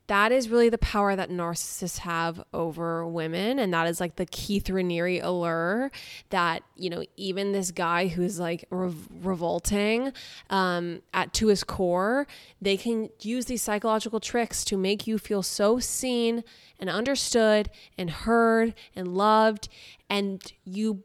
that 0.08 0.32
is 0.32 0.50
really 0.50 0.70
the 0.70 0.78
power 0.78 1.16
that 1.16 1.30
narcissists 1.30 2.00
have 2.00 2.44
over 2.54 3.06
women 3.06 3.60
and 3.60 3.74
that 3.74 3.88
is 3.88 4.00
like 4.00 4.16
the 4.16 4.26
keith 4.26 4.66
raniere 4.66 5.22
allure 5.22 5.92
that 6.30 6.64
you 6.76 6.90
know 6.90 7.04
even 7.16 7.52
this 7.52 7.72
guy 7.72 8.08
who's 8.08 8.40
like 8.40 8.66
revolting 8.72 10.12
um, 10.50 11.02
at 11.14 11.34
to 11.34 11.48
his 11.48 11.64
core 11.64 12.26
they 12.62 12.78
can 12.78 13.10
use 13.22 13.46
these 13.46 13.62
psychological 13.62 14.20
tricks 14.20 14.64
to 14.64 14.78
make 14.78 15.06
you 15.08 15.18
feel 15.18 15.44
so 15.44 15.80
seen 15.80 16.44
and 16.80 16.90
understood 16.90 17.70
and 17.98 18.10
heard 18.10 18.74
and 18.96 19.16
loved 19.16 19.70
and 20.10 20.54
you 20.64 21.04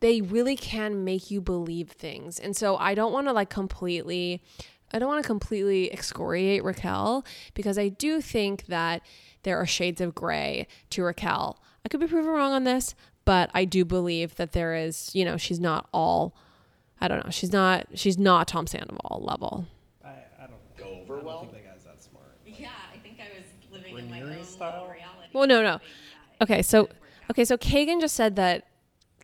they 0.00 0.22
really 0.22 0.56
can 0.56 1.04
make 1.04 1.30
you 1.30 1.42
believe 1.42 1.90
things. 1.90 2.38
And 2.38 2.56
so 2.56 2.76
i 2.76 2.94
don't 2.94 3.12
want 3.12 3.26
to 3.28 3.32
like 3.32 3.50
completely 3.50 4.42
I 4.92 4.98
don't 4.98 5.08
want 5.08 5.22
to 5.22 5.26
completely 5.26 5.92
excoriate 5.92 6.64
Raquel 6.64 7.24
because 7.54 7.78
I 7.78 7.88
do 7.88 8.20
think 8.20 8.66
that 8.66 9.02
there 9.42 9.56
are 9.58 9.66
shades 9.66 10.00
of 10.00 10.14
gray 10.14 10.66
to 10.90 11.02
Raquel. 11.02 11.60
I 11.84 11.88
could 11.88 12.00
be 12.00 12.06
proven 12.06 12.30
wrong 12.30 12.52
on 12.52 12.64
this, 12.64 12.94
but 13.24 13.50
I 13.54 13.64
do 13.64 13.84
believe 13.84 14.36
that 14.36 14.52
there 14.52 14.74
is, 14.74 15.14
you 15.14 15.24
know, 15.24 15.36
she's 15.36 15.60
not 15.60 15.88
all. 15.92 16.34
I 17.00 17.08
don't 17.08 17.24
know. 17.24 17.30
She's 17.30 17.52
not. 17.52 17.86
She's 17.94 18.18
not 18.18 18.48
Tom 18.48 18.66
Sandoval 18.66 19.22
level. 19.24 19.66
I, 20.04 20.08
I 20.42 20.46
don't 20.46 20.76
go 20.76 21.00
over 21.00 21.20
well. 21.24 21.38
I 21.38 21.42
don't 21.42 21.52
think 21.52 21.64
that 21.64 21.74
guy's 21.74 21.84
that 21.84 22.02
smart. 22.02 22.36
Yeah, 22.44 22.68
I 22.92 22.98
think 22.98 23.18
I 23.18 23.38
was 23.38 23.46
living 23.72 23.96
in 23.96 24.10
my 24.10 24.20
own 24.20 24.44
style. 24.44 24.84
reality. 24.84 25.30
Well, 25.32 25.46
no, 25.46 25.62
no. 25.62 25.80
Okay, 26.42 26.60
so 26.60 26.88
okay, 27.30 27.44
so 27.44 27.56
Kagan 27.56 28.00
just 28.00 28.14
said 28.14 28.36
that 28.36 28.66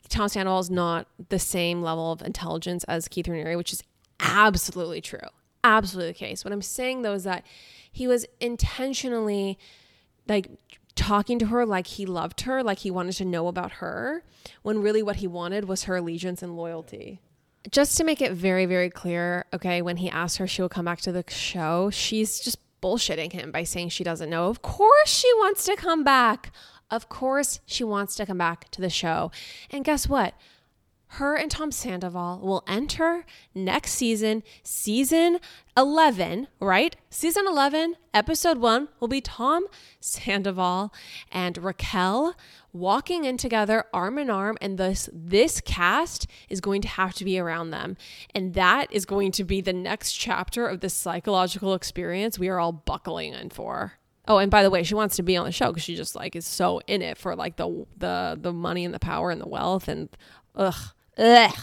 Tom 0.09 0.29
Sandoval 0.29 0.61
is 0.61 0.71
not 0.71 1.07
the 1.29 1.39
same 1.39 1.83
level 1.83 2.12
of 2.12 2.23
intelligence 2.23 2.85
as 2.85 3.09
Keith 3.09 3.27
Raniere, 3.27 3.57
which 3.57 3.73
is 3.73 3.83
absolutely 4.21 5.01
true. 5.01 5.19
Absolutely 5.67 6.12
the 6.12 6.19
case. 6.19 6.45
What 6.45 6.53
I'm 6.53 6.62
saying 6.62 7.03
though 7.03 7.14
is 7.14 7.25
that 7.25 7.45
he 7.91 8.07
was 8.07 8.25
intentionally 8.41 9.59
like 10.29 10.49
talking 10.95 11.39
to 11.41 11.47
her 11.47 11.67
like 11.67 11.89
he 11.89 12.07
loved 12.07 12.43
her, 12.43 12.62
like 12.62 12.79
he 12.79 12.91
wanted 12.91 13.12
to 13.14 13.25
know 13.25 13.49
about 13.49 13.73
her, 13.73 14.23
when 14.62 14.81
really 14.81 15.03
what 15.03 15.17
he 15.17 15.27
wanted 15.27 15.67
was 15.67 15.85
her 15.85 15.97
allegiance 15.97 16.43
and 16.43 16.57
loyalty. 16.57 17.21
Just 17.71 17.97
to 17.97 18.05
make 18.05 18.23
it 18.23 18.33
very, 18.33 18.64
very 18.64 18.91
clear, 18.91 19.45
okay, 19.53 19.83
when 19.83 19.97
he 19.97 20.09
asked 20.09 20.39
her 20.39 20.47
she 20.47 20.62
will 20.62 20.69
come 20.69 20.85
back 20.85 21.01
to 21.01 21.11
the 21.11 21.25
show, 21.29 21.91
she's 21.91 22.39
just 22.39 22.59
bullshitting 22.81 23.33
him 23.33 23.51
by 23.51 23.64
saying 23.64 23.89
she 23.89 24.05
doesn't 24.05 24.31
know. 24.31 24.49
Of 24.49 24.62
course 24.62 25.09
she 25.09 25.33
wants 25.35 25.64
to 25.64 25.75
come 25.75 26.05
back. 26.05 26.53
Of 26.91 27.09
course 27.09 27.61
she 27.67 27.83
wants 27.83 28.14
to 28.17 28.27
come 28.27 28.39
back 28.39 28.71
to 28.71 28.81
the 28.81 28.91
show. 28.91 29.33
And 29.71 29.85
guess 29.85 30.09
what? 30.09 30.35
Her 31.09 31.34
and 31.34 31.50
Tom 31.50 31.70
Sandoval 31.70 32.40
will 32.40 32.62
enter 32.66 33.24
next 33.54 33.92
season, 33.92 34.42
season 34.62 35.38
11, 35.76 36.48
right? 36.61 36.96
Season 37.11 37.46
11, 37.46 37.94
episode 38.12 38.59
1 38.59 38.88
will 39.00 39.09
be 39.09 39.20
Tom 39.20 39.66
Sandoval 40.00 40.92
and 41.30 41.59
Raquel 41.59 42.34
walking 42.72 43.24
in 43.24 43.38
together 43.38 43.84
arm 43.94 44.18
in 44.18 44.28
arm 44.28 44.59
and 44.61 44.76
this 44.76 45.09
this 45.11 45.62
cast 45.62 46.26
is 46.50 46.61
going 46.61 46.82
to 46.82 46.88
have 46.88 47.14
to 47.14 47.24
be 47.24 47.38
around 47.38 47.70
them. 47.70 47.96
And 48.34 48.52
that 48.54 48.92
is 48.92 49.07
going 49.07 49.32
to 49.32 49.44
be 49.44 49.61
the 49.61 49.72
next 49.72 50.12
chapter 50.12 50.66
of 50.66 50.80
this 50.80 50.92
psychological 50.92 51.72
experience 51.74 52.38
we 52.38 52.48
are 52.48 52.59
all 52.59 52.72
buckling 52.72 53.32
in 53.32 53.50
for. 53.50 53.94
Oh, 54.28 54.38
and 54.38 54.50
by 54.50 54.62
the 54.62 54.70
way, 54.70 54.82
she 54.82 54.94
wants 54.94 55.16
to 55.16 55.22
be 55.22 55.36
on 55.36 55.46
the 55.46 55.52
show 55.52 55.68
because 55.68 55.84
she 55.84 55.94
just 55.94 56.16
like 56.16 56.34
is 56.34 56.46
so 56.46 56.80
in 56.86 57.00
it 57.00 57.16
for 57.16 57.36
like 57.36 57.57
the 57.57 57.86
the 57.96 58.36
the 58.38 58.52
money 58.52 58.84
and 58.84 58.92
the 58.92 58.98
power 58.98 59.30
and 59.30 59.40
the 59.40 59.48
wealth 59.48 59.88
and 59.88 60.09
ugh 60.54 60.92
Ugh. 61.19 61.57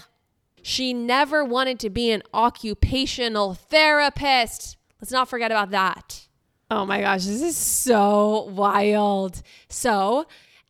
She 0.62 0.94
never 0.94 1.44
wanted 1.44 1.80
to 1.80 1.90
be 1.90 2.12
an 2.12 2.24
occupational 2.34 3.54
therapist. 3.54 4.78
Let's 5.02 5.12
not 5.12 5.28
forget 5.28 5.52
about 5.52 5.72
that. 5.72 6.28
Oh 6.72 6.86
my 6.86 7.02
gosh, 7.02 7.26
this 7.26 7.42
is 7.42 7.58
so 7.58 8.44
wild. 8.44 9.44
So, 9.68 10.26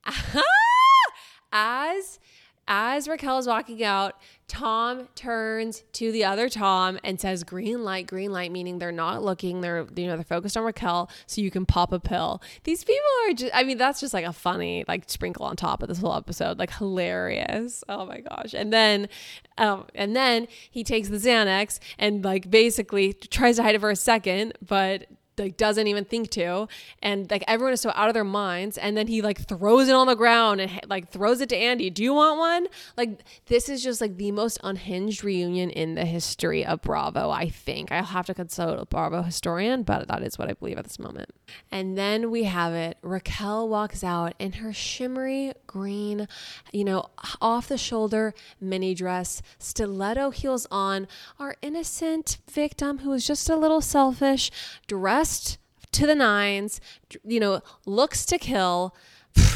as 1.54 2.20
as 2.68 3.08
Raquel 3.08 3.38
is 3.40 3.48
walking 3.48 3.84
out, 3.84 4.16
Tom 4.48 5.08
turns 5.16 5.84
to 5.94 6.12
the 6.12 6.24
other 6.24 6.48
Tom 6.48 7.00
and 7.04 7.20
says, 7.20 7.44
"Green 7.44 7.84
light, 7.84 8.08
green 8.08 8.32
light," 8.32 8.52
meaning 8.52 8.80
they're 8.80 8.92
not 8.92 9.24
looking. 9.24 9.62
They're 9.62 9.86
you 9.96 10.08
know 10.08 10.16
they're 10.16 10.24
focused 10.24 10.56
on 10.56 10.64
Raquel, 10.64 11.10
so 11.26 11.42
you 11.42 11.52
can 11.52 11.66
pop 11.66 11.92
a 11.92 12.00
pill. 12.00 12.42
These 12.64 12.84
people 12.84 13.04
are 13.28 13.34
just. 13.34 13.52
I 13.54 13.64
mean, 13.64 13.78
that's 13.78 14.00
just 14.00 14.14
like 14.14 14.26
a 14.26 14.34
funny 14.34 14.86
like 14.88 15.10
sprinkle 15.10 15.46
on 15.46 15.56
top 15.56 15.82
of 15.82 15.90
this 15.90 16.00
whole 16.00 16.16
episode, 16.16 16.60
like 16.60 16.72
hilarious. 16.74 17.84
Oh 17.90 18.06
my 18.06 18.22
gosh! 18.22 18.54
And 18.54 18.72
then, 18.72 19.10
um, 19.58 19.86
and 19.96 20.16
then 20.16 20.48
he 20.70 20.84
takes 20.84 21.10
the 21.10 21.18
Xanax 21.18 21.80
and 21.98 22.24
like 22.24 22.50
basically 22.50 23.14
tries 23.14 23.58
to 23.58 23.64
hide 23.64 23.76
it 23.76 23.82
for 23.82 23.90
a 23.92 23.96
second, 23.96 24.54
but 24.66 25.08
like 25.38 25.58
doesn't 25.58 25.88
even 25.88 26.06
think 26.06 26.30
to. 26.32 26.68
And 27.02 27.30
like 27.30 27.44
everyone 27.48 27.74
is 27.74 27.82
so 27.82 27.92
out 27.96 28.08
of 28.08 28.14
their 28.14 28.24
minds. 28.24 28.78
And 28.78 28.96
then 28.96 29.08
he 29.08 29.22
like 29.22 29.48
throws 29.48 29.88
it 29.88 29.96
on 29.96 30.08
the 30.08 30.16
ground 30.16 30.62
and 30.62 30.80
like 30.88 31.12
throws 31.12 31.42
it 31.42 31.50
to 31.50 31.58
Andy. 31.58 31.90
Do 31.90 32.04
you 32.04 32.14
want 32.14 32.40
one? 32.40 32.68
Like 32.98 33.24
this 33.48 33.70
is 33.70 33.84
just 33.84 34.02
like 34.02 34.18
the 34.18 34.32
most 34.32 34.60
unhinged 34.64 35.24
reunion 35.24 35.70
in 35.70 35.96
the 35.96 36.06
history 36.06 36.66
of 36.66 36.82
Bravo 36.82 37.30
I 37.30 37.50
think. 37.50 37.92
I'll 37.92 38.04
have 38.04 38.26
to 38.28 38.34
consult 38.34 38.80
a 38.80 38.86
Bravo 38.86 39.22
historian 39.22 39.84
but 39.84 40.08
that 40.08 40.24
is 40.24 40.38
what 40.38 40.50
I 40.50 40.54
believe 40.54 40.78
at 40.78 40.84
this 40.84 41.00
moment. 41.00 41.30
And 41.72 41.98
then 41.98 42.32
we 42.32 42.44
have 42.44 42.74
it. 42.74 42.98
Raquel 43.02 43.68
walks 43.68 44.04
out 44.04 44.34
in 44.40 44.54
her 44.54 44.74
shimmery 44.74 45.54
green 45.68 46.28
you 46.72 46.84
know 46.84 47.10
off 47.42 47.68
the 47.68 47.78
shoulder 47.78 48.34
mini 48.60 48.94
dress. 48.94 49.42
Stiletto 49.58 50.30
heels 50.32 50.68
on. 50.70 51.08
Our 51.40 51.56
innocent 51.62 52.38
victim 52.50 53.00
who 53.00 53.12
is 53.14 53.26
just 53.26 53.50
a 53.50 53.56
little 53.56 53.82
selfish 53.82 54.52
dress 54.88 55.23
dressed 55.24 55.58
to 55.94 56.06
the 56.06 56.16
nines, 56.16 56.82
you 57.24 57.40
know, 57.40 57.62
looks 57.86 58.26
to 58.26 58.38
kill, 58.38 58.94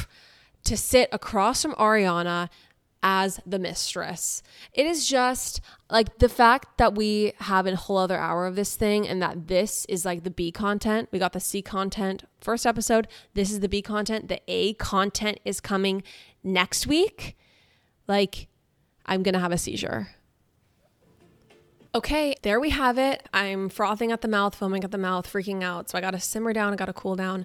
to 0.63 0.77
sit 0.77 1.09
across 1.11 1.61
from 1.61 1.73
Ariana 1.73 2.49
as 3.03 3.41
the 3.45 3.59
mistress. 3.59 4.41
It 4.71 4.85
is 4.85 5.07
just 5.07 5.59
like 5.89 6.19
the 6.19 6.29
fact 6.29 6.77
that 6.77 6.95
we 6.95 7.33
have 7.39 7.67
a 7.67 7.75
whole 7.75 7.97
other 7.97 8.17
hour 8.17 8.47
of 8.47 8.55
this 8.55 8.75
thing 8.77 9.07
and 9.07 9.21
that 9.21 9.47
this 9.47 9.85
is 9.89 10.05
like 10.05 10.23
the 10.23 10.31
B 10.31 10.51
content. 10.51 11.09
We 11.11 11.19
got 11.19 11.33
the 11.33 11.41
C 11.41 11.61
content 11.61 12.23
first 12.39 12.65
episode. 12.65 13.09
This 13.33 13.51
is 13.51 13.59
the 13.59 13.69
B 13.69 13.81
content. 13.81 14.29
The 14.29 14.41
A 14.47 14.73
content 14.73 15.39
is 15.43 15.59
coming 15.59 16.01
next 16.43 16.87
week. 16.87 17.37
Like, 18.07 18.47
I'm 19.05 19.21
going 19.21 19.33
to 19.33 19.39
have 19.39 19.51
a 19.51 19.57
seizure. 19.57 20.09
Okay, 21.97 22.35
there 22.43 22.59
we 22.59 22.69
have 22.69 22.99
it. 22.99 23.27
I'm 23.33 23.69
frothing 23.69 24.11
at 24.11 24.21
the 24.21 24.27
mouth, 24.27 24.53
foaming 24.53 24.83
at 24.83 24.91
the 24.91 24.99
mouth, 24.99 25.25
freaking 25.25 25.63
out. 25.63 25.89
So 25.89 25.97
I 25.97 26.01
got 26.01 26.11
to 26.11 26.19
simmer 26.19 26.53
down, 26.53 26.71
I 26.71 26.75
got 26.75 26.85
to 26.85 26.93
cool 26.93 27.15
down. 27.15 27.43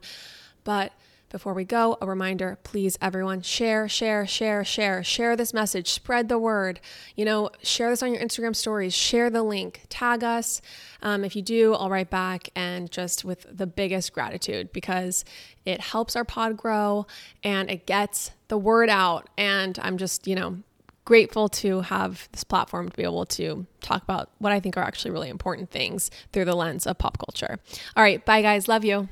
But 0.63 0.93
before 1.31 1.55
we 1.55 1.65
go, 1.65 1.97
a 2.03 2.07
reminder 2.07 2.59
please, 2.63 2.99
everyone, 3.01 3.41
share, 3.41 3.89
share, 3.89 4.27
share, 4.27 4.63
share, 4.63 5.03
share 5.03 5.37
this 5.37 5.55
message, 5.55 5.89
spread 5.89 6.29
the 6.29 6.37
word. 6.37 6.81
You 7.17 7.25
know, 7.25 7.49
share 7.63 7.89
this 7.89 8.03
on 8.03 8.13
your 8.13 8.23
Instagram 8.23 8.55
stories, 8.55 8.93
share 8.93 9.31
the 9.31 9.43
link, 9.43 9.87
tag 9.89 10.23
us. 10.23 10.61
Um, 11.01 11.25
if 11.25 11.35
you 11.35 11.41
do, 11.41 11.73
I'll 11.73 11.89
write 11.89 12.11
back 12.11 12.51
and 12.55 12.91
just 12.91 13.25
with 13.25 13.47
the 13.51 13.67
biggest 13.67 14.13
gratitude 14.13 14.71
because 14.75 15.25
it 15.65 15.81
helps 15.81 16.15
our 16.15 16.25
pod 16.27 16.59
grow 16.59 17.07
and 17.43 17.71
it 17.71 17.87
gets 17.87 18.33
the 18.49 18.59
word 18.59 18.91
out. 18.91 19.31
And 19.39 19.79
I'm 19.81 19.97
just, 19.97 20.27
you 20.27 20.35
know, 20.35 20.59
grateful 21.05 21.49
to 21.49 21.81
have 21.83 22.29
this 22.33 22.45
platform 22.45 22.89
to 22.89 22.97
be 22.97 23.03
able 23.03 23.27
to 23.27 23.67
talk 23.81 24.03
about 24.03 24.31
what 24.39 24.53
I 24.53 24.61
think 24.61 24.77
are 24.77 24.83
actually 24.83 25.11
really 25.11 25.29
important 25.29 25.71
things 25.71 26.11
through 26.33 26.45
the 26.45 26.55
lens 26.55 26.87
of 26.87 26.99
pop 26.99 27.19
culture. 27.19 27.59
All 27.97 28.03
right, 28.03 28.25
bye 28.25 28.43
guys. 28.43 28.69
Love 28.69 28.85
you. 28.85 29.09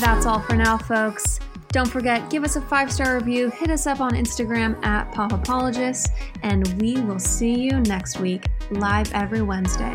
That's 0.00 0.26
all 0.26 0.40
for 0.40 0.56
now, 0.56 0.78
folks. 0.78 1.38
Don't 1.68 1.88
forget, 1.88 2.28
give 2.28 2.44
us 2.44 2.56
a 2.56 2.60
five 2.60 2.92
star 2.92 3.16
review, 3.16 3.48
hit 3.50 3.70
us 3.70 3.86
up 3.86 4.00
on 4.00 4.12
Instagram 4.12 4.84
at 4.84 5.10
Pop 5.12 5.32
Apologists, 5.32 6.08
and 6.42 6.66
we 6.82 7.00
will 7.00 7.18
see 7.18 7.54
you 7.54 7.80
next 7.80 8.20
week, 8.20 8.46
live 8.72 9.10
every 9.14 9.42
Wednesday. 9.42 9.94